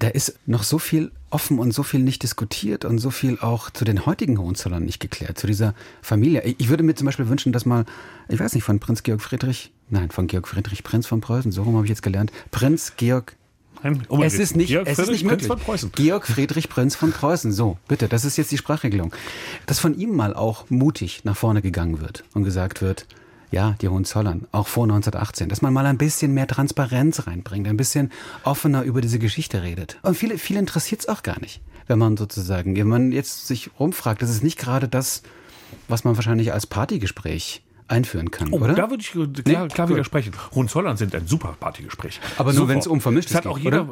da 0.00 0.08
ist 0.08 0.38
noch 0.46 0.62
so 0.62 0.78
viel 0.78 1.12
offen 1.28 1.58
und 1.58 1.72
so 1.72 1.82
viel 1.82 2.00
nicht 2.00 2.22
diskutiert 2.22 2.84
und 2.84 2.98
so 2.98 3.10
viel 3.10 3.38
auch 3.38 3.70
zu 3.70 3.84
den 3.84 4.06
heutigen 4.06 4.38
Hohenzollern 4.38 4.84
nicht 4.84 4.98
geklärt, 4.98 5.38
zu 5.38 5.46
dieser 5.46 5.74
Familie. 6.02 6.42
Ich 6.58 6.68
würde 6.68 6.82
mir 6.82 6.94
zum 6.94 7.04
Beispiel 7.04 7.28
wünschen, 7.28 7.52
dass 7.52 7.66
mal, 7.66 7.84
ich 8.28 8.40
weiß 8.40 8.54
nicht, 8.54 8.64
von 8.64 8.80
Prinz 8.80 9.02
Georg 9.02 9.20
Friedrich, 9.20 9.70
nein, 9.90 10.10
von 10.10 10.26
Georg 10.26 10.48
Friedrich, 10.48 10.82
Prinz 10.82 11.06
von 11.06 11.20
Preußen, 11.20 11.52
so 11.52 11.62
rum 11.62 11.76
habe 11.76 11.84
ich 11.84 11.90
jetzt 11.90 12.02
gelernt, 12.02 12.32
Prinz 12.50 12.94
Georg 12.96 13.36
Nein, 13.82 14.02
es 14.22 14.34
ist 14.34 14.56
nicht, 14.56 14.68
Georg 14.68 14.86
es 14.86 14.98
ist 14.98 15.08
nicht 15.08 15.20
Friedrich, 15.20 15.24
möglich. 15.24 15.48
Prinz 15.48 15.58
von 15.58 15.58
Preußen. 15.58 15.92
Georg 15.92 16.26
Friedrich 16.26 16.68
Prinz 16.68 16.96
von 16.96 17.12
Preußen. 17.12 17.50
So, 17.50 17.78
bitte, 17.88 18.08
das 18.08 18.26
ist 18.26 18.36
jetzt 18.36 18.52
die 18.52 18.58
Sprachregelung. 18.58 19.14
Dass 19.64 19.78
von 19.78 19.98
ihm 19.98 20.14
mal 20.14 20.34
auch 20.34 20.68
mutig 20.68 21.24
nach 21.24 21.36
vorne 21.36 21.62
gegangen 21.62 22.00
wird 22.00 22.24
und 22.34 22.44
gesagt 22.44 22.82
wird, 22.82 23.06
ja, 23.50 23.74
die 23.80 23.88
Hohenzollern, 23.88 24.46
auch 24.52 24.68
vor 24.68 24.84
1918, 24.84 25.48
dass 25.48 25.62
man 25.62 25.72
mal 25.72 25.86
ein 25.86 25.98
bisschen 25.98 26.32
mehr 26.32 26.46
Transparenz 26.46 27.26
reinbringt, 27.26 27.66
ein 27.66 27.76
bisschen 27.76 28.10
offener 28.44 28.82
über 28.82 29.00
diese 29.00 29.18
Geschichte 29.18 29.62
redet. 29.62 29.98
Und 30.02 30.16
viele, 30.16 30.38
viele 30.38 30.60
interessiert 30.60 31.02
es 31.02 31.08
auch 31.08 31.22
gar 31.22 31.40
nicht, 31.40 31.60
wenn 31.86 31.98
man 31.98 32.16
sozusagen, 32.16 32.76
wenn 32.76 32.88
man 32.88 33.12
jetzt 33.12 33.46
sich 33.46 33.70
rumfragt, 33.78 34.22
das 34.22 34.30
ist 34.30 34.44
nicht 34.44 34.58
gerade 34.58 34.88
das, 34.88 35.22
was 35.88 36.04
man 36.04 36.16
wahrscheinlich 36.16 36.52
als 36.52 36.66
Partygespräch 36.66 37.62
einführen 37.90 38.30
kann, 38.30 38.48
Oh, 38.52 38.58
oder? 38.58 38.74
da 38.74 38.88
würde 38.90 39.02
ich 39.02 39.10
klar, 39.10 39.26
Nee? 39.46 39.68
klar 39.68 39.88
widersprechen. 39.88 40.32
Hohenzollern 40.54 40.96
sind 40.96 41.14
ein 41.14 41.26
super 41.26 41.56
Partygespräch. 41.58 42.20
Aber 42.38 42.52
nur, 42.52 42.62
Super. 42.62 42.68
wenn's 42.74 42.86
um 42.86 43.00
Vermischtes 43.00 43.32
Es 43.32 43.36
hat 43.38 43.46
auch 43.46 43.56
geht, 43.56 43.64
jeder, 43.64 43.88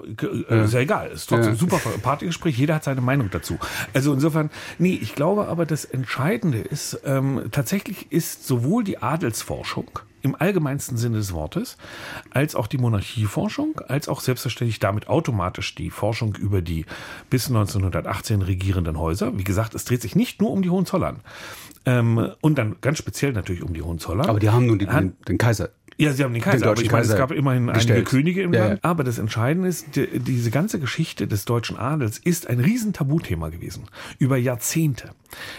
äh, 0.50 0.64
ist 0.64 0.74
ja 0.74 0.80
egal, 0.80 1.08
ist 1.10 1.26
trotzdem 1.28 1.46
Ja. 1.46 1.50
ein 1.50 1.56
super 1.56 1.78
Partygespräch, 2.02 2.56
jeder 2.56 2.76
hat 2.76 2.84
seine 2.84 3.00
Meinung 3.00 3.30
dazu. 3.30 3.58
Also 3.94 4.12
insofern, 4.12 4.50
nee, 4.78 4.98
ich 5.00 5.14
glaube 5.14 5.48
aber, 5.48 5.66
das 5.66 5.84
Entscheidende 5.84 6.58
ist, 6.58 7.00
ähm, 7.04 7.42
tatsächlich 7.50 8.10
ist 8.12 8.46
sowohl 8.46 8.84
die 8.84 9.02
Adelsforschung 9.02 9.90
im 10.22 10.34
allgemeinsten 10.34 10.96
Sinne 10.96 11.18
des 11.18 11.32
Wortes, 11.32 11.76
als 12.30 12.54
auch 12.56 12.66
die 12.66 12.78
Monarchieforschung, 12.78 13.80
als 13.86 14.08
auch 14.08 14.20
selbstverständlich 14.20 14.80
damit 14.80 15.08
automatisch 15.08 15.74
die 15.76 15.90
Forschung 15.90 16.34
über 16.34 16.60
die 16.60 16.86
bis 17.30 17.46
1918 17.48 18.42
regierenden 18.42 18.98
Häuser. 18.98 19.36
Wie 19.38 19.44
gesagt, 19.44 19.74
es 19.74 19.84
dreht 19.84 20.02
sich 20.02 20.16
nicht 20.16 20.40
nur 20.40 20.50
um 20.50 20.62
die 20.62 20.70
Hohenzollern. 20.70 21.20
Ähm, 21.88 22.30
und 22.40 22.58
dann 22.58 22.76
ganz 22.80 22.98
speziell 22.98 23.32
natürlich 23.32 23.62
um 23.62 23.72
die 23.74 23.82
Hohenzollern. 23.82 24.28
aber 24.28 24.38
die 24.40 24.50
haben 24.50 24.66
nun 24.66 24.78
die, 24.78 24.88
Hat- 24.88 25.02
den, 25.02 25.16
den 25.26 25.38
Kaiser. 25.38 25.70
ja, 25.96 26.12
sie 26.12 26.22
haben 26.24 26.32
den 26.34 26.42
Kaiser, 26.42 26.58
Den 26.66 26.68
aber 26.68 26.80
ich 26.82 26.90
meine, 26.90 27.02
es 27.02 27.08
Kaiser 27.08 27.18
gab 27.18 27.30
immerhin 27.32 27.62
einige 27.64 27.74
gestellt. 27.74 28.06
Könige 28.08 28.42
im 28.42 28.52
Ja, 28.52 28.66
Land. 28.68 28.80
ja. 28.84 28.90
Aber 28.90 29.04
das 29.04 29.18
Entscheidende 29.18 29.68
ist, 29.68 29.96
die, 29.96 30.18
diese 30.18 30.50
ganze 30.50 30.78
Geschichte 30.80 31.26
des 31.26 31.44
deutschen 31.44 31.76
Adels 31.78 32.18
ist 32.18 32.46
ein 32.48 32.60
riesen 32.60 32.92
Tabuthema 32.92 33.48
gewesen. 33.48 33.84
Über 34.18 34.36
Jahrzehnte. 34.36 35.10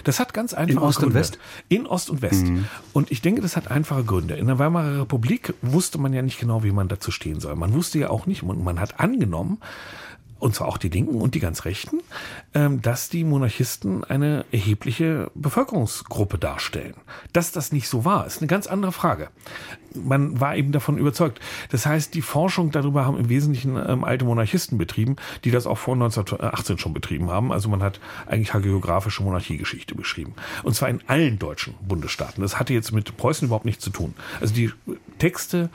Das 0.04 0.20
hat 0.20 0.34
ganz 0.34 0.54
einfache 0.54 0.84
Ost 0.84 1.04
und. 1.04 1.14
West? 1.14 1.40
In 1.68 1.86
Ost 1.88 2.10
und 2.10 2.22
West. 2.22 2.46
Und 2.94 3.12
ich 3.12 3.22
denke, 3.22 3.42
das 3.42 3.56
hat 3.56 3.70
einfache 3.72 4.04
Gründe. 4.04 4.36
In 4.36 4.48
der 4.48 4.60
Weimarer 4.60 5.02
Republik 5.02 5.54
wusste 5.62 5.98
man 6.00 6.14
ja 6.14 6.22
nicht 6.22 6.40
genau, 6.40 6.64
wie 6.64 6.72
man 6.72 6.88
dazu 6.88 7.12
stehen 7.12 7.40
soll. 7.40 7.56
Man 7.56 7.74
wusste 7.74 8.00
ja 8.00 8.10
auch 8.10 8.26
nicht, 8.26 8.44
und 8.44 8.64
man 8.64 8.80
hat 8.80 9.00
angenommen, 9.00 9.60
und 10.40 10.56
zwar 10.56 10.68
auch 10.68 10.78
die 10.78 10.90
Linken 10.90 11.22
und 11.22 11.36
die 11.36 11.40
ganz 11.40 11.66
Rechten, 11.66 12.02
ähm, 12.54 12.82
dass 12.82 13.10
die 13.10 13.24
Monarchisten 13.24 14.04
eine 14.04 14.46
erhebliche 14.52 15.32
Bevölkerungsgruppe 15.36 16.38
darstellen. 16.38 16.96
Dass 17.34 17.52
das 17.52 17.72
nicht 17.72 17.88
so 17.88 18.06
war, 18.06 18.26
ist 18.26 18.40
eine 18.40 18.48
ganz 18.48 18.68
andere 18.68 18.92
Frage. 18.92 19.30
Man 19.94 20.40
war 20.40 20.56
eben 20.56 20.72
davon 20.72 20.98
überzeugt. 20.98 21.40
Das 21.72 21.86
heißt, 21.86 22.14
die 22.14 22.22
Forschung 22.22 22.72
darüber 22.72 23.06
haben 23.06 23.18
im 23.18 23.30
Wesentlichen 23.30 23.76
ähm, 23.76 24.04
alte 24.04 24.26
Monarchisten 24.26 24.78
betrieben, 24.78 25.18
die 25.44 25.52
das 25.52 25.68
auch 25.68 25.78
vor 25.78 25.96
1918 25.96 26.78
schon 26.78 26.94
betrieben 26.94 27.30
haben. 27.30 27.52
Also 27.52 27.70
man 27.70 27.84
hat 27.84 28.00
eigentlich 28.26 28.54
hagiografische 28.54 29.24
Monarchiegeschichte 29.24 29.96
beschrieben. 29.96 30.34
Und 30.64 30.76
zwar 30.76 30.90
in 30.90 31.02
allen 31.08 31.40
deutschen 31.40 31.76
Bundesstaaten. 31.82 32.42
Das 32.42 32.60
hatte 32.60 32.74
jetzt 32.74 32.92
mit 32.92 33.18
Preußen 33.18 33.48
überhaupt 33.48 33.66
nichts 33.66 33.84
zu 33.84 33.90
tun. 33.90 34.14
Also 34.40 34.54
die 34.54 34.72
Texte 35.18 35.70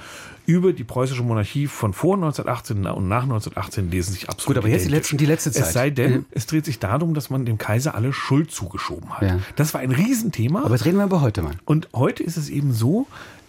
über 0.46 0.72
die 0.72 0.84
preußische 0.84 1.22
Monarchie 1.22 1.66
von 1.66 1.92
vor 1.92 2.14
1918 2.14 2.86
und 2.86 3.08
nach 3.08 3.22
1918 3.22 3.90
lesen 3.90 4.12
sich 4.12 4.28
absolut 4.28 4.56
Gut, 4.56 4.58
aber 4.58 4.68
jetzt 4.68 4.84
die, 4.84 4.88
identisch. 4.88 5.10
letzten, 5.12 5.16
die 5.18 5.26
letzte 5.26 5.52
Zeit. 5.52 5.62
Es 5.66 5.72
sei 5.72 5.90
denn, 5.90 6.12
Äh, 6.12 6.22
es 6.32 6.46
dreht 6.46 6.64
sich 6.64 6.78
darum, 6.78 7.14
dass 7.14 7.30
man 7.30 7.44
dem 7.46 7.58
Kaiser 7.58 7.94
alle 7.94 8.12
Schuld 8.12 8.50
zugeschoben 8.50 9.10
hat. 9.10 9.22
Ja. 9.22 9.38
Das 9.56 9.74
war 9.74 9.80
ein 9.80 9.90
Riesenthema. 9.90 10.64
Aber 10.64 10.74
jetzt 10.74 10.84
reden 10.84 10.98
wir 10.98 11.04
über 11.04 11.20
heute 11.20 11.42
mal. 11.42 11.54
Und 11.64 11.88
heute 11.94 12.22
ist 12.22 12.36
es 12.36 12.48
eben 12.48 12.72
so, 12.72 13.06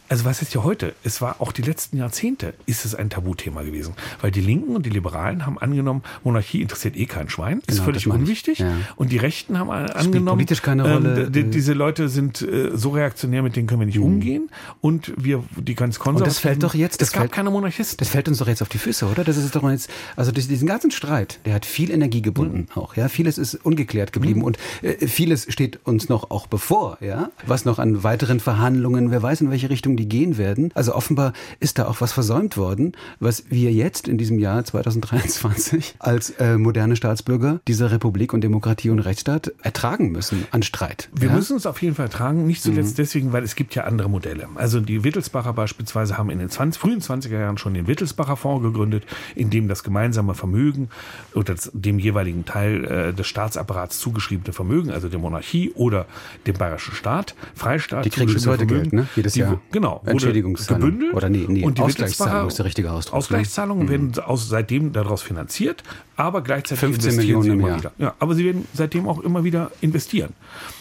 also 0.09 0.25
was 0.25 0.41
ist 0.41 0.53
ja 0.53 0.63
heute? 0.63 0.93
Es 1.03 1.21
war 1.21 1.37
auch 1.41 1.51
die 1.51 1.61
letzten 1.61 1.97
Jahrzehnte 1.97 2.53
ist 2.65 2.85
es 2.85 2.95
ein 2.95 3.09
Tabuthema 3.09 3.63
gewesen. 3.63 3.93
Weil 4.21 4.31
die 4.31 4.41
Linken 4.41 4.75
und 4.75 4.85
die 4.85 4.89
Liberalen 4.89 5.45
haben 5.45 5.57
angenommen, 5.57 6.03
Monarchie 6.23 6.61
interessiert 6.61 6.95
eh 6.95 7.05
kein 7.05 7.29
Schwein, 7.29 7.59
ist 7.59 7.67
Genau, 7.67 7.83
völlig 7.83 8.07
unwichtig. 8.07 8.59
Ja. 8.59 8.71
Und 8.95 9.11
die 9.11 9.17
Rechten 9.17 9.57
haben 9.59 9.69
an- 9.71 9.89
angenommen, 9.89 10.37
politisch 10.37 10.61
keine 10.61 10.83
Rolle. 10.91 11.31
ähm, 11.33 11.51
diese 11.51 11.73
Leute 11.73 12.09
sind 12.09 12.41
äh, 12.41 12.71
so 12.75 12.89
reaktionär, 12.91 13.41
mit 13.43 13.55
denen 13.55 13.67
können 13.67 13.79
wir 13.81 13.87
nicht 13.87 13.99
umgehen. 13.99 14.49
Und 14.81 15.13
wir, 15.17 15.43
die 15.57 15.75
ganz 15.75 15.99
konservativen. 15.99 16.21
Mhm. 16.21 16.25
das 16.25 16.39
fällt 16.39 16.63
doch 16.63 16.73
jetzt- 16.75 17.01
Es 17.01 17.11
gab 17.11 17.21
fällt- 17.23 17.31
keine 17.31 17.49
Monarchisten. 17.51 17.97
Das 17.97 18.09
fällt 18.09 18.27
uns 18.27 18.37
doch 18.39 18.47
jetzt 18.47 18.61
auf 18.61 18.69
die 18.69 18.77
Füße, 18.77 19.05
oder? 19.07 19.23
Das 19.23 19.37
ist 19.37 19.55
doch 19.55 19.69
jetzt, 19.69 19.89
also 20.15 20.31
diesen 20.31 20.67
ganzen 20.67 20.91
Streit, 20.91 21.39
der 21.45 21.53
hat 21.53 21.65
viel 21.65 21.91
Energie 21.91 22.21
gebunden 22.21 22.67
auch, 22.75 22.95
ja. 22.95 23.07
Vieles 23.09 23.37
ist 23.37 23.55
ungeklärt 23.65 24.13
geblieben 24.13 24.41
und 24.43 24.57
äh, 24.81 25.07
vieles 25.07 25.47
steht 25.49 25.79
uns 25.85 26.09
noch 26.09 26.29
auch 26.31 26.47
bevor, 26.47 26.97
ja. 27.01 27.31
Was 27.47 27.65
noch 27.65 27.79
an 27.79 28.03
weiteren 28.03 28.39
Verhandlungen, 28.39 29.11
wer 29.11 29.21
weiß 29.23 29.41
in 29.41 29.49
welche 29.51 29.69
Richtung 29.69 29.94
die 29.97 30.07
gehen 30.07 30.37
werden. 30.37 30.71
Also 30.73 30.95
offenbar 30.95 31.33
ist 31.59 31.79
da 31.79 31.87
auch 31.87 32.01
was 32.01 32.13
versäumt 32.13 32.57
worden, 32.57 32.93
was 33.19 33.45
wir 33.49 33.71
jetzt 33.71 34.07
in 34.07 34.17
diesem 34.17 34.39
Jahr 34.39 34.63
2023 34.63 35.95
als 35.99 36.31
äh, 36.31 36.57
moderne 36.57 36.95
Staatsbürger 36.95 37.59
dieser 37.67 37.91
Republik 37.91 38.33
und 38.33 38.41
Demokratie 38.41 38.89
und 38.89 38.99
Rechtsstaat 38.99 39.53
ertragen 39.61 40.11
müssen 40.11 40.45
an 40.51 40.63
Streit. 40.63 41.09
Wir 41.13 41.29
ja? 41.29 41.35
müssen 41.35 41.57
es 41.57 41.65
auf 41.65 41.81
jeden 41.81 41.95
Fall 41.95 42.09
tragen, 42.09 42.45
nicht 42.45 42.61
zuletzt 42.61 42.85
Mhm. 42.85 42.95
deswegen, 42.97 43.33
weil 43.33 43.43
es 43.43 43.55
gibt 43.55 43.75
ja 43.75 43.83
andere 43.83 44.09
Modelle. 44.09 44.47
Also 44.55 44.79
die 44.79 45.03
Wittelsbacher 45.03 45.53
beispielsweise 45.53 46.17
haben 46.17 46.29
in 46.29 46.39
den 46.39 46.49
20, 46.49 46.79
frühen 46.79 47.01
20er 47.01 47.39
Jahren 47.39 47.57
schon 47.57 47.73
den 47.73 47.87
Wittelsbacher 47.87 48.37
Fonds 48.37 48.63
gegründet, 48.63 49.03
in 49.35 49.49
dem 49.49 49.67
das 49.67 49.83
gemeinsame 49.83 50.33
Vermögen 50.33 50.89
oder 51.33 51.55
dem 51.73 51.99
jeweiligen 51.99 52.45
Teil 52.45 52.85
äh, 52.85 53.13
des 53.13 53.27
Staatsapparats 53.27 53.99
zugeschriebene 53.99 54.53
Vermögen, 54.53 54.91
also 54.91 55.09
der 55.09 55.19
Monarchie 55.19 55.71
oder 55.75 56.05
dem 56.47 56.55
bayerischen 56.57 56.95
Staat, 56.95 57.35
Freistaat, 57.55 58.05
Die 58.05 58.09
kriegen 58.09 58.33
bis 58.33 58.47
heute 58.47 58.65
Geld, 58.65 58.89
Vermögen, 58.89 58.97
ne? 58.97 59.07
Jedes 59.15 59.33
die, 59.33 59.41
Jahr. 59.41 59.61
Genau. 59.71 59.84
Wurde 59.91 60.11
Entschädigungszahlung. 60.11 60.81
Gebündelt. 60.81 61.13
Oder 61.13 61.29
nee, 61.29 61.45
nee, 61.47 61.63
und 61.63 61.77
die 61.77 61.81
Ausgleichszahlung 61.81 62.47
ist 62.47 62.57
der 62.57 62.65
richtige 62.65 62.91
Ausdruck, 62.91 63.13
ne? 63.13 63.17
Ausgleichszahlungen 63.17 63.89
werden 63.89 64.11
aus, 64.19 64.49
seitdem 64.49 64.93
daraus 64.93 65.21
finanziert, 65.21 65.83
aber 66.15 66.41
gleichzeitig 66.41 66.79
15 66.79 67.11
investieren 67.11 67.41
sie 67.41 67.49
Millionen 67.49 67.51
im 67.51 67.59
immer 67.59 67.67
Jahr. 67.69 67.77
wieder. 67.79 67.91
Ja, 67.97 68.13
aber 68.19 68.35
sie 68.35 68.45
werden 68.45 68.67
seitdem 68.73 69.07
auch 69.07 69.19
immer 69.19 69.43
wieder 69.43 69.71
investieren. 69.81 70.33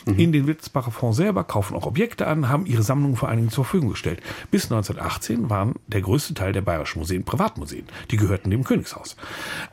Mhm. 0.06 0.18
In 0.18 0.32
den 0.32 0.46
Wittelsbacher 0.46 0.90
Fonds 0.90 1.16
selber, 1.16 1.44
kaufen 1.44 1.74
auch 1.76 1.86
Objekte 1.86 2.26
an, 2.26 2.48
haben 2.48 2.66
ihre 2.66 2.82
Sammlungen 2.82 3.16
vor 3.16 3.28
allen 3.28 3.38
Dingen 3.38 3.50
zur 3.50 3.64
Verfügung 3.64 3.90
gestellt. 3.90 4.20
Bis 4.50 4.64
1918 4.64 5.50
waren 5.50 5.74
der 5.86 6.00
größte 6.00 6.34
Teil 6.34 6.52
der 6.52 6.62
bayerischen 6.62 6.98
Museen 7.00 7.24
Privatmuseen. 7.24 7.84
Die 8.10 8.16
gehörten 8.16 8.50
dem 8.50 8.64
Königshaus. 8.64 9.16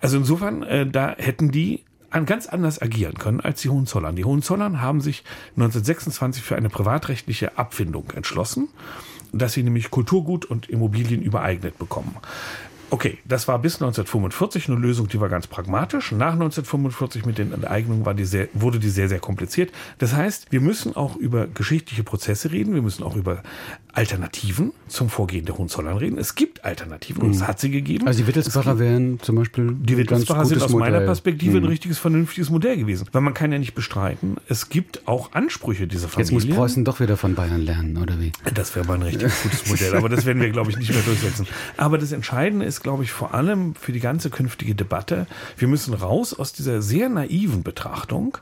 Also 0.01 0.17
insofern, 0.17 0.63
äh, 0.63 0.87
da 0.87 1.15
hätten 1.17 1.51
die 1.51 1.83
an 2.11 2.25
ganz 2.25 2.45
anders 2.47 2.81
agieren 2.81 3.15
können 3.17 3.39
als 3.39 3.61
die 3.61 3.69
Hohenzollern. 3.69 4.15
Die 4.15 4.25
Hohenzollern 4.25 4.81
haben 4.81 5.01
sich 5.01 5.23
1926 5.55 6.43
für 6.43 6.55
eine 6.55 6.69
privatrechtliche 6.69 7.57
Abfindung 7.57 8.11
entschlossen, 8.11 8.67
dass 9.31 9.53
sie 9.53 9.63
nämlich 9.63 9.91
Kulturgut 9.91 10.45
und 10.45 10.69
Immobilien 10.69 11.21
übereignet 11.21 11.77
bekommen. 11.77 12.15
Okay, 12.91 13.17
das 13.25 13.47
war 13.47 13.57
bis 13.59 13.75
1945 13.75 14.67
eine 14.69 14.77
Lösung, 14.77 15.07
die 15.07 15.19
war 15.19 15.29
ganz 15.29 15.47
pragmatisch. 15.47 16.11
Nach 16.11 16.33
1945 16.33 17.25
mit 17.25 17.37
den 17.37 17.53
Enteignungen 17.53 18.05
war 18.05 18.13
die 18.13 18.25
sehr, 18.25 18.49
wurde 18.53 18.79
die 18.79 18.89
sehr, 18.89 19.07
sehr 19.09 19.19
kompliziert. 19.19 19.71
Das 19.97 20.13
heißt, 20.13 20.51
wir 20.51 20.59
müssen 20.61 20.95
auch 20.95 21.15
über 21.15 21.47
geschichtliche 21.47 22.03
Prozesse 22.03 22.51
reden, 22.51 22.73
wir 22.73 22.81
müssen 22.81 23.03
auch 23.03 23.15
über 23.15 23.43
Alternativen 23.93 24.71
zum 24.87 25.09
Vorgehen 25.09 25.45
der 25.45 25.57
Hohenzollern 25.57 25.97
reden. 25.97 26.17
Es 26.17 26.35
gibt 26.35 26.63
Alternativen 26.63 27.21
und 27.23 27.31
es 27.31 27.45
hat 27.47 27.59
sie 27.59 27.71
gegeben. 27.71 28.07
Also 28.07 28.21
die 28.21 28.27
Wittelsbacher 28.27 28.79
wären 28.79 29.19
zum 29.21 29.35
Beispiel 29.35 29.73
Die 29.79 29.97
Wittelsbacher 29.97 30.45
sind 30.45 30.61
aus 30.61 30.71
meiner 30.73 31.01
Perspektive 31.01 31.57
Mhm. 31.59 31.65
ein 31.65 31.69
richtiges, 31.69 31.97
vernünftiges 31.99 32.49
Modell 32.49 32.77
gewesen. 32.77 33.07
Weil 33.11 33.21
man 33.21 33.33
kann 33.33 33.51
ja 33.51 33.59
nicht 33.59 33.73
bestreiten, 33.73 34.37
es 34.47 34.69
gibt 34.69 35.07
auch 35.07 35.33
Ansprüche 35.33 35.87
dieser 35.87 36.07
Jetzt 36.07 36.29
Familie. 36.29 36.49
muss 36.49 36.57
Preußen 36.57 36.85
doch 36.85 36.99
wieder 36.99 37.17
von 37.17 37.35
Bayern 37.35 37.61
lernen, 37.61 37.97
oder 37.97 38.19
wie? 38.19 38.31
Das 38.53 38.75
wäre 38.75 38.85
mal 38.85 38.95
ein 38.95 39.01
richtig 39.03 39.31
gutes 39.43 39.67
Modell, 39.67 39.95
aber 39.95 40.09
das 40.09 40.25
werden 40.25 40.41
wir, 40.41 40.49
glaube 40.49 40.71
ich, 40.71 40.77
nicht 40.77 40.91
mehr 40.93 41.01
durchsetzen. 41.03 41.47
Aber 41.77 41.97
das 41.97 42.11
Entscheidende 42.11 42.65
ist 42.65 42.80
glaube 42.81 43.03
ich, 43.03 43.11
vor 43.11 43.33
allem 43.33 43.75
für 43.75 43.91
die 43.91 43.99
ganze 43.99 44.29
künftige 44.29 44.75
Debatte, 44.75 45.27
wir 45.57 45.67
müssen 45.67 45.93
raus 45.93 46.33
aus 46.33 46.53
dieser 46.53 46.81
sehr 46.81 47.09
naiven 47.09 47.63
Betrachtung, 47.63 48.37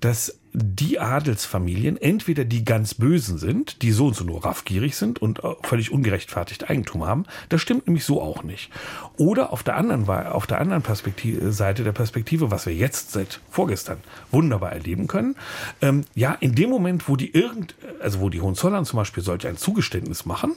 dass 0.00 0.40
die 0.52 0.98
Adelsfamilien 0.98 1.96
entweder 1.96 2.44
die 2.44 2.64
ganz 2.64 2.94
Bösen 2.94 3.38
sind, 3.38 3.82
die 3.82 3.92
so 3.92 4.08
und 4.08 4.16
so 4.16 4.24
nur 4.24 4.44
raffgierig 4.44 4.96
sind 4.96 5.22
und 5.22 5.40
völlig 5.62 5.92
ungerechtfertigt 5.92 6.68
Eigentum 6.68 7.06
haben. 7.06 7.24
Das 7.48 7.60
stimmt 7.60 7.86
nämlich 7.86 8.04
so 8.04 8.20
auch 8.20 8.42
nicht. 8.42 8.70
Oder 9.16 9.52
auf 9.52 9.62
der 9.62 9.76
anderen, 9.76 10.08
auf 10.08 10.46
der 10.46 10.60
anderen 10.60 10.82
Perspektive, 10.82 11.52
Seite 11.52 11.84
der 11.84 11.92
Perspektive, 11.92 12.50
was 12.50 12.66
wir 12.66 12.74
jetzt 12.74 13.12
seit 13.12 13.40
vorgestern 13.50 13.98
wunderbar 14.32 14.72
erleben 14.72 15.06
können. 15.06 15.36
Ähm, 15.82 16.04
ja, 16.14 16.36
in 16.40 16.54
dem 16.54 16.70
Moment, 16.70 17.08
wo 17.08 17.14
die 17.14 17.30
irgend, 17.32 17.74
also 18.00 18.20
wo 18.20 18.28
die 18.28 18.40
Hohenzollern 18.40 18.84
zum 18.84 18.96
Beispiel 18.96 19.22
solch 19.22 19.46
ein 19.46 19.56
Zugeständnis 19.56 20.26
machen, 20.26 20.54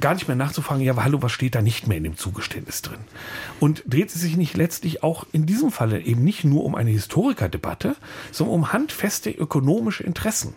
gar 0.00 0.14
nicht 0.14 0.28
mehr 0.28 0.36
nachzufragen, 0.36 0.82
ja, 0.82 0.96
hallo, 0.96 1.22
was 1.22 1.32
steht 1.32 1.54
da 1.54 1.62
nicht 1.62 1.86
mehr 1.86 1.96
in 1.96 2.04
dem 2.04 2.16
Zugeständnis 2.16 2.82
drin? 2.82 2.98
Und 3.60 3.84
dreht 3.86 4.08
es 4.08 4.20
sich 4.20 4.36
nicht 4.36 4.56
letztlich 4.56 5.02
auch 5.02 5.26
in 5.32 5.46
diesem 5.46 5.70
Falle 5.70 6.00
eben 6.00 6.24
nicht 6.24 6.44
nur 6.44 6.64
um 6.64 6.74
eine 6.74 6.90
Historikerdebatte, 6.90 7.96
sondern 8.32 8.54
um 8.54 8.72
handfeste 8.72 9.30
ökonomische 9.30 10.02
Interessen. 10.02 10.54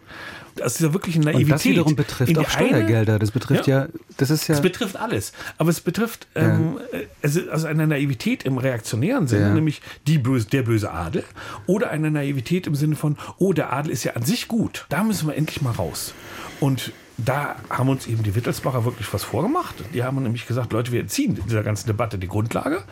Das 0.55 0.75
ist 0.75 0.81
ja 0.81 0.93
wirklich 0.93 1.15
eine 1.15 1.25
Naivität. 1.25 1.45
Und 1.45 1.51
das 1.53 1.65
wiederum 1.65 1.95
betrifft 1.95 2.37
auch 2.37 2.49
Steuergelder. 2.49 3.13
Eine, 3.13 3.19
das 3.19 3.31
betrifft 3.31 3.67
ja, 3.67 3.83
ja, 3.83 3.87
das 4.17 4.31
ist 4.31 4.47
ja. 4.47 4.55
Das 4.55 4.61
betrifft 4.61 4.97
alles. 4.97 5.31
Aber 5.57 5.69
es 5.69 5.81
betrifft 5.81 6.27
ja. 6.35 6.55
ähm, 6.55 6.79
also 7.21 7.67
eine 7.67 7.85
Naivität 7.85 8.43
im 8.43 8.57
reaktionären 8.57 9.27
Sinne, 9.27 9.49
ja. 9.49 9.53
nämlich 9.53 9.81
die 10.07 10.17
böse, 10.17 10.47
der 10.47 10.63
böse 10.63 10.91
Adel, 10.91 11.23
oder 11.67 11.91
eine 11.91 12.09
Naivität 12.09 12.65
im 12.65 12.75
Sinne 12.75 12.95
von, 12.95 13.17
oh, 13.37 13.53
der 13.53 13.71
Adel 13.71 13.91
ist 13.91 14.03
ja 14.03 14.13
an 14.13 14.23
sich 14.23 14.47
gut. 14.47 14.85
Da 14.89 15.03
müssen 15.03 15.27
wir 15.27 15.35
endlich 15.35 15.61
mal 15.61 15.71
raus. 15.71 16.13
Und 16.59 16.91
da 17.17 17.55
haben 17.69 17.89
uns 17.89 18.05
eben 18.07 18.23
die 18.23 18.35
Wittelsbacher 18.35 18.85
wirklich 18.85 19.11
was 19.11 19.23
vorgemacht. 19.23 19.75
Die 19.93 20.03
haben 20.03 20.21
nämlich 20.21 20.45
gesagt, 20.45 20.71
Leute, 20.71 20.91
wir 20.91 21.01
entziehen 21.01 21.39
dieser 21.47 21.63
ganzen 21.63 21.87
Debatte 21.87 22.17
die 22.17 22.27
Grundlage, 22.27 22.83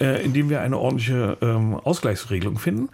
äh, 0.00 0.24
indem 0.24 0.50
wir 0.50 0.60
eine 0.60 0.76
ordentliche 0.76 1.38
ähm, 1.40 1.74
Ausgleichsregelung 1.74 2.58
finden. 2.58 2.88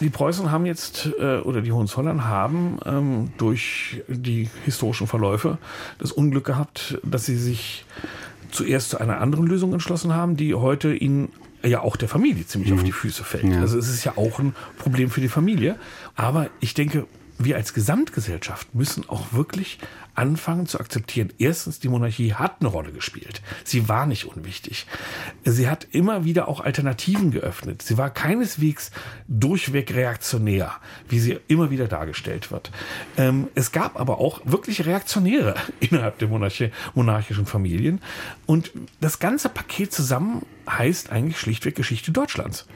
Die 0.00 0.10
Preußen 0.10 0.50
haben 0.50 0.66
jetzt, 0.66 1.08
äh, 1.18 1.38
oder 1.38 1.62
die 1.62 1.72
Hohenzollern 1.72 2.24
haben 2.24 2.78
ähm, 2.84 3.32
durch 3.38 4.02
die 4.08 4.50
historischen 4.64 5.06
Verläufe 5.06 5.58
das 5.98 6.12
Unglück 6.12 6.44
gehabt, 6.44 6.98
dass 7.02 7.24
sie 7.24 7.36
sich 7.36 7.86
zuerst 8.50 8.90
zu 8.90 8.98
einer 8.98 9.20
anderen 9.20 9.46
Lösung 9.46 9.72
entschlossen 9.72 10.12
haben, 10.12 10.36
die 10.36 10.54
heute 10.54 10.92
ihnen 10.92 11.30
ja 11.62 11.80
auch 11.80 11.96
der 11.96 12.08
Familie 12.08 12.46
ziemlich 12.46 12.72
mhm. 12.72 12.78
auf 12.78 12.84
die 12.84 12.92
Füße 12.92 13.24
fällt. 13.24 13.44
Ja. 13.44 13.60
Also 13.60 13.78
es 13.78 13.88
ist 13.88 14.04
ja 14.04 14.14
auch 14.16 14.38
ein 14.38 14.54
Problem 14.78 15.08
für 15.08 15.20
die 15.20 15.28
Familie. 15.28 15.76
Aber 16.16 16.50
ich 16.60 16.74
denke, 16.74 17.06
wir 17.38 17.56
als 17.56 17.74
Gesamtgesellschaft 17.74 18.74
müssen 18.74 19.08
auch 19.08 19.32
wirklich 19.32 19.78
anfangen 20.14 20.66
zu 20.66 20.78
akzeptieren. 20.78 21.32
Erstens, 21.38 21.80
die 21.80 21.88
Monarchie 21.88 22.34
hat 22.34 22.56
eine 22.60 22.68
Rolle 22.68 22.92
gespielt. 22.92 23.40
Sie 23.64 23.88
war 23.88 24.06
nicht 24.06 24.26
unwichtig. 24.26 24.86
Sie 25.44 25.68
hat 25.68 25.86
immer 25.90 26.24
wieder 26.24 26.48
auch 26.48 26.60
Alternativen 26.60 27.30
geöffnet. 27.30 27.82
Sie 27.82 27.96
war 27.96 28.10
keineswegs 28.10 28.90
durchweg 29.26 29.94
reaktionär, 29.94 30.72
wie 31.08 31.18
sie 31.18 31.38
immer 31.48 31.70
wieder 31.70 31.88
dargestellt 31.88 32.50
wird. 32.50 32.70
Ähm, 33.16 33.48
es 33.54 33.72
gab 33.72 33.98
aber 33.98 34.18
auch 34.18 34.40
wirklich 34.44 34.84
Reaktionäre 34.84 35.54
innerhalb 35.80 36.18
der 36.18 36.28
monarchischen 36.28 37.46
Familien. 37.46 38.00
Und 38.46 38.72
das 39.00 39.18
ganze 39.18 39.48
Paket 39.48 39.92
zusammen 39.92 40.44
heißt 40.68 41.10
eigentlich 41.10 41.38
schlichtweg 41.38 41.74
Geschichte 41.74 42.12
Deutschlands. 42.12 42.66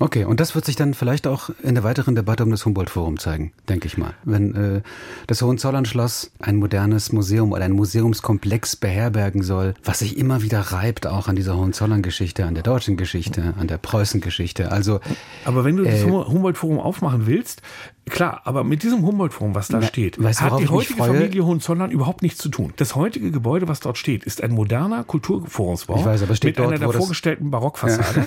Okay, 0.00 0.24
und 0.24 0.38
das 0.38 0.54
wird 0.54 0.64
sich 0.64 0.76
dann 0.76 0.94
vielleicht 0.94 1.26
auch 1.26 1.50
in 1.62 1.74
der 1.74 1.82
weiteren 1.82 2.14
Debatte 2.14 2.44
um 2.44 2.50
das 2.50 2.64
Humboldt-Forum 2.64 3.18
zeigen, 3.18 3.52
denke 3.68 3.86
ich 3.86 3.98
mal. 3.98 4.14
Wenn 4.22 4.54
äh, 4.54 4.80
das 5.26 5.42
Hohenzollern-Schloss 5.42 6.30
ein 6.38 6.56
modernes 6.56 7.10
Museum 7.10 7.50
oder 7.50 7.64
ein 7.64 7.72
Museumskomplex 7.72 8.76
beherbergen 8.76 9.42
soll, 9.42 9.74
was 9.82 9.98
sich 9.98 10.16
immer 10.16 10.42
wieder 10.42 10.60
reibt 10.60 11.08
auch 11.08 11.26
an 11.26 11.34
dieser 11.34 11.56
Hohenzollern-Geschichte, 11.56 12.44
an 12.44 12.54
der 12.54 12.62
deutschen 12.62 12.96
Geschichte, 12.96 13.54
an 13.58 13.66
der 13.66 13.78
Preußen-Geschichte. 13.78 14.70
Also, 14.70 15.00
Aber 15.44 15.64
wenn 15.64 15.76
du 15.76 15.84
äh, 15.84 15.90
das 15.90 16.04
Humboldt-Forum 16.04 16.78
aufmachen 16.78 17.26
willst, 17.26 17.62
Klar, 18.08 18.40
aber 18.44 18.64
mit 18.64 18.82
diesem 18.82 19.04
Humboldt-Forum, 19.04 19.54
was 19.54 19.68
da 19.68 19.78
Na, 19.80 19.86
steht, 19.86 20.22
weißt, 20.22 20.42
hat 20.42 20.60
die 20.60 20.68
heutige 20.68 21.02
Familie 21.02 21.44
Hohenzollern 21.44 21.90
überhaupt 21.90 22.22
nichts 22.22 22.38
zu 22.40 22.48
tun. 22.48 22.72
Das 22.76 22.94
heutige 22.94 23.30
Gebäude, 23.30 23.68
was 23.68 23.80
dort 23.80 23.98
steht, 23.98 24.24
ist 24.24 24.42
ein 24.42 24.52
moderner 24.52 25.04
Kulturforumsbau 25.04 26.04
weiß, 26.04 26.28
mit 26.42 26.58
dort, 26.58 26.68
einer 26.68 26.78
der 26.78 26.92
vorgestellten 26.92 27.50
Barockfassade. 27.50 28.20
Ja. 28.20 28.26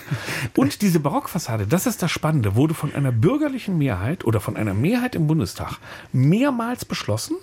Und 0.55 0.81
diese 0.81 0.99
Barockfassade, 0.99 1.67
das 1.67 1.85
ist 1.85 2.01
das 2.01 2.11
Spannende, 2.11 2.55
wurde 2.55 2.73
von 2.73 2.93
einer 2.93 3.11
bürgerlichen 3.11 3.77
Mehrheit 3.77 4.25
oder 4.25 4.39
von 4.39 4.57
einer 4.57 4.73
Mehrheit 4.73 5.15
im 5.15 5.27
Bundestag 5.27 5.77
mehrmals 6.11 6.85
beschlossen. 6.85 7.37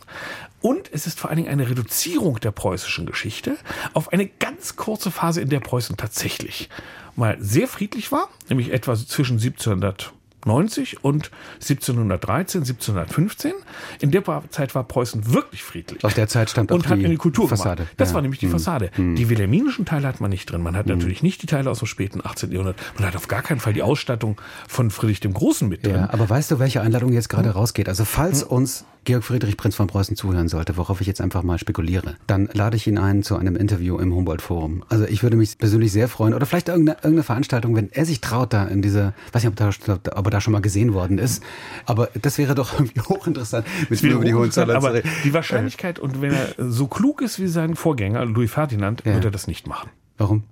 Und 0.60 0.90
es 0.92 1.06
ist 1.06 1.20
vor 1.20 1.30
allen 1.30 1.38
Dingen 1.38 1.50
eine 1.50 1.68
Reduzierung 1.68 2.40
der 2.40 2.50
preußischen 2.50 3.06
Geschichte 3.06 3.56
auf 3.94 4.12
eine 4.12 4.26
ganz 4.26 4.76
kurze 4.76 5.10
Phase, 5.10 5.40
in 5.40 5.48
der 5.48 5.60
Preußen 5.60 5.96
tatsächlich 5.96 6.68
mal 7.14 7.36
sehr 7.40 7.68
friedlich 7.68 8.12
war, 8.12 8.28
nämlich 8.48 8.72
etwa 8.72 8.94
zwischen 8.94 9.38
1700 9.38 10.12
90 10.44 11.04
und 11.04 11.30
1713, 11.54 12.62
1715. 12.62 13.52
In 14.00 14.10
der 14.10 14.22
Zeit 14.50 14.74
war 14.74 14.84
Preußen 14.84 15.32
wirklich 15.32 15.62
friedlich. 15.62 16.04
Aus 16.04 16.14
der 16.14 16.28
Zeit 16.28 16.50
stand 16.50 16.70
auch 16.70 16.76
und 16.76 16.88
hat 16.88 16.98
eine 16.98 17.16
Kultur 17.16 17.48
Fassade. 17.48 17.82
Gemacht. 17.82 17.94
Das 17.96 18.10
ja. 18.10 18.14
war 18.14 18.22
nämlich 18.22 18.40
die 18.40 18.46
hm. 18.46 18.52
Fassade. 18.52 18.90
Hm. 18.94 19.16
Die 19.16 19.28
wilhelminischen 19.28 19.84
Teile 19.84 20.06
hat 20.06 20.20
man 20.20 20.30
nicht 20.30 20.50
drin. 20.50 20.62
Man 20.62 20.76
hat 20.76 20.86
hm. 20.86 20.96
natürlich 20.96 21.22
nicht 21.22 21.42
die 21.42 21.46
Teile 21.46 21.70
aus 21.70 21.80
dem 21.80 21.86
späten 21.86 22.20
18. 22.24 22.52
Jahrhundert. 22.52 22.76
Man 22.96 23.06
hat 23.06 23.16
auf 23.16 23.28
gar 23.28 23.42
keinen 23.42 23.60
Fall 23.60 23.72
die 23.72 23.82
Ausstattung 23.82 24.40
von 24.66 24.90
Friedrich 24.90 25.20
dem 25.20 25.34
Großen 25.34 25.68
mit 25.68 25.84
drin. 25.84 25.96
Ja, 25.96 26.10
aber 26.10 26.28
weißt 26.28 26.50
du, 26.50 26.58
welche 26.58 26.80
Einladung 26.80 27.12
jetzt 27.12 27.28
gerade 27.28 27.50
hm. 27.50 27.56
rausgeht? 27.56 27.88
Also 27.88 28.04
falls 28.04 28.42
hm. 28.42 28.48
uns 28.48 28.84
Georg 29.08 29.24
Friedrich 29.24 29.56
Prinz 29.56 29.74
von 29.74 29.86
Preußen 29.86 30.16
zuhören 30.16 30.48
sollte, 30.48 30.76
worauf 30.76 31.00
ich 31.00 31.06
jetzt 31.06 31.22
einfach 31.22 31.42
mal 31.42 31.58
spekuliere, 31.58 32.16
dann 32.26 32.50
lade 32.52 32.76
ich 32.76 32.86
ihn 32.86 32.98
ein 32.98 33.22
zu 33.22 33.38
einem 33.38 33.56
Interview 33.56 33.96
im 33.96 34.14
Humboldt-Forum. 34.14 34.84
Also 34.90 35.06
ich 35.06 35.22
würde 35.22 35.38
mich 35.38 35.56
persönlich 35.56 35.92
sehr 35.92 36.08
freuen. 36.08 36.34
Oder 36.34 36.44
vielleicht 36.44 36.68
irgendeine, 36.68 36.98
irgendeine 36.98 37.22
Veranstaltung, 37.22 37.74
wenn 37.74 37.90
er 37.90 38.04
sich 38.04 38.20
traut, 38.20 38.52
da 38.52 38.66
in 38.66 38.82
dieser, 38.82 39.14
weiß 39.32 39.44
nicht, 39.44 39.58
ob, 39.62 40.02
da, 40.02 40.12
ob 40.14 40.26
er 40.26 40.30
da 40.30 40.42
schon 40.42 40.52
mal 40.52 40.60
gesehen 40.60 40.92
worden 40.92 41.16
ist. 41.16 41.42
Aber 41.86 42.10
das 42.20 42.36
wäre 42.36 42.54
doch 42.54 42.74
irgendwie 42.78 43.00
hochinteressant, 43.00 43.66
mit 43.88 44.02
mir 44.02 44.12
über 44.12 44.26
die 44.26 44.34
Hohenzollern 44.34 44.76
Aber 44.76 44.88
zu 44.88 44.94
reden. 44.96 45.10
die 45.24 45.32
Wahrscheinlichkeit, 45.32 45.98
und 45.98 46.20
wenn 46.20 46.34
er 46.34 46.54
so 46.58 46.86
klug 46.86 47.22
ist 47.22 47.40
wie 47.40 47.48
sein 47.48 47.76
Vorgänger, 47.76 48.26
Louis 48.26 48.50
Ferdinand, 48.50 49.04
ja. 49.06 49.14
wird 49.14 49.24
er 49.24 49.30
das 49.30 49.46
nicht 49.46 49.66
machen. 49.66 49.88
Warum? 50.18 50.42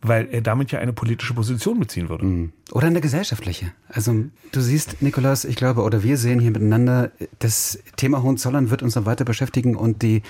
Weil 0.00 0.28
er 0.30 0.40
damit 0.40 0.70
ja 0.70 0.78
eine 0.78 0.92
politische 0.92 1.34
Position 1.34 1.80
beziehen 1.80 2.08
würde. 2.08 2.24
Mhm. 2.24 2.52
Oder 2.72 2.86
eine 2.86 3.00
gesellschaftliche. 3.00 3.72
Also 3.88 4.24
du 4.52 4.60
siehst, 4.60 5.02
Nikolaus, 5.02 5.44
ich 5.44 5.56
glaube, 5.56 5.82
oder 5.82 6.02
wir 6.02 6.16
sehen 6.16 6.40
hier 6.40 6.50
miteinander, 6.50 7.10
das 7.38 7.78
Thema 7.96 8.22
Hohenzollern 8.22 8.70
wird 8.70 8.82
uns 8.82 8.94
noch 8.94 9.06
weiter 9.06 9.24
beschäftigen 9.24 9.74
und 9.74 10.02
die 10.02 10.22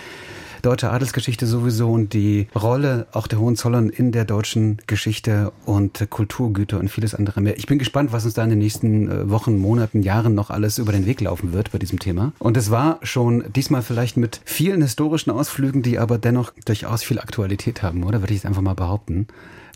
deutsche 0.62 0.90
Adelsgeschichte 0.90 1.46
sowieso 1.46 1.90
und 1.90 2.12
die 2.12 2.48
Rolle 2.54 3.06
auch 3.12 3.26
der 3.26 3.38
Hohenzollern 3.38 3.88
in 3.88 4.12
der 4.12 4.24
deutschen 4.24 4.78
Geschichte 4.86 5.52
und 5.64 6.08
Kulturgüter 6.10 6.78
und 6.78 6.88
vieles 6.88 7.14
andere 7.14 7.40
mehr. 7.40 7.56
Ich 7.56 7.66
bin 7.66 7.78
gespannt, 7.78 8.12
was 8.12 8.24
uns 8.24 8.34
da 8.34 8.44
in 8.44 8.50
den 8.50 8.58
nächsten 8.58 9.10
äh, 9.10 9.30
Wochen, 9.30 9.58
Monaten, 9.58 10.02
Jahren 10.02 10.34
noch 10.34 10.50
alles 10.50 10.78
über 10.78 10.92
den 10.92 11.06
Weg 11.06 11.20
laufen 11.20 11.52
wird 11.52 11.72
bei 11.72 11.78
diesem 11.78 11.98
Thema. 11.98 12.32
Und 12.38 12.56
es 12.56 12.70
war 12.70 12.98
schon 13.02 13.44
diesmal 13.54 13.82
vielleicht 13.82 14.16
mit 14.16 14.40
vielen 14.44 14.82
historischen 14.82 15.30
Ausflügen, 15.30 15.82
die 15.82 15.98
aber 15.98 16.18
dennoch 16.18 16.52
durchaus 16.64 17.02
viel 17.02 17.18
Aktualität 17.18 17.82
haben, 17.82 18.04
oder? 18.04 18.20
Würde 18.20 18.32
ich 18.32 18.40
jetzt 18.40 18.46
einfach 18.46 18.62
mal 18.62 18.74
behaupten. 18.74 19.26